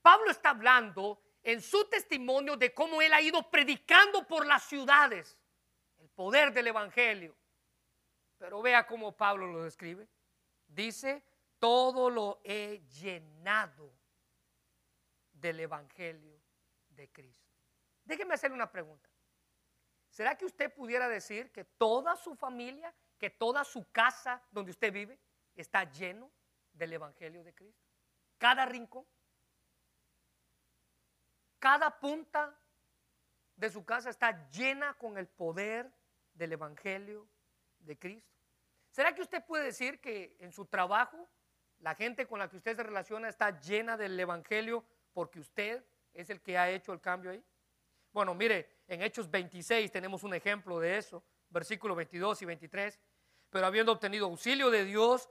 Pablo 0.00 0.30
está 0.30 0.48
hablando 0.48 1.20
en 1.42 1.60
su 1.60 1.84
testimonio 1.90 2.56
de 2.56 2.72
cómo 2.72 3.02
él 3.02 3.12
ha 3.12 3.20
ido 3.20 3.50
predicando 3.50 4.26
por 4.26 4.46
las 4.46 4.62
ciudades 4.62 5.36
el 5.98 6.08
poder 6.08 6.54
del 6.54 6.68
Evangelio. 6.68 7.36
Pero 8.38 8.62
vea 8.62 8.86
cómo 8.86 9.14
Pablo 9.14 9.46
lo 9.46 9.64
describe. 9.64 10.08
Dice, 10.68 11.22
todo 11.58 12.08
lo 12.08 12.40
he 12.44 12.82
llenado 12.88 14.03
del 15.44 15.60
Evangelio 15.60 16.40
de 16.88 17.12
Cristo. 17.12 17.52
Déjeme 18.02 18.32
hacerle 18.32 18.54
una 18.54 18.72
pregunta. 18.72 19.10
¿Será 20.08 20.38
que 20.38 20.46
usted 20.46 20.72
pudiera 20.72 21.06
decir 21.06 21.52
que 21.52 21.64
toda 21.64 22.16
su 22.16 22.34
familia, 22.34 22.94
que 23.18 23.28
toda 23.28 23.62
su 23.62 23.90
casa 23.92 24.42
donde 24.50 24.70
usted 24.70 24.90
vive 24.90 25.20
está 25.54 25.84
lleno 25.84 26.32
del 26.72 26.94
Evangelio 26.94 27.44
de 27.44 27.54
Cristo? 27.54 27.84
Cada 28.38 28.64
rincón, 28.64 29.04
cada 31.58 32.00
punta 32.00 32.58
de 33.54 33.68
su 33.68 33.84
casa 33.84 34.08
está 34.08 34.48
llena 34.48 34.94
con 34.94 35.18
el 35.18 35.28
poder 35.28 35.92
del 36.32 36.54
Evangelio 36.54 37.28
de 37.80 37.98
Cristo. 37.98 38.34
¿Será 38.90 39.14
que 39.14 39.20
usted 39.20 39.44
puede 39.44 39.64
decir 39.64 40.00
que 40.00 40.38
en 40.40 40.52
su 40.52 40.64
trabajo 40.64 41.28
la 41.80 41.94
gente 41.94 42.26
con 42.26 42.38
la 42.38 42.48
que 42.48 42.56
usted 42.56 42.76
se 42.76 42.82
relaciona 42.82 43.28
está 43.28 43.60
llena 43.60 43.98
del 43.98 44.18
Evangelio 44.18 44.86
porque 45.14 45.40
usted 45.40 45.82
es 46.12 46.28
el 46.28 46.42
que 46.42 46.58
ha 46.58 46.68
hecho 46.68 46.92
el 46.92 47.00
cambio 47.00 47.30
ahí. 47.30 47.42
Bueno, 48.12 48.34
mire, 48.34 48.82
en 48.86 49.02
Hechos 49.02 49.30
26 49.30 49.90
tenemos 49.90 50.22
un 50.22 50.34
ejemplo 50.34 50.78
de 50.78 50.98
eso, 50.98 51.24
versículos 51.48 51.96
22 51.96 52.42
y 52.42 52.44
23. 52.44 53.00
Pero 53.48 53.66
habiendo 53.66 53.92
obtenido 53.92 54.26
auxilio 54.26 54.70
de 54.70 54.84
Dios, 54.84 55.28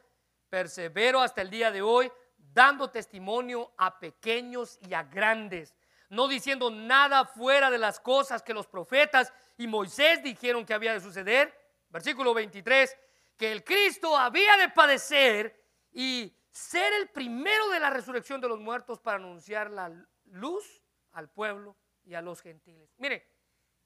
persevero 0.50 1.22
hasta 1.22 1.42
el 1.42 1.50
día 1.50 1.72
de 1.72 1.82
hoy, 1.82 2.12
dando 2.38 2.90
testimonio 2.90 3.74
a 3.78 4.00
pequeños 4.00 4.80
y 4.88 4.94
a 4.94 5.04
grandes, 5.04 5.76
no 6.10 6.28
diciendo 6.28 6.70
nada 6.70 7.26
fuera 7.26 7.72
de 7.72 7.78
las 7.78 8.00
cosas 8.00 8.44
que 8.44 8.54
los 8.54 8.68
profetas 8.68 9.34
y 9.58 9.68
Moisés 9.68 10.22
dijeron 10.24 10.66
que 10.66 10.74
había 10.74 10.94
de 10.94 11.02
suceder. 11.02 11.54
Versículo 11.90 12.34
23, 12.34 12.98
que 13.38 13.52
el 13.52 13.64
Cristo 13.64 14.18
había 14.18 14.58
de 14.58 14.70
padecer 14.70 15.64
y 15.92 16.36
ser 16.54 16.94
el 16.94 17.10
primero 17.10 17.68
de 17.70 17.80
la 17.80 17.90
resurrección 17.90 18.40
de 18.40 18.48
los 18.48 18.60
muertos 18.60 19.00
para 19.00 19.18
anunciar 19.18 19.72
la 19.72 19.92
luz 20.26 20.84
al 21.14 21.28
pueblo 21.30 21.76
y 22.04 22.14
a 22.14 22.22
los 22.22 22.42
gentiles. 22.42 22.94
Mire, 22.98 23.28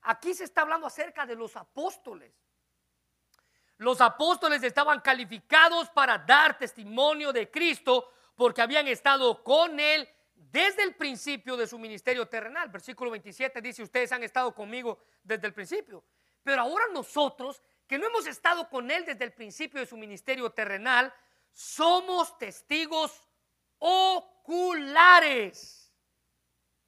aquí 0.01 0.34
se 0.34 0.43
está 0.43 0.61
hablando 0.61 0.86
acerca 0.86 1.26
de 1.26 1.36
los 1.36 1.55
apóstoles. 1.55 2.34
Los 3.78 4.01
apóstoles 4.01 4.61
estaban 4.63 4.99
calificados 4.99 5.89
para 5.89 6.18
dar 6.18 6.57
testimonio 6.57 7.32
de 7.32 7.49
Cristo 7.49 8.11
porque 8.36 8.61
habían 8.61 8.88
estado 8.89 9.41
con 9.43 9.80
Él 9.80 10.07
desde 10.34 10.84
el 10.84 10.95
principio 10.95 11.55
de 11.55 11.68
su 11.68 11.80
ministerio 11.80 12.28
terrenal. 12.28 12.68
Versículo 12.68 13.11
27 13.11 13.61
dice, 13.61 13.82
ustedes 13.82 14.11
han 14.11 14.24
estado 14.24 14.53
conmigo 14.53 14.99
desde 15.24 15.47
el 15.47 15.53
principio. 15.53 16.03
Pero 16.43 16.63
ahora 16.63 16.86
nosotros, 16.91 17.61
que 17.88 17.97
no 17.97 18.07
hemos 18.07 18.28
estado 18.28 18.68
con 18.70 18.91
Él 18.91 19.05
desde 19.05 19.24
el 19.24 19.32
principio 19.32 19.80
de 19.80 19.86
su 19.86 19.95
ministerio 19.95 20.49
terrenal, 20.49 21.13
somos 21.51 22.37
testigos 22.37 23.23
oculares 23.79 25.13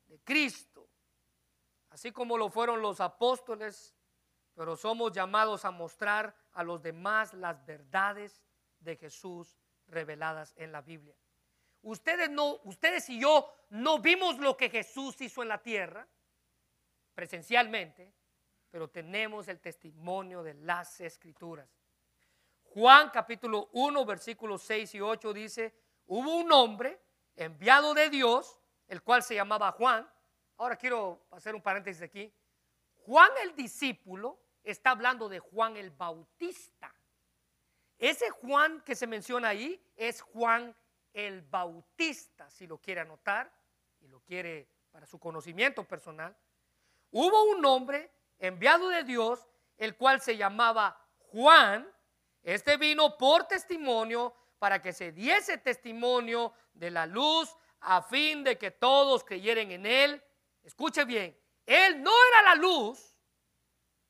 de 0.07 0.19
Cristo, 0.21 0.87
así 1.89 2.11
como 2.11 2.37
lo 2.37 2.49
fueron 2.49 2.81
los 2.81 2.99
apóstoles, 2.99 3.95
pero 4.55 4.75
somos 4.75 5.11
llamados 5.13 5.65
a 5.65 5.71
mostrar 5.71 6.35
a 6.53 6.63
los 6.63 6.81
demás 6.81 7.33
las 7.33 7.65
verdades 7.65 8.43
de 8.79 8.95
Jesús 8.95 9.57
reveladas 9.87 10.53
en 10.57 10.71
la 10.71 10.81
Biblia. 10.81 11.15
Ustedes 11.81 12.29
no, 12.29 12.59
ustedes 12.65 13.09
y 13.09 13.19
yo 13.21 13.49
no 13.69 13.99
vimos 13.99 14.37
lo 14.37 14.57
que 14.57 14.69
Jesús 14.69 15.21
hizo 15.21 15.41
en 15.41 15.47
la 15.47 15.61
tierra 15.61 16.07
presencialmente, 17.13 18.13
pero 18.69 18.89
tenemos 18.89 19.47
el 19.47 19.59
testimonio 19.59 20.43
de 20.43 20.53
las 20.55 20.99
escrituras. 21.01 21.78
Juan 22.73 23.09
capítulo 23.09 23.69
1, 23.73 24.05
versículos 24.05 24.61
6 24.61 24.95
y 24.95 25.01
8 25.01 25.33
dice, 25.33 25.75
hubo 26.05 26.35
un 26.35 26.51
hombre 26.51 27.01
enviado 27.35 27.95
de 27.95 28.09
Dios, 28.09 28.59
el 28.87 29.01
cual 29.01 29.23
se 29.23 29.35
llamaba 29.35 29.71
Juan. 29.71 30.07
Ahora 30.57 30.75
quiero 30.75 31.25
hacer 31.31 31.55
un 31.55 31.61
paréntesis 31.61 32.03
aquí. 32.03 32.31
Juan 32.97 33.31
el 33.43 33.55
discípulo 33.55 34.39
está 34.63 34.91
hablando 34.91 35.27
de 35.29 35.39
Juan 35.39 35.77
el 35.77 35.89
Bautista. 35.89 36.93
Ese 37.97 38.29
Juan 38.29 38.81
que 38.81 38.95
se 38.95 39.07
menciona 39.07 39.49
ahí 39.49 39.83
es 39.95 40.21
Juan 40.21 40.75
el 41.11 41.41
Bautista, 41.41 42.49
si 42.51 42.67
lo 42.67 42.77
quiere 42.77 43.01
anotar 43.01 43.51
y 43.99 44.07
lo 44.07 44.19
quiere 44.21 44.69
para 44.91 45.07
su 45.07 45.19
conocimiento 45.19 45.83
personal. 45.83 46.35
Hubo 47.11 47.45
un 47.45 47.65
hombre 47.65 48.11
enviado 48.37 48.89
de 48.89 49.03
Dios, 49.03 49.47
el 49.77 49.97
cual 49.97 50.21
se 50.21 50.37
llamaba 50.37 51.03
Juan, 51.31 51.91
este 52.43 52.77
vino 52.77 53.17
por 53.17 53.47
testimonio 53.47 54.33
para 54.57 54.81
que 54.81 54.93
se 54.93 55.11
diese 55.11 55.57
testimonio 55.57 56.53
de 56.73 56.91
la 56.91 57.05
luz 57.05 57.55
a 57.81 58.01
fin 58.01 58.43
de 58.43 58.57
que 58.57 58.71
todos 58.71 59.23
creyeran 59.23 59.71
en 59.71 59.85
él. 59.85 60.23
Escuche 60.63 61.05
bien, 61.05 61.37
él 61.65 62.03
no 62.03 62.11
era 62.29 62.41
la 62.43 62.55
luz, 62.55 63.15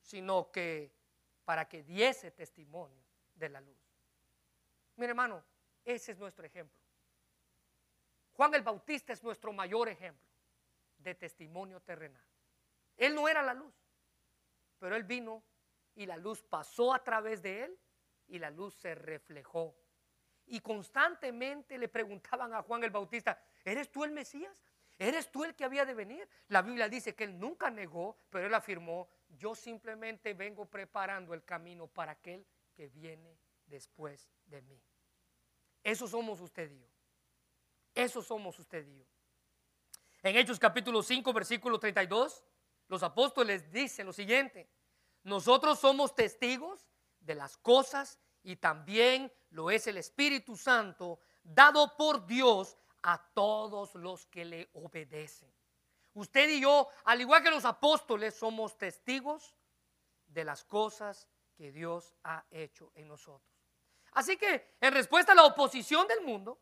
sino 0.02 0.50
que 0.50 0.92
para 1.44 1.68
que 1.68 1.82
diese 1.82 2.30
testimonio 2.30 3.02
de 3.34 3.48
la 3.48 3.60
luz. 3.60 3.78
Mire 4.96 5.10
hermano, 5.10 5.44
ese 5.84 6.12
es 6.12 6.18
nuestro 6.18 6.44
ejemplo. 6.44 6.78
Juan 8.32 8.54
el 8.54 8.62
Bautista 8.62 9.12
es 9.12 9.22
nuestro 9.22 9.52
mayor 9.52 9.88
ejemplo 9.88 10.28
de 10.98 11.14
testimonio 11.14 11.80
terrenal. 11.80 12.24
Él 12.96 13.14
no 13.14 13.28
era 13.28 13.42
la 13.42 13.54
luz, 13.54 13.74
pero 14.78 14.96
él 14.96 15.04
vino 15.04 15.42
y 15.94 16.06
la 16.06 16.16
luz 16.16 16.42
pasó 16.42 16.92
a 16.92 17.02
través 17.02 17.42
de 17.42 17.64
él 17.64 17.78
y 18.30 18.38
la 18.38 18.50
luz 18.50 18.74
se 18.74 18.94
reflejó. 18.94 19.76
Y 20.46 20.60
constantemente 20.60 21.78
le 21.78 21.88
preguntaban 21.88 22.54
a 22.54 22.62
Juan 22.62 22.82
el 22.84 22.90
Bautista, 22.90 23.40
¿eres 23.64 23.90
tú 23.90 24.04
el 24.04 24.10
Mesías? 24.10 24.56
¿Eres 24.98 25.30
tú 25.30 25.44
el 25.44 25.54
que 25.54 25.64
había 25.64 25.84
de 25.84 25.94
venir? 25.94 26.28
La 26.48 26.60
Biblia 26.60 26.88
dice 26.88 27.14
que 27.14 27.24
él 27.24 27.38
nunca 27.38 27.70
negó, 27.70 28.18
pero 28.28 28.46
él 28.46 28.54
afirmó, 28.54 29.08
yo 29.28 29.54
simplemente 29.54 30.34
vengo 30.34 30.66
preparando 30.66 31.32
el 31.32 31.42
camino 31.44 31.86
para 31.86 32.12
aquel 32.12 32.46
que 32.74 32.88
viene 32.88 33.38
después 33.66 34.30
de 34.44 34.60
mí. 34.60 34.82
Eso 35.82 36.06
somos 36.06 36.40
usted 36.40 36.70
y 36.70 36.80
yo. 36.80 36.88
Eso 37.94 38.22
somos 38.22 38.58
usted 38.58 38.86
y 38.86 38.98
yo. 38.98 39.06
En 40.22 40.36
Hechos 40.36 40.58
capítulo 40.58 41.02
5, 41.02 41.32
versículo 41.32 41.78
32, 41.78 42.44
los 42.88 43.02
apóstoles 43.02 43.72
dicen 43.72 44.04
lo 44.04 44.12
siguiente, 44.12 44.68
nosotros 45.22 45.78
somos 45.78 46.14
testigos 46.14 46.89
de 47.30 47.36
las 47.36 47.56
cosas 47.58 48.18
y 48.42 48.56
también 48.56 49.32
lo 49.50 49.70
es 49.70 49.86
el 49.86 49.98
Espíritu 49.98 50.56
Santo 50.56 51.20
dado 51.44 51.96
por 51.96 52.26
Dios 52.26 52.76
a 53.02 53.24
todos 53.32 53.94
los 53.94 54.26
que 54.26 54.44
le 54.44 54.68
obedecen. 54.74 55.48
Usted 56.14 56.48
y 56.48 56.60
yo, 56.60 56.88
al 57.04 57.20
igual 57.20 57.44
que 57.44 57.50
los 57.50 57.64
apóstoles, 57.64 58.34
somos 58.34 58.76
testigos 58.76 59.54
de 60.26 60.44
las 60.44 60.64
cosas 60.64 61.28
que 61.54 61.70
Dios 61.70 62.12
ha 62.24 62.44
hecho 62.50 62.90
en 62.96 63.06
nosotros. 63.06 63.48
Así 64.12 64.36
que 64.36 64.74
en 64.80 64.92
respuesta 64.92 65.30
a 65.30 65.36
la 65.36 65.44
oposición 65.44 66.08
del 66.08 66.22
mundo 66.22 66.58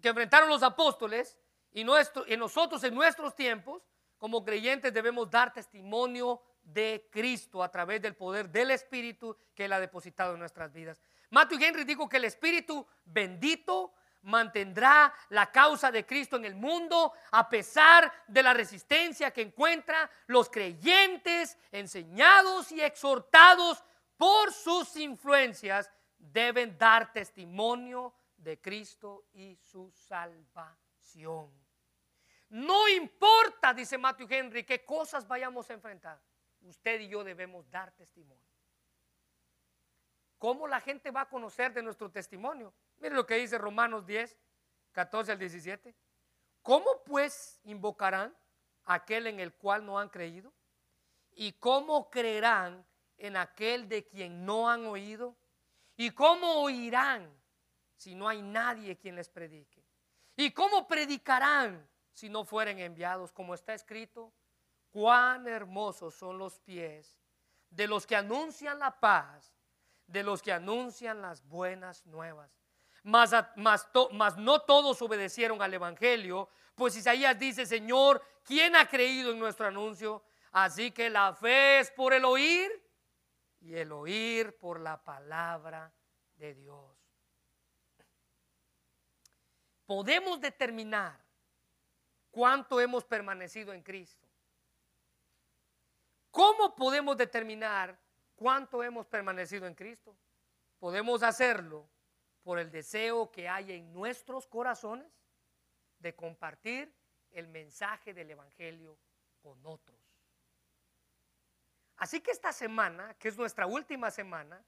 que 0.00 0.08
enfrentaron 0.08 0.48
los 0.48 0.64
apóstoles 0.64 1.38
y, 1.70 1.84
nuestro, 1.84 2.24
y 2.26 2.36
nosotros 2.36 2.82
en 2.82 2.92
nuestros 2.92 3.36
tiempos, 3.36 3.84
como 4.18 4.44
creyentes 4.44 4.92
debemos 4.92 5.30
dar 5.30 5.52
testimonio 5.52 6.42
de 6.62 7.08
Cristo 7.10 7.62
a 7.62 7.70
través 7.70 8.00
del 8.00 8.14
poder 8.14 8.48
del 8.48 8.70
Espíritu 8.70 9.36
que 9.54 9.64
Él 9.64 9.72
ha 9.72 9.80
depositado 9.80 10.34
en 10.34 10.40
nuestras 10.40 10.72
vidas. 10.72 11.00
Matthew 11.30 11.58
Henry 11.62 11.84
dijo 11.84 12.08
que 12.08 12.18
el 12.18 12.24
Espíritu 12.24 12.86
bendito 13.04 13.94
mantendrá 14.22 15.12
la 15.30 15.50
causa 15.50 15.90
de 15.90 16.06
Cristo 16.06 16.36
en 16.36 16.44
el 16.44 16.54
mundo 16.54 17.12
a 17.32 17.48
pesar 17.48 18.12
de 18.28 18.42
la 18.42 18.54
resistencia 18.54 19.32
que 19.32 19.42
encuentran 19.42 20.08
los 20.26 20.48
creyentes 20.48 21.58
enseñados 21.72 22.70
y 22.70 22.80
exhortados 22.80 23.82
por 24.16 24.52
sus 24.52 24.96
influencias 24.96 25.90
deben 26.16 26.78
dar 26.78 27.12
testimonio 27.12 28.14
de 28.36 28.60
Cristo 28.60 29.26
y 29.32 29.56
su 29.56 29.90
salvación. 29.90 31.50
No 32.50 32.88
importa, 32.88 33.74
dice 33.74 33.98
Matthew 33.98 34.26
Henry, 34.30 34.64
qué 34.64 34.84
cosas 34.84 35.26
vayamos 35.26 35.68
a 35.70 35.72
enfrentar 35.72 36.20
usted 36.62 37.00
y 37.00 37.08
yo 37.08 37.24
debemos 37.24 37.68
dar 37.70 37.92
testimonio. 37.92 38.52
¿Cómo 40.38 40.66
la 40.66 40.80
gente 40.80 41.10
va 41.10 41.22
a 41.22 41.28
conocer 41.28 41.72
de 41.72 41.82
nuestro 41.82 42.10
testimonio? 42.10 42.74
Mire 42.98 43.14
lo 43.14 43.24
que 43.24 43.36
dice 43.36 43.58
Romanos 43.58 44.04
10, 44.06 44.36
14 44.90 45.32
al 45.32 45.38
17. 45.38 45.94
¿Cómo 46.62 47.02
pues 47.04 47.60
invocarán 47.64 48.34
aquel 48.84 49.28
en 49.28 49.40
el 49.40 49.52
cual 49.54 49.86
no 49.86 49.98
han 49.98 50.08
creído? 50.08 50.52
¿Y 51.34 51.52
cómo 51.52 52.10
creerán 52.10 52.84
en 53.18 53.36
aquel 53.36 53.88
de 53.88 54.04
quien 54.04 54.44
no 54.44 54.68
han 54.68 54.86
oído? 54.86 55.36
¿Y 55.96 56.10
cómo 56.10 56.62
oirán 56.62 57.32
si 57.96 58.14
no 58.14 58.28
hay 58.28 58.42
nadie 58.42 58.96
quien 58.96 59.16
les 59.16 59.28
predique? 59.28 59.84
¿Y 60.36 60.50
cómo 60.50 60.88
predicarán 60.88 61.88
si 62.12 62.28
no 62.28 62.44
fueren 62.44 62.78
enviados? 62.78 63.32
Como 63.32 63.54
está 63.54 63.74
escrito, 63.74 64.32
cuán 64.92 65.48
hermosos 65.48 66.14
son 66.14 66.38
los 66.38 66.60
pies 66.60 67.18
de 67.70 67.88
los 67.88 68.06
que 68.06 68.14
anuncian 68.14 68.78
la 68.78 69.00
paz, 69.00 69.52
de 70.06 70.22
los 70.22 70.42
que 70.42 70.52
anuncian 70.52 71.22
las 71.22 71.42
buenas 71.48 72.04
nuevas. 72.06 72.50
Mas, 73.02 73.32
no 74.36 74.60
todos 74.60 75.00
obedecieron 75.02 75.60
al 75.62 75.74
Evangelio, 75.74 76.48
pues 76.74 76.94
Isaías 76.94 77.38
dice, 77.38 77.66
Señor, 77.66 78.22
¿quién 78.44 78.76
ha 78.76 78.86
creído 78.86 79.32
en 79.32 79.38
nuestro 79.38 79.66
anuncio? 79.66 80.22
Así 80.52 80.90
que 80.90 81.08
la 81.08 81.34
fe 81.34 81.80
es 81.80 81.90
por 81.90 82.12
el 82.12 82.24
oír 82.26 82.70
y 83.60 83.74
el 83.74 83.90
oír 83.90 84.56
por 84.58 84.78
la 84.78 85.02
palabra 85.02 85.92
de 86.36 86.54
Dios. 86.54 86.98
Podemos 89.86 90.40
determinar 90.40 91.18
cuánto 92.30 92.78
hemos 92.78 93.04
permanecido 93.04 93.72
en 93.72 93.82
Cristo 93.82 94.31
¿Cómo 96.32 96.74
podemos 96.74 97.14
determinar 97.18 98.00
cuánto 98.34 98.82
hemos 98.82 99.06
permanecido 99.06 99.66
en 99.66 99.74
Cristo? 99.74 100.16
Podemos 100.78 101.22
hacerlo 101.22 101.86
por 102.42 102.58
el 102.58 102.70
deseo 102.70 103.30
que 103.30 103.50
hay 103.50 103.72
en 103.72 103.92
nuestros 103.92 104.46
corazones 104.46 105.12
de 105.98 106.16
compartir 106.16 106.92
el 107.32 107.48
mensaje 107.48 108.14
del 108.14 108.30
Evangelio 108.30 108.98
con 109.42 109.64
otros. 109.66 110.00
Así 111.96 112.22
que 112.22 112.30
esta 112.30 112.50
semana, 112.50 113.14
que 113.18 113.28
es 113.28 113.36
nuestra 113.36 113.66
última 113.66 114.10
semana, 114.10 114.64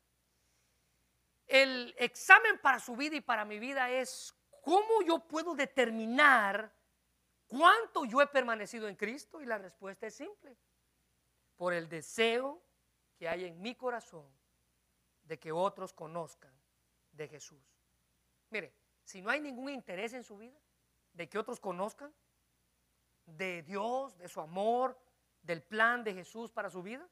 el 1.46 1.94
examen 1.98 2.58
para 2.58 2.78
su 2.78 2.94
vida 2.94 3.16
y 3.16 3.22
para 3.22 3.46
mi 3.46 3.58
vida 3.58 3.90
es 3.90 4.36
cómo 4.60 5.00
yo 5.00 5.26
puedo 5.26 5.54
determinar 5.54 6.70
cuánto 7.46 8.04
yo 8.04 8.20
he 8.20 8.26
permanecido 8.26 8.86
en 8.86 8.96
Cristo 8.96 9.40
y 9.40 9.46
la 9.46 9.56
respuesta 9.56 10.06
es 10.06 10.14
simple 10.14 10.58
por 11.56 11.72
el 11.72 11.88
deseo 11.88 12.62
que 13.16 13.28
hay 13.28 13.44
en 13.44 13.60
mi 13.60 13.74
corazón 13.74 14.26
de 15.22 15.38
que 15.38 15.52
otros 15.52 15.92
conozcan 15.92 16.52
de 17.12 17.28
Jesús. 17.28 17.62
Mire, 18.50 18.74
si 19.04 19.22
no 19.22 19.30
hay 19.30 19.40
ningún 19.40 19.70
interés 19.70 20.12
en 20.12 20.24
su 20.24 20.36
vida 20.36 20.58
de 21.12 21.28
que 21.28 21.38
otros 21.38 21.60
conozcan 21.60 22.12
de 23.26 23.62
Dios, 23.62 24.16
de 24.18 24.28
su 24.28 24.40
amor, 24.40 24.98
del 25.42 25.62
plan 25.62 26.04
de 26.04 26.14
Jesús 26.14 26.50
para 26.50 26.70
su 26.70 26.82
vida, 26.82 27.08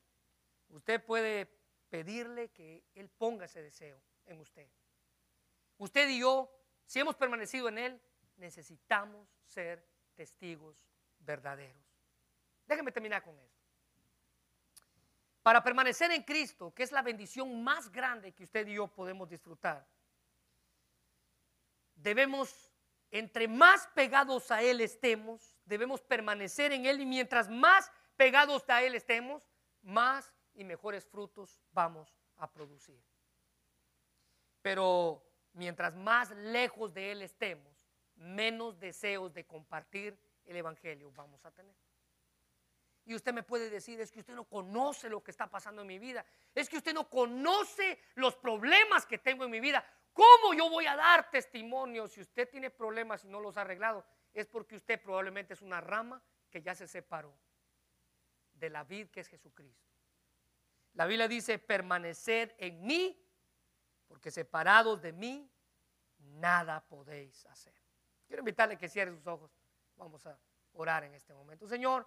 usted 0.68 1.05
puede 1.05 1.47
pedirle 1.88 2.51
que 2.51 2.84
Él 2.95 3.09
ponga 3.11 3.45
ese 3.45 3.62
deseo 3.62 4.01
en 4.26 4.40
usted. 4.40 4.68
Usted 5.78 6.09
y 6.09 6.20
yo, 6.20 6.51
si 6.86 7.01
hemos 7.01 7.16
permanecido 7.16 7.68
en 7.68 7.78
Él, 7.78 8.03
necesitamos 8.36 9.28
ser 9.45 9.86
testigos 10.14 10.88
verdaderos. 11.18 11.82
Déjeme 12.66 12.93
terminar 12.93 13.22
con 13.22 13.38
esto. 13.38 13.52
Para 15.43 15.62
permanecer 15.62 16.11
en 16.12 16.22
Cristo, 16.22 16.72
que 16.72 16.84
es 16.84 16.93
la 16.93 17.03
bendición 17.03 17.62
más 17.64 17.90
grande 17.90 18.32
que 18.32 18.45
usted 18.45 18.66
y 18.68 18.74
yo 18.74 18.86
podemos 18.86 19.28
disfrutar, 19.28 19.86
debemos, 21.95 22.72
entre 23.11 23.49
más 23.49 23.88
pegados 23.88 24.51
a 24.51 24.62
Él 24.62 24.80
estemos, 24.80 25.57
debemos 25.64 26.01
permanecer 26.01 26.72
en 26.72 26.86
Él 26.86 27.01
y 27.01 27.07
mientras 27.07 27.49
más 27.49 27.90
pegados 28.16 28.62
a 28.68 28.82
Él 28.82 28.95
estemos, 28.95 29.51
más 29.82 30.32
y 30.55 30.62
mejores 30.62 31.05
frutos 31.05 31.61
vamos 31.72 32.16
a 32.36 32.51
producir. 32.51 33.03
Pero 34.61 35.24
mientras 35.55 35.95
más 35.97 36.30
lejos 36.30 36.95
de 36.95 37.11
Él 37.11 37.22
estemos, 37.22 37.90
menos 38.14 38.78
deseos 38.78 39.34
de 39.34 39.45
compartir 39.45 40.16
el 40.45 40.57
Evangelio 40.57 41.11
vamos 41.12 41.45
a 41.45 41.51
tener. 41.51 41.74
Y 43.05 43.15
usted 43.15 43.33
me 43.33 43.43
puede 43.43 43.69
decir, 43.69 44.01
es 44.01 44.11
que 44.11 44.21
usted 44.21 44.35
no 44.35 44.45
conoce 44.45 45.09
lo 45.09 45.23
que 45.23 45.33
está 45.33 45.49
pasando 45.49 45.83
en 45.83 45.89
mi 45.89 45.99
vida. 45.99 46.25
Es 46.55 46.69
que 46.69 46.77
usted 46.77 46.95
no 46.95 47.09
conoce 47.09 47.99
los 48.15 48.37
problemas 48.37 49.07
que 49.07 49.19
tengo 49.19 49.45
en 49.45 49.51
mi 49.51 49.61
vida. 49.61 49.85
¿Cómo 50.13 50.55
yo 50.55 50.69
voy 50.69 50.87
a 50.87 50.95
dar 50.95 51.31
testimonio 51.31 52.07
si 52.07 52.21
usted 52.21 52.49
tiene 52.49 52.71
problemas 52.71 53.25
y 53.25 53.29
no 53.29 53.41
los 53.41 53.57
ha 53.57 53.63
arreglado? 53.63 54.05
Es 54.33 54.47
porque 54.47 54.77
usted 54.77 55.01
probablemente 55.03 55.55
es 55.55 55.63
una 55.63 55.81
rama 55.81 56.23
que 56.51 56.63
ya 56.63 56.75
se 56.75 56.87
separó 56.87 57.35
de 58.55 58.71
la 58.71 58.85
vid 58.85 59.09
que 59.09 59.21
es 59.21 59.29
Jesucristo. 59.29 59.89
La 60.95 61.07
Biblia 61.07 61.27
dice, 61.27 61.59
permanecer 61.59 62.55
en 62.59 62.85
mí, 62.85 63.19
porque 64.07 64.31
separados 64.31 65.01
de 65.01 65.13
mí, 65.13 65.51
nada 66.19 66.85
podéis 66.87 67.47
hacer. 67.47 67.75
Quiero 68.27 68.41
invitarle 68.41 68.77
que 68.77 68.89
cierre 68.89 69.13
sus 69.13 69.27
ojos. 69.27 69.51
Vamos 69.97 70.27
a 70.27 70.39
orar 70.75 71.05
en 71.05 71.15
este 71.15 71.33
momento. 71.33 71.67
Señor, 71.67 72.07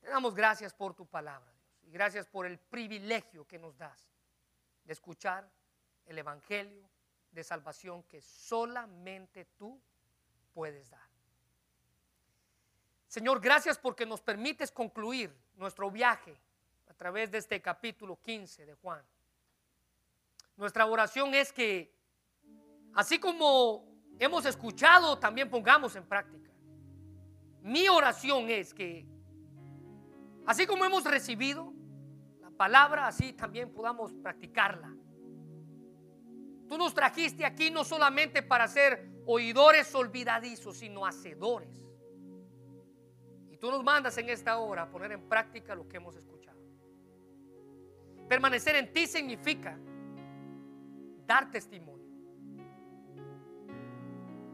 te 0.00 0.08
damos 0.08 0.34
gracias 0.34 0.72
por 0.72 0.94
tu 0.94 1.06
palabra, 1.06 1.50
Dios, 1.52 1.84
y 1.84 1.90
gracias 1.90 2.26
por 2.26 2.46
el 2.46 2.58
privilegio 2.58 3.46
que 3.46 3.58
nos 3.58 3.76
das 3.76 4.08
de 4.84 4.92
escuchar 4.92 5.48
el 6.06 6.18
Evangelio 6.18 6.88
de 7.30 7.44
salvación 7.44 8.02
que 8.04 8.20
solamente 8.20 9.44
tú 9.56 9.80
puedes 10.54 10.90
dar. 10.90 11.06
Señor, 13.08 13.40
gracias 13.40 13.78
porque 13.78 14.06
nos 14.06 14.20
permites 14.20 14.70
concluir 14.72 15.34
nuestro 15.56 15.90
viaje 15.90 16.36
a 16.88 16.94
través 16.94 17.30
de 17.30 17.38
este 17.38 17.60
capítulo 17.60 18.20
15 18.20 18.66
de 18.66 18.74
Juan. 18.74 19.04
Nuestra 20.56 20.86
oración 20.86 21.34
es 21.34 21.52
que, 21.52 21.94
así 22.94 23.18
como 23.18 23.86
hemos 24.18 24.46
escuchado, 24.46 25.18
también 25.18 25.50
pongamos 25.50 25.94
en 25.96 26.06
práctica. 26.06 26.50
Mi 27.60 27.88
oración 27.88 28.48
es 28.50 28.72
que 28.72 29.06
Así 30.46 30.66
como 30.66 30.84
hemos 30.84 31.04
recibido 31.04 31.72
la 32.40 32.50
palabra, 32.50 33.08
así 33.08 33.32
también 33.32 33.72
podamos 33.72 34.14
practicarla. 34.14 34.94
Tú 36.68 36.78
nos 36.78 36.94
trajiste 36.94 37.44
aquí 37.44 37.70
no 37.70 37.84
solamente 37.84 38.42
para 38.42 38.68
ser 38.68 39.08
oidores 39.26 39.94
olvidadizos, 39.94 40.78
sino 40.78 41.04
hacedores. 41.04 41.84
Y 43.50 43.56
tú 43.56 43.70
nos 43.70 43.82
mandas 43.82 44.16
en 44.18 44.28
esta 44.28 44.58
hora 44.58 44.82
a 44.82 44.90
poner 44.90 45.12
en 45.12 45.28
práctica 45.28 45.74
lo 45.74 45.88
que 45.88 45.96
hemos 45.96 46.14
escuchado. 46.16 46.60
Permanecer 48.28 48.76
en 48.76 48.92
ti 48.92 49.06
significa 49.06 49.78
dar 51.26 51.50
testimonio. 51.50 52.06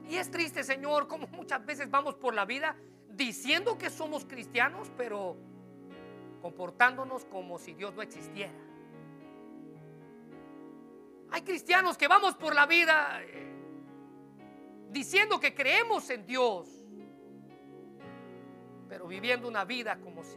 Y 0.08 0.16
es 0.16 0.30
triste, 0.30 0.62
Señor, 0.62 1.08
como 1.08 1.26
muchas 1.28 1.64
veces 1.64 1.90
vamos 1.90 2.14
por 2.14 2.34
la 2.34 2.44
vida 2.44 2.76
diciendo 3.08 3.78
que 3.78 3.88
somos 3.88 4.24
cristianos, 4.26 4.90
pero 4.96 5.36
comportándonos 6.42 7.24
como 7.26 7.56
si 7.58 7.72
Dios 7.72 7.94
no 7.94 8.02
existiera. 8.02 8.52
Hay 11.30 11.42
cristianos 11.42 11.96
que 11.96 12.08
vamos 12.08 12.34
por 12.34 12.54
la 12.54 12.66
vida 12.66 13.22
eh, 13.22 13.54
diciendo 14.90 15.40
que 15.40 15.54
creemos 15.54 16.10
en 16.10 16.26
Dios, 16.26 16.68
pero 18.88 19.06
viviendo 19.06 19.48
una 19.48 19.64
vida 19.64 19.98
como 20.00 20.24
si 20.24 20.36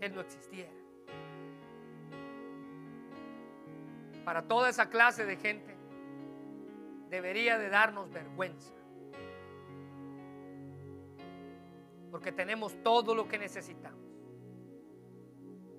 Él 0.00 0.14
no 0.14 0.20
existiera. 0.20 0.70
Para 4.24 4.42
toda 4.42 4.68
esa 4.68 4.88
clase 4.88 5.24
de 5.24 5.36
gente 5.36 5.74
debería 7.08 7.58
de 7.58 7.68
darnos 7.68 8.12
vergüenza. 8.12 8.72
Porque 12.12 12.30
tenemos 12.30 12.80
todo 12.84 13.14
lo 13.14 13.26
que 13.26 13.38
necesitamos 13.38 14.01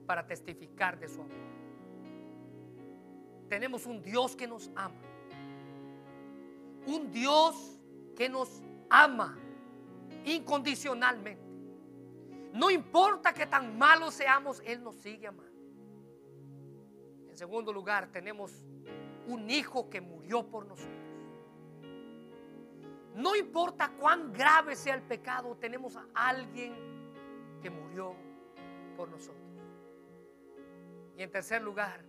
para 0.04 0.26
testificar 0.26 0.99
de 0.99 1.08
su 1.08 1.22
amor. 1.22 1.38
Tenemos 3.49 3.86
un 3.86 4.01
Dios 4.01 4.36
que 4.36 4.47
nos 4.47 4.70
ama. 4.76 5.01
Un 6.86 7.12
Dios 7.12 7.80
que 8.16 8.30
nos 8.30 8.62
ama 8.89 9.38
incondicionalmente. 10.26 11.43
No 12.54 12.70
importa 12.70 13.34
que 13.34 13.47
tan 13.47 13.78
malos 13.78 14.14
seamos, 14.14 14.62
Él 14.66 14.84
nos 14.84 14.95
sigue 14.97 15.28
amando. 15.28 15.51
En 17.30 17.36
segundo 17.36 17.74
lugar, 17.74 18.12
tenemos 18.12 18.64
un 19.28 19.49
hijo 19.49 19.89
que 19.89 20.01
murió 20.01 20.45
por 20.45 20.68
nosotros. 20.68 20.93
No 23.16 23.36
importa 23.36 23.91
cuán 23.99 24.32
grave 24.34 24.76
sea 24.76 24.95
el 24.95 25.01
pecado, 25.04 25.56
tenemos 25.58 25.95
a 25.95 26.06
alguien 26.14 26.74
que 27.62 27.70
murió 27.70 28.16
por 28.97 29.10
nosotros. 29.10 29.43
Y 31.18 31.22
en 31.22 31.32
tercer 31.32 31.61
lugar, 31.61 32.03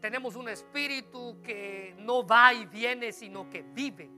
tenemos 0.00 0.36
un 0.36 0.48
espíritu 0.48 1.40
que 1.42 1.94
no 1.98 2.26
va 2.26 2.54
y 2.54 2.66
viene, 2.66 3.12
sino 3.12 3.48
que 3.48 3.62
vive 3.62 4.10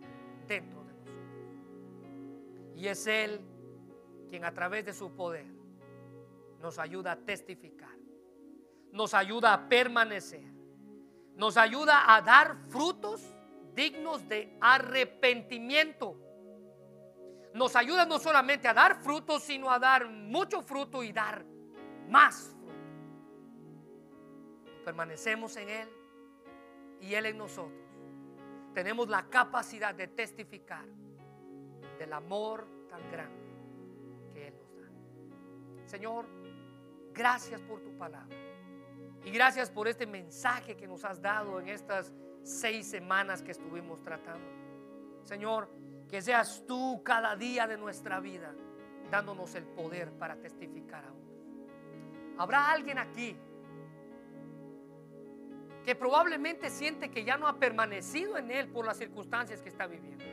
dentro 0.46 0.84
de 0.84 0.92
nosotros. 0.92 1.14
Y 2.76 2.86
es 2.86 3.06
Él 3.06 3.40
quien 4.28 4.44
a 4.44 4.52
través 4.52 4.84
de 4.84 4.92
su 4.92 5.10
poder 5.14 5.46
nos 6.60 6.78
ayuda 6.78 7.12
a 7.12 7.16
testificar, 7.16 7.96
nos 8.92 9.14
ayuda 9.14 9.52
a 9.52 9.68
permanecer, 9.68 10.44
nos 11.36 11.56
ayuda 11.56 12.14
a 12.14 12.22
dar 12.22 12.56
frutos 12.68 13.22
dignos 13.74 14.28
de 14.28 14.56
arrepentimiento. 14.60 16.16
Nos 17.54 17.76
ayuda 17.76 18.06
no 18.06 18.18
solamente 18.18 18.68
a 18.68 18.74
dar 18.74 19.02
frutos, 19.02 19.42
sino 19.42 19.70
a 19.70 19.78
dar 19.78 20.08
mucho 20.08 20.62
fruto 20.62 21.02
y 21.02 21.12
dar 21.12 21.44
más 22.08 22.56
permanecemos 24.82 25.56
en 25.56 25.68
Él 25.68 25.88
y 27.00 27.14
Él 27.14 27.26
en 27.26 27.38
nosotros, 27.38 27.80
tenemos 28.74 29.08
la 29.08 29.28
capacidad 29.28 29.94
de 29.94 30.08
testificar 30.08 30.86
del 31.98 32.12
amor 32.12 32.66
tan 32.88 33.10
grande 33.10 33.42
que 34.32 34.48
Él 34.48 34.54
nos 34.58 34.76
da. 34.76 35.88
Señor, 35.88 36.26
gracias 37.12 37.60
por 37.62 37.80
tu 37.80 37.96
palabra. 37.96 38.36
Y 39.24 39.30
gracias 39.30 39.70
por 39.70 39.86
este 39.86 40.06
mensaje 40.06 40.76
que 40.76 40.88
nos 40.88 41.04
has 41.04 41.20
dado 41.22 41.60
en 41.60 41.68
estas 41.68 42.12
seis 42.42 42.88
semanas 42.88 43.42
que 43.42 43.52
estuvimos 43.52 44.02
tratando. 44.02 44.46
Señor, 45.22 45.70
que 46.08 46.20
seas 46.20 46.64
tú 46.66 47.02
cada 47.04 47.36
día 47.36 47.66
de 47.66 47.78
nuestra 47.78 48.20
vida 48.20 48.52
dándonos 49.10 49.54
el 49.54 49.64
poder 49.64 50.12
para 50.12 50.36
testificar 50.36 51.04
a 51.04 51.12
otros. 51.12 51.22
Habrá 52.38 52.70
alguien 52.70 52.98
aquí 52.98 53.36
que 55.84 55.94
probablemente 55.94 56.70
siente 56.70 57.10
que 57.10 57.24
ya 57.24 57.36
no 57.36 57.48
ha 57.48 57.58
permanecido 57.58 58.38
en 58.38 58.50
Él 58.50 58.68
por 58.68 58.86
las 58.86 58.96
circunstancias 58.96 59.60
que 59.60 59.68
está 59.68 59.86
viviendo. 59.86 60.24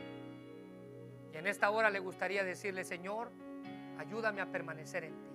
Y 1.32 1.36
en 1.36 1.46
esta 1.46 1.70
hora 1.70 1.90
le 1.90 1.98
gustaría 1.98 2.44
decirle, 2.44 2.84
Señor, 2.84 3.30
ayúdame 3.98 4.40
a 4.40 4.46
permanecer 4.46 5.04
en 5.04 5.20
ti. 5.20 5.30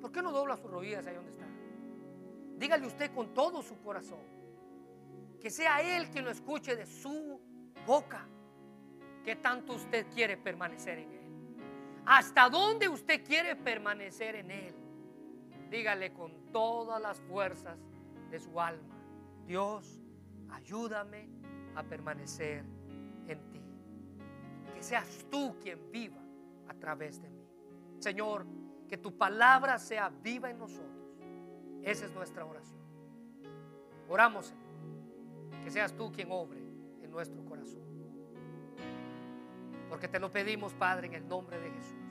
¿Por 0.00 0.12
qué 0.12 0.22
no 0.22 0.32
dobla 0.32 0.56
sus 0.56 0.70
rodillas 0.70 1.06
ahí 1.06 1.14
donde 1.14 1.30
está? 1.30 1.46
Dígale 2.58 2.86
usted 2.86 3.12
con 3.14 3.34
todo 3.34 3.62
su 3.62 3.80
corazón. 3.80 4.20
Que 5.40 5.50
sea 5.50 5.80
Él 5.80 6.08
quien 6.10 6.24
lo 6.24 6.30
escuche 6.30 6.74
de 6.74 6.86
su 6.86 7.40
boca. 7.86 8.26
Que 9.24 9.36
tanto 9.36 9.74
usted 9.74 10.06
quiere 10.12 10.36
permanecer 10.36 10.98
en 10.98 11.12
Él. 11.12 11.26
¿Hasta 12.04 12.48
dónde 12.48 12.88
usted 12.88 13.24
quiere 13.24 13.56
permanecer 13.56 14.36
en 14.36 14.50
Él? 14.50 14.74
Dígale 15.70 16.12
con 16.12 16.52
todas 16.52 17.00
las 17.00 17.20
fuerzas 17.20 17.78
de 18.30 18.38
su 18.38 18.60
alma. 18.60 18.95
Dios, 19.46 20.00
ayúdame 20.50 21.28
a 21.74 21.82
permanecer 21.82 22.64
en 23.26 23.50
ti. 23.50 23.62
Que 24.74 24.82
seas 24.82 25.24
tú 25.30 25.56
quien 25.60 25.90
viva 25.90 26.22
a 26.68 26.74
través 26.74 27.20
de 27.22 27.30
mí. 27.30 27.46
Señor, 27.98 28.46
que 28.88 28.98
tu 28.98 29.16
palabra 29.16 29.78
sea 29.78 30.08
viva 30.08 30.50
en 30.50 30.58
nosotros. 30.58 31.16
Esa 31.82 32.06
es 32.06 32.12
nuestra 32.12 32.44
oración. 32.44 32.80
Oramos, 34.08 34.46
Señor, 34.46 35.62
que 35.64 35.70
seas 35.70 35.92
tú 35.92 36.12
quien 36.12 36.30
obre 36.30 36.60
en 37.02 37.10
nuestro 37.10 37.44
corazón. 37.44 37.82
Porque 39.88 40.08
te 40.08 40.18
lo 40.18 40.30
pedimos, 40.30 40.74
Padre, 40.74 41.06
en 41.06 41.14
el 41.14 41.28
nombre 41.28 41.58
de 41.58 41.70
Jesús. 41.70 42.05